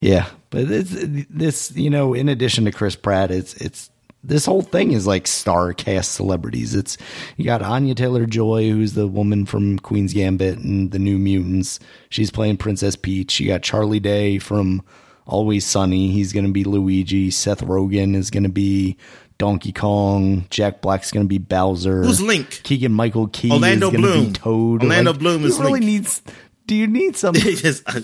[0.00, 0.90] Yeah, but it's
[1.30, 3.90] this, you know, in addition to Chris Pratt, it's it's
[4.22, 6.74] this whole thing is like star cast celebrities.
[6.74, 6.98] It's
[7.36, 11.78] you got Anya Taylor Joy, who's the woman from Queen's Gambit and the New Mutants.
[12.10, 13.40] She's playing Princess Peach.
[13.40, 14.82] You got Charlie Day from
[15.26, 16.08] Always Sunny.
[16.10, 17.30] He's going to be Luigi.
[17.30, 18.96] Seth Rogen is going to be
[19.38, 20.44] Donkey Kong.
[20.50, 22.02] Jack Black's going to be Bowser.
[22.02, 22.60] Who's Link?
[22.64, 24.26] Keegan Michael Key Orlando Bloom.
[24.26, 24.82] be Toad.
[24.82, 25.84] Orlando Bloom who is really Link.
[25.84, 26.22] needs.
[26.66, 27.34] Do you need some?
[27.44, 28.02] Yes, I-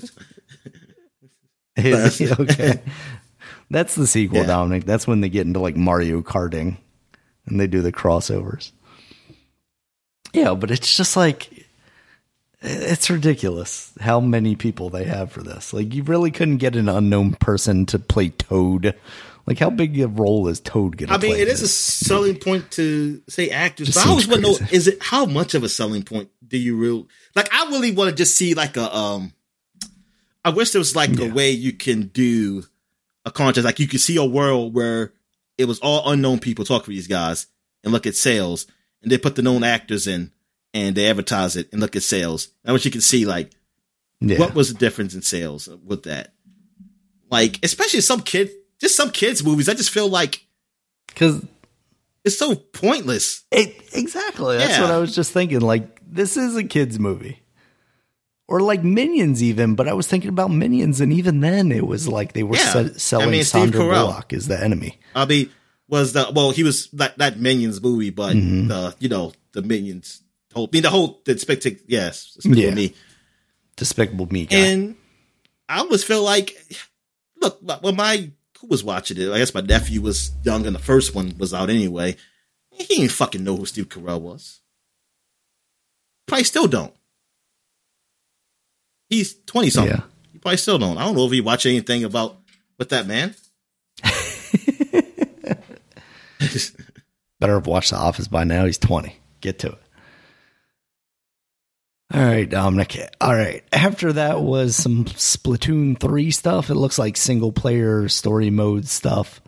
[1.76, 2.31] Is he?
[2.31, 2.81] okay.
[3.70, 4.47] That's the sequel, Yeah.
[4.47, 4.84] Dominic.
[4.84, 6.76] That's when they get into like Mario Karting
[7.47, 8.73] and they do the crossovers.
[10.33, 11.67] Yeah, but it's just like
[12.60, 15.73] it's ridiculous how many people they have for this.
[15.73, 18.94] Like you really couldn't get an unknown person to play Toad.
[19.47, 21.28] Like how big a role is Toad gonna play?
[21.28, 21.42] I mean, play?
[21.42, 24.86] it a selling point to say actors, Just but I always want to know is
[24.86, 27.52] it how much of a selling point do you real like?
[27.52, 29.33] I really want to just see like a um.
[30.45, 32.65] I wish there was like a way you can do
[33.25, 35.12] a contest, like you could see a world where
[35.59, 37.47] it was all unknown people talk for these guys
[37.85, 38.67] and look at sales,
[39.03, 40.33] and they put the known actors in
[40.75, 42.49] and they advertise it and look at sales.
[42.65, 43.53] I wish you could see like
[44.21, 44.39] yeah.
[44.39, 46.33] what was the difference in sales with that.
[47.31, 49.69] Like, especially some kid, just some kids movies.
[49.69, 50.45] I just feel like
[51.09, 51.45] Because
[52.25, 53.43] it's so pointless.
[53.51, 54.57] It, exactly.
[54.59, 54.83] That's Yeah.
[54.83, 55.61] what I was just thinking.
[55.61, 57.42] Like, this is a kid's movie.
[58.53, 59.75] Or like Minions, even.
[59.75, 62.73] But I was thinking about Minions, and even then, it was like they were Yeah.
[62.73, 64.07] se- selling I mean, Steve Sandra Carell.
[64.07, 64.99] Bullock as the enemy.
[65.15, 65.51] I mean,
[65.89, 68.69] was the well, he was that that Minions movie, but Mm-hmm.
[68.69, 70.23] the you know the Minions
[70.55, 72.75] whole, I mean the whole the spectac yes, Despicable Yeah.
[72.75, 72.95] me,
[73.77, 74.57] Despicable Me guy.
[74.59, 74.97] and
[75.69, 76.55] I always feel like
[77.41, 80.81] look when my who was watching it, I guess my nephew was young and the
[80.81, 82.17] first one was out anyway.
[82.71, 84.61] He didn't fucking know who Steve Carell was.
[86.27, 86.95] Probably still don't.
[89.12, 89.94] He's twenty something.
[89.94, 90.05] Yeah.
[90.32, 90.97] He probably still don't.
[90.97, 92.39] I don't know if you watch anything about
[92.78, 93.34] with that man.
[97.39, 98.65] Better have watched The Office by now.
[98.65, 99.15] He's 20.
[99.42, 99.78] Get to it.
[102.15, 102.97] All right, Dominic.
[103.20, 103.62] All right.
[103.70, 106.70] After that was some Splatoon 3 stuff.
[106.70, 109.42] It looks like single player story mode stuff.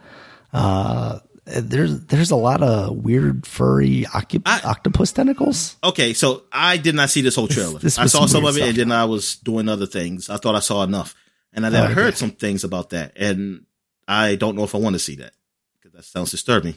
[0.52, 5.76] Uh, there's there's a lot of weird furry octop- I- octopus tentacles.
[5.84, 7.78] Okay, so I did not see this whole trailer.
[7.78, 10.30] this I saw some some of it, and then I was doing other things.
[10.30, 11.14] I thought I saw enough,
[11.52, 11.94] and I then Oh, okay.
[11.94, 13.66] heard some things about that, and
[14.08, 15.32] I don't know if I want to see that
[15.74, 16.76] because that sounds disturbing.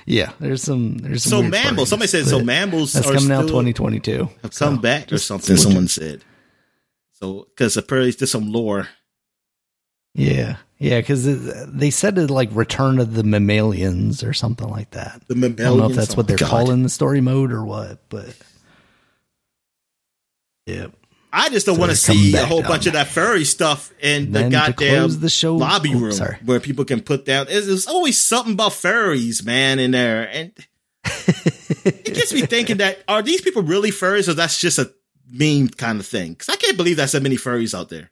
[0.07, 2.41] yeah, there's some there's some So furries, somebody said so.
[2.43, 4.19] Mambo's That's are coming out 2022.
[4.19, 5.57] have come So, back or something.
[5.57, 6.23] Someone said.
[7.13, 8.89] So because apparently there's some lore.
[10.15, 11.25] Yeah, yeah, because
[11.73, 15.23] they said it like Return of the Mammalians or something like that.
[15.28, 16.49] The I don't know if that's oh what they're God.
[16.49, 18.36] calling the story mode or what, but
[20.67, 20.86] yeah.
[21.33, 24.31] I just don't So want to see a whole bunch of that furry stuff in
[24.31, 27.47] the goddamn the show- lobby oh, room where people can put down.
[27.47, 30.52] There's, always something about furries, man, in there, and
[31.05, 34.93] it gets me thinking that are these people really furries or that's just a
[35.28, 36.34] meme kind of thing?
[36.34, 38.10] Because I can't believe that's that many furries out there.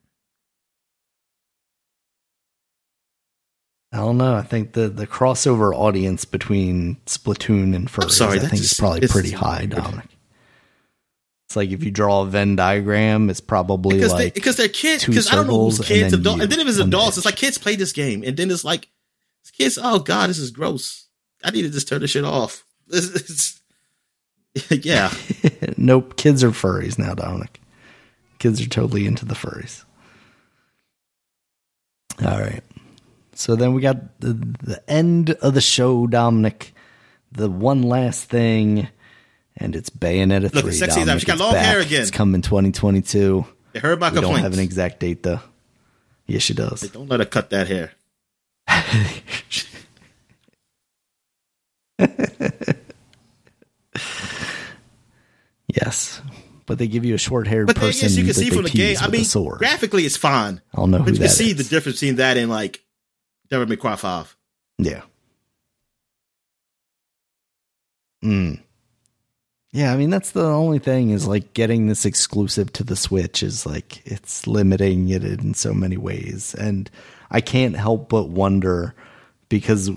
[3.92, 4.34] I don't know.
[4.34, 9.06] I think the the crossover audience between Splatoon and furries, sorry, I think is probably
[9.06, 10.06] pretty high, Dominic.
[11.46, 14.68] It's like if you draw a Venn diagram, it's probably Because they, like because they're
[14.68, 15.04] kids.
[15.04, 17.26] Because I don't know who's kids, and then adults, and then if it's adults, it's
[17.26, 18.88] like kids play this game, and then it's like
[19.42, 19.78] it's kids.
[19.80, 21.08] Oh God, this is gross.
[21.44, 22.64] I need to just turn this shit off.
[22.88, 23.60] This is,
[24.84, 25.12] yeah.
[25.78, 26.16] nope.
[26.16, 27.60] Kids are furries now, Dominic.
[28.38, 29.84] Kids are totally into the furries.
[32.22, 32.62] All right.
[33.34, 36.74] So then we got the the end of the show, Dominic.
[37.32, 38.88] The one last thing,
[39.56, 40.72] and it's Bayonetta Look, three.
[40.72, 41.20] sexy as Dominic.
[41.20, 42.02] She got long hair again.
[42.02, 43.46] It's coming 2022.
[43.72, 45.40] They heard my We don't have an exact date though.
[46.26, 46.82] Yes, she does.
[46.90, 47.92] Don't let her cut that hair.
[55.74, 56.20] yes,
[56.66, 58.70] but they give you a short-haired But then person yes, you can see from the
[58.70, 58.96] game.
[59.00, 59.24] I mean,
[59.58, 60.60] graphically, it's fine.
[60.72, 62.81] I don't know who But you can see the difference between that and like
[63.52, 64.34] Devil May Cry Five.
[64.78, 65.02] Yeah.
[68.24, 68.62] Mm.
[69.72, 73.42] Yeah, I mean that's the only thing is like getting this exclusive to the Switch
[73.42, 76.54] is like it's limiting it in so many ways.
[76.54, 76.90] And
[77.30, 78.94] I can't help but wonder
[79.50, 79.90] because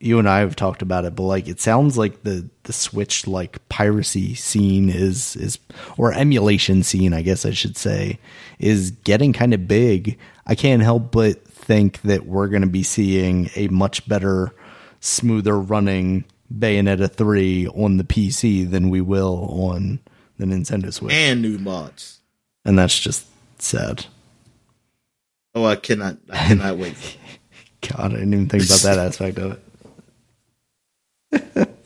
[0.00, 3.26] you and I have talked about it, but like it sounds like the the Switch
[3.26, 5.58] like piracy scene is is
[5.98, 8.18] or emulation scene, I guess I should say,
[8.58, 10.18] is getting kind of big.
[10.46, 14.52] I can't help but think that we're going to be seeing a much better,
[15.00, 20.00] smoother running Bayonetta 3 on the PC than we will on
[20.38, 21.12] the Nintendo Switch.
[21.14, 22.20] and new mods.
[22.64, 23.26] and that's just
[23.58, 24.06] sad.
[25.54, 26.94] Oh, I cannot, I cannot wait.
[27.82, 29.58] God, I didn't even think about that aspect of
[31.32, 31.68] it.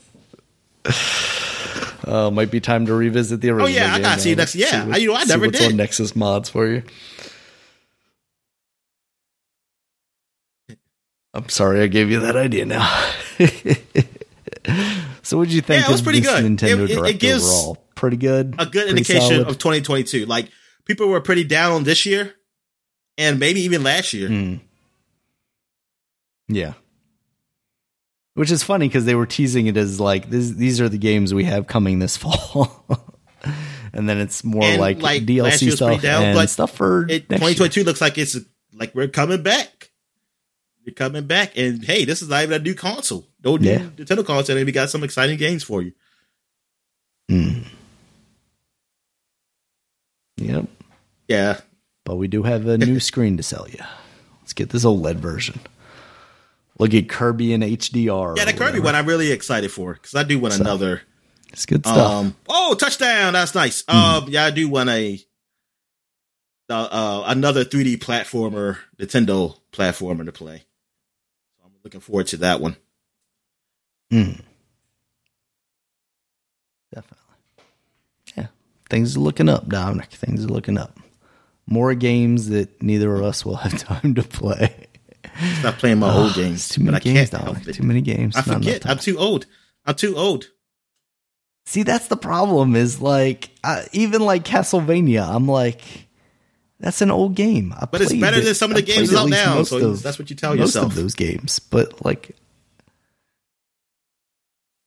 [2.04, 3.66] Uh, might be time to revisit the original.
[3.66, 5.72] Oh, yeah, I gotta see next- yeah, See what- you know, I never what's did.
[5.72, 6.84] on Nexus mods for you.
[11.36, 12.88] I'm sorry I gave you that idea now.
[15.22, 15.82] so, what did you think?
[15.82, 16.44] Yeah, it was of pretty good.
[16.44, 18.54] Nintendo It- it- it gives overall, pretty good.
[18.58, 19.48] A good indication solid?
[19.48, 20.26] of 2022.
[20.26, 20.48] Like
[20.86, 22.34] people were pretty down on this year,
[23.18, 24.28] and maybe even last year.
[24.28, 24.60] Mm.
[26.48, 26.72] Yeah.
[28.34, 31.32] Which is funny because they were teasing it as like this, these are the games
[31.34, 32.84] we have coming this fall,
[33.92, 37.28] and then it's more And, like, like, DLC stuff down, and but stuff for It,
[37.30, 37.84] next 2022 year.
[37.86, 38.36] looks like it's
[38.72, 39.75] like we're coming back.
[40.86, 43.26] We're coming back, and hey, this is not even a new console.
[43.44, 43.78] No new Yeah.
[43.96, 45.92] Nintendo console, and we got some exciting games for you.
[47.30, 47.64] Mm.
[50.38, 50.66] Yep,
[51.28, 51.60] Yeah,
[52.04, 53.80] but we do have a new screen to sell you.
[54.42, 55.58] Let's get this OLED version.
[56.78, 58.36] Look at Kirby in HDR.
[58.36, 58.44] yeah.
[58.44, 61.02] The Kirby one I'm really excited for because I do want So, another.
[61.52, 61.96] It's good stuff.
[62.12, 63.32] Um, oh, touchdown!
[63.32, 63.82] That's nice.
[63.88, 65.18] Um, yeah, I do want a
[66.68, 70.64] uh, uh, another 3D platformer, Nintendo platformer to play.
[71.86, 72.74] Looking forward to that one.
[74.12, 74.40] Mm.
[76.92, 77.26] Definitely.
[78.36, 78.46] Yeah.
[78.90, 80.10] Things are looking up, Dominic.
[80.10, 80.98] Things are looking up.
[81.64, 84.88] More games that neither of us will have time to play.
[85.60, 86.68] Stop playing my old games.
[86.68, 87.72] too many games, Dominic.
[87.72, 88.34] Too many games.
[88.34, 88.84] I forget.
[88.84, 89.46] I'm too old.
[89.84, 90.50] I'm too old.
[91.66, 92.74] See, that's the problem.
[92.74, 95.24] Is like uh, even like Castlevania.
[95.24, 96.05] I'm like,
[96.80, 97.74] that's an old game.
[97.78, 100.02] I But it's better it- than some of the I games out now, so of-
[100.02, 100.86] that's what you tell most yourself.
[100.92, 101.58] of those games.
[101.58, 102.36] But like,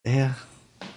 [0.06, 0.34] yeah,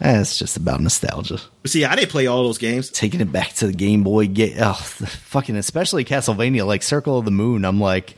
[0.00, 1.38] it's just about nostalgia.
[1.62, 2.90] But see, I didn't play all those games.
[2.90, 4.56] Taking it back to the Game Boy game.
[4.60, 7.64] Oh, fucking, especially Castlevania, like Circle of the Moon.
[7.64, 8.14] I'm like,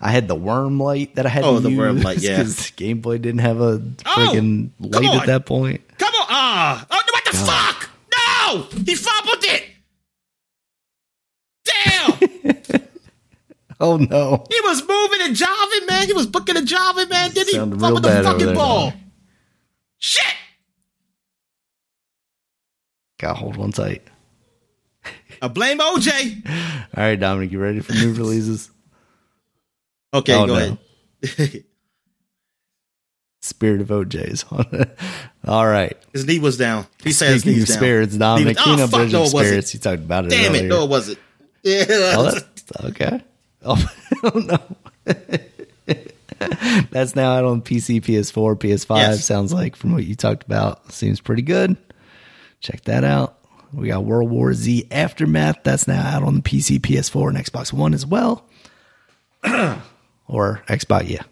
[0.00, 2.36] I had the worm light that I had Oh, the use worm light, yeah.
[2.38, 5.20] because Game Boy didn't have a Oh, freaking come light on.
[5.20, 5.80] at that point.
[5.98, 6.26] Come on.
[6.28, 6.86] Ah.
[6.90, 7.90] oh, what the fuck?
[8.14, 8.82] No!
[8.84, 9.64] He fumbled it!
[11.64, 12.12] Damn!
[13.78, 14.42] Oh no.
[14.48, 16.06] he was moving and jiving, man.
[16.06, 17.32] He was booking and jiving, man.
[17.34, 18.92] Then he Sounded real the bad over fucking there, ball.
[19.98, 20.24] Shit!
[23.20, 24.02] Got hold one tight.
[25.42, 26.48] I blame OJ.
[26.96, 28.70] All right, Dominic, you ready for new releases?
[30.14, 30.78] Okay, Oh, go no.
[31.22, 31.64] ahead.
[33.42, 34.98] Spirit of OJ's on it.
[35.46, 35.96] All right.
[36.14, 36.86] His knee was down.
[37.04, 37.78] He said his Speaking knee of was down.
[37.78, 39.46] spirits, Dominic, was- oh, fuck, no, it wasn't.
[39.46, 39.74] Spirits.
[39.74, 40.64] You talked about it Damn it.
[40.64, 41.18] No, it wasn't.
[41.66, 41.84] Yeah.
[41.88, 43.20] Oh, that's okay.
[43.64, 43.90] Oh,
[44.22, 44.58] oh, no.
[46.92, 48.96] that's now out on PC, PS4, PS5.
[48.98, 49.24] Yes.
[49.24, 51.76] Sounds like from what you talked about, seems pretty good.
[52.60, 53.38] Check that out.
[53.72, 55.64] We got World War Z Aftermath.
[55.64, 58.46] That's now out on the PC, PS4, and Xbox One as well.
[60.28, 61.22] or Xbox, yeah.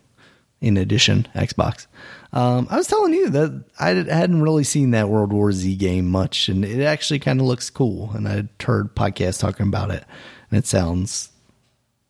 [0.60, 1.86] In addition, Xbox.
[2.34, 6.10] Um, I was telling you that I hadn't really seen that World War Z game
[6.10, 8.10] much, and it actually kind of looks cool.
[8.12, 10.04] And I heard podcasts talking about it,
[10.50, 11.30] and it sounds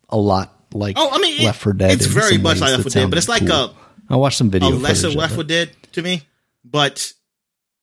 [0.09, 1.91] a lot like Oh, I mean, Left 4 Dead.
[1.91, 3.75] it's very much like Left 4 Dead, but it's like cool.
[4.09, 4.69] I watched some video.
[4.69, 5.35] a lesser Left it.
[5.35, 6.23] 4 Dead to me,
[6.63, 7.13] but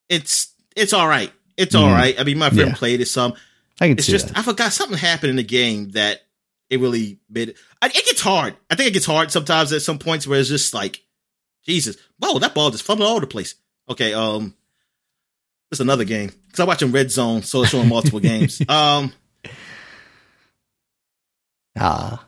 [0.09, 1.33] it's it's all right.
[1.57, 2.19] It's all right.
[2.19, 2.71] I mean, my friend.
[2.71, 2.75] Yeah.
[2.75, 3.35] played it some.
[3.81, 4.39] I can It's just that.
[4.39, 6.23] I forgot something happened in the game that
[6.71, 7.57] it really made it.
[7.81, 8.57] I, it gets hard.
[8.69, 11.03] I think it gets hard sometimes at some points where it's just like,
[11.67, 13.55] Jesus, whoa, that ball just fumbled all over the place.
[13.89, 14.55] Okay, um,
[15.71, 18.61] it's another game because I watch in Red Zone, so it's showing multiple games.
[18.69, 19.13] Um,
[21.77, 22.25] Ah.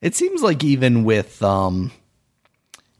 [0.00, 1.90] It seems like even with um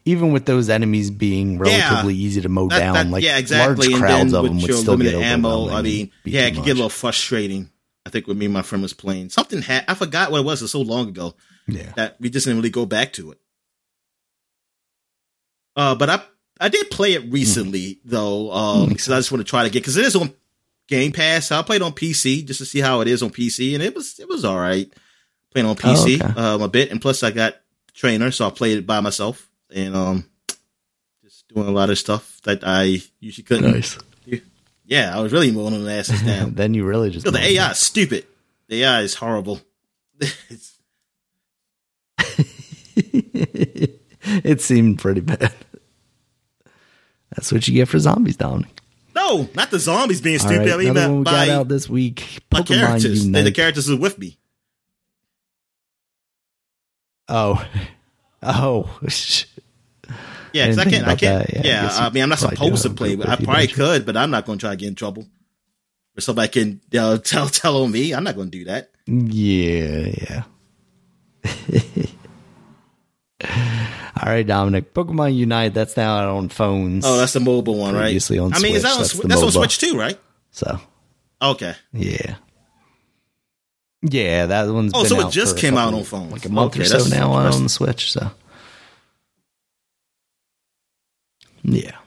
[0.05, 3.89] even with those enemies being relatively easy to mow that- down, that- like yeah, exactly.
[3.89, 6.50] large And crowds then of with them would still get ammo, I mean, yeah, it
[6.50, 6.66] could much.
[6.66, 7.70] get a little frustrating.
[8.06, 9.62] I think with me and my friend was playing something.
[9.62, 10.60] Ha- I forgot what it was.
[10.62, 11.34] It's so long ago.
[11.66, 11.92] yeah.
[11.97, 13.39] that we just didn't really go back to it.
[15.76, 16.22] Uh, but I
[16.60, 19.80] I did play it recently though, um, because I just want to try to get
[19.82, 20.32] because it is on
[20.88, 21.46] Game Pass.
[21.46, 23.94] So I played on PC just to see how it is on PC, and it
[23.94, 24.92] was it was all right
[25.50, 26.40] playing on PC Oh, okay.
[26.40, 27.54] um, a bit, and plus I got
[27.92, 30.28] trainer, so I played it by myself and um,
[31.22, 33.70] just doing a lot of stuff that I usually couldn't.
[33.72, 33.98] Nice.
[34.86, 36.54] Yeah, I was really moving them asses down.
[36.54, 38.26] then you really just Yo, the AI is stupid.
[38.68, 39.60] The AI is horrible.
[44.44, 45.52] It seemed pretty bad.
[47.36, 48.80] That's what you get for zombies, Dominic.
[49.14, 50.66] no, not the zombies being All stupid.
[50.66, 52.40] right, I mean, another one we by got out this week.
[52.52, 53.24] my Pokemon characters.
[53.26, 53.42] Unite.
[53.42, 54.38] the characters are with me.
[57.28, 57.64] oh,
[58.42, 58.98] oh,
[60.52, 61.06] Yeah, because I I, can't.
[61.08, 61.46] I can't.
[61.46, 61.52] that.
[61.54, 64.06] Yeah, I Yeah, guess I, mean, I'm not supposed to play, but I probably could.
[64.06, 65.26] But I'm not going to try to get in trouble.
[66.16, 68.14] Or somebody can uh, tell tell on me.
[68.14, 68.90] I'm not going to do that.
[69.06, 70.42] Yeah,
[71.74, 72.02] yeah.
[74.24, 74.94] All right, Dominic.
[74.94, 75.74] Pokemon Unite.
[75.74, 77.04] That's now out on phones.
[77.04, 78.30] Oh, that's the mobile one, right?
[78.30, 80.18] On I mean, is that on, that's that's on Switch too, right?
[80.50, 80.80] so
[81.42, 81.74] Okay.
[81.92, 82.36] yeah,
[84.00, 84.46] yeah.
[84.46, 84.92] That one's.
[84.94, 86.32] Oh, so it just came out couple- on phones.
[86.32, 88.12] like a month Okay, or so now out on the Switch.
[88.12, 88.30] So
[91.62, 91.98] yeah.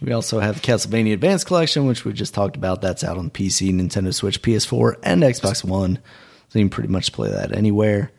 [0.00, 2.80] We also have the Castlevania Advance Collection, which we just talked about.
[2.80, 5.98] That's out on PC, Nintendo Switch, PS4, and Xbox One.
[6.48, 8.10] So you can pretty much play that anywhere.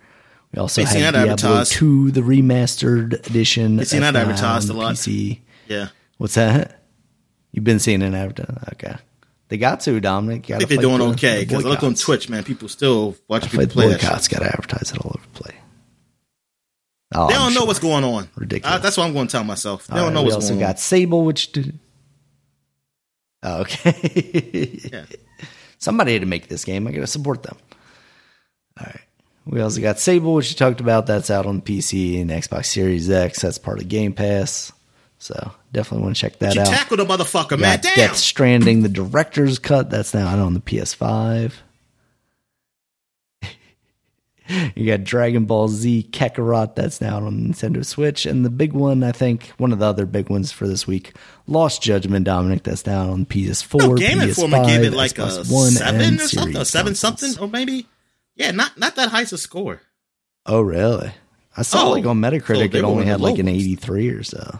[0.54, 1.72] We also have that Diablo advertised.
[1.74, 3.84] 2, the remastered edition.
[3.86, 4.94] Seen that advertised a lot.
[4.96, 5.40] PC.
[5.68, 5.88] Yeah.
[6.18, 6.80] What's that?
[7.52, 8.74] You've been seeing it advertised?
[8.74, 8.96] Okay.
[9.50, 10.50] They got to, Dominic.
[10.52, 12.44] I think they're doing okay because look on Twitch, man.
[12.44, 14.28] People still watch I people play boycotts.
[14.28, 15.58] Got to advertise it all over the place.
[17.16, 17.68] Oh, They I'm don't know sure.
[17.68, 18.30] what's going on.
[18.36, 18.76] Ridiculous.
[18.76, 19.86] Uh, that's what I'm going to tell myself.
[19.88, 20.58] They All don't right, know what's going on.
[20.60, 20.80] we also got.
[20.80, 21.78] Sable, which did.
[23.44, 24.80] Oh, okay.
[24.92, 25.06] Yeah.
[25.78, 26.88] Somebody had to make this game.
[26.88, 27.58] I got to support them.
[28.80, 29.02] All right.
[29.46, 31.06] We also got Sable, which you talked about.
[31.06, 33.42] That's out on PC and Xbox Series X.
[33.42, 34.72] That's part of Game Pass.
[35.18, 36.56] So definitely want to check that out.
[36.56, 36.68] You out.
[36.68, 37.80] tackled a motherfucker, man.
[37.82, 37.96] Damn.
[37.96, 39.90] Death Stranding, the director's cut.
[39.90, 41.54] That's now out on the PS5.
[44.76, 46.76] you got Dragon Ball Z Kakarot.
[46.76, 48.26] That's now out on Nintendo Switch.
[48.26, 51.14] And the big one, I think, one of the other big ones for this week,
[51.48, 52.64] Lost Judgment, Dominic.
[52.64, 56.28] That's now on PS4, No, Game PS5, Informer gave it like a One, seven or
[56.28, 57.88] something, a seven something, or maybe,
[58.36, 59.82] yeah, not not that high a score.
[60.46, 61.12] Oh, really?
[61.56, 64.60] I saw Oh, like on Metacritic, they it only had like an 83 or so.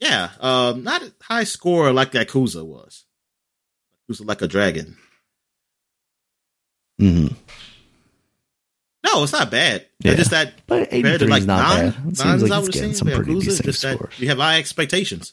[0.00, 3.04] Yeah, um, not a high score like Yakuza was.
[4.10, 4.96] Yakuza like a dragon.
[6.98, 7.28] hmm
[9.04, 9.86] No, it's not bad.
[10.00, 10.12] Yeah.
[10.12, 12.08] It's just that But 83 to is not nine, bad.
[12.08, 14.18] It seems like it's getting some pretty Yakuza, decent just that scores.
[14.18, 15.32] we have high expectations.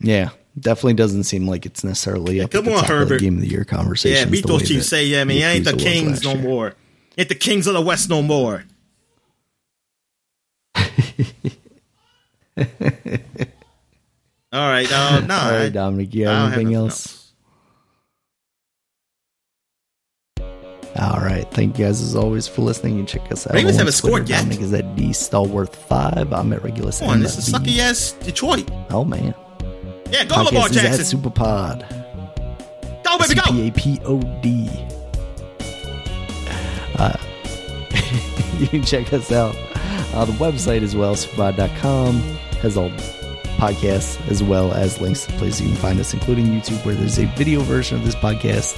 [0.00, 3.48] Yeah, definitely doesn't seem like it's necessarily up come on, top of game of the
[3.48, 4.26] year conversation.
[4.28, 4.88] Yeah, beat those Chiefs.
[4.88, 6.74] Say, yeah, man, you ain't the Kings no more.
[7.18, 8.64] Ain't the Kings of the West no more.
[14.52, 17.20] All right, uh, no, All I- right, Dominic, you have anything nothing else?
[20.96, 22.96] All right, thank you guys as always for listening.
[22.96, 23.54] You check us out.
[23.54, 24.42] Ravens haven't scored yet.
[24.42, 26.32] Dominic is at D Stalworth five.
[26.32, 27.00] I'm at Regulus.
[27.00, 28.70] Come on, this is sucky ass Detroit.
[28.90, 29.34] Oh man,
[30.14, 31.20] Yeah, go Lamar podcast is at Jackson.
[31.20, 32.04] Superpod.
[33.02, 33.42] Go, baby, go.
[33.46, 34.70] C-P-A-P-O-D.
[36.98, 37.16] Uh,
[38.58, 39.56] you can check us out
[40.14, 42.20] on the website as well, superpod.com.
[42.62, 42.90] Has all
[43.58, 47.18] podcasts as well as links to places you can find us, including YouTube, where there's
[47.18, 48.74] a video version of this podcast,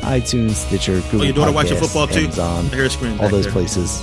[0.00, 2.24] iTunes, Stitcher, Google Oh, your daughter watching Podcasts, football too?
[2.24, 3.52] Amazon, I hear screaming all those there.
[3.52, 4.02] places.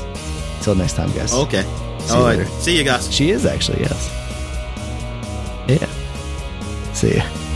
[0.61, 1.33] Till next time, guys.
[1.33, 1.63] Okay.
[1.63, 2.37] See All you right.
[2.39, 2.49] later.
[2.51, 3.11] See you guys.
[3.13, 4.15] She is actually, yes.
[5.67, 5.87] Yeah.
[6.99, 7.48] See.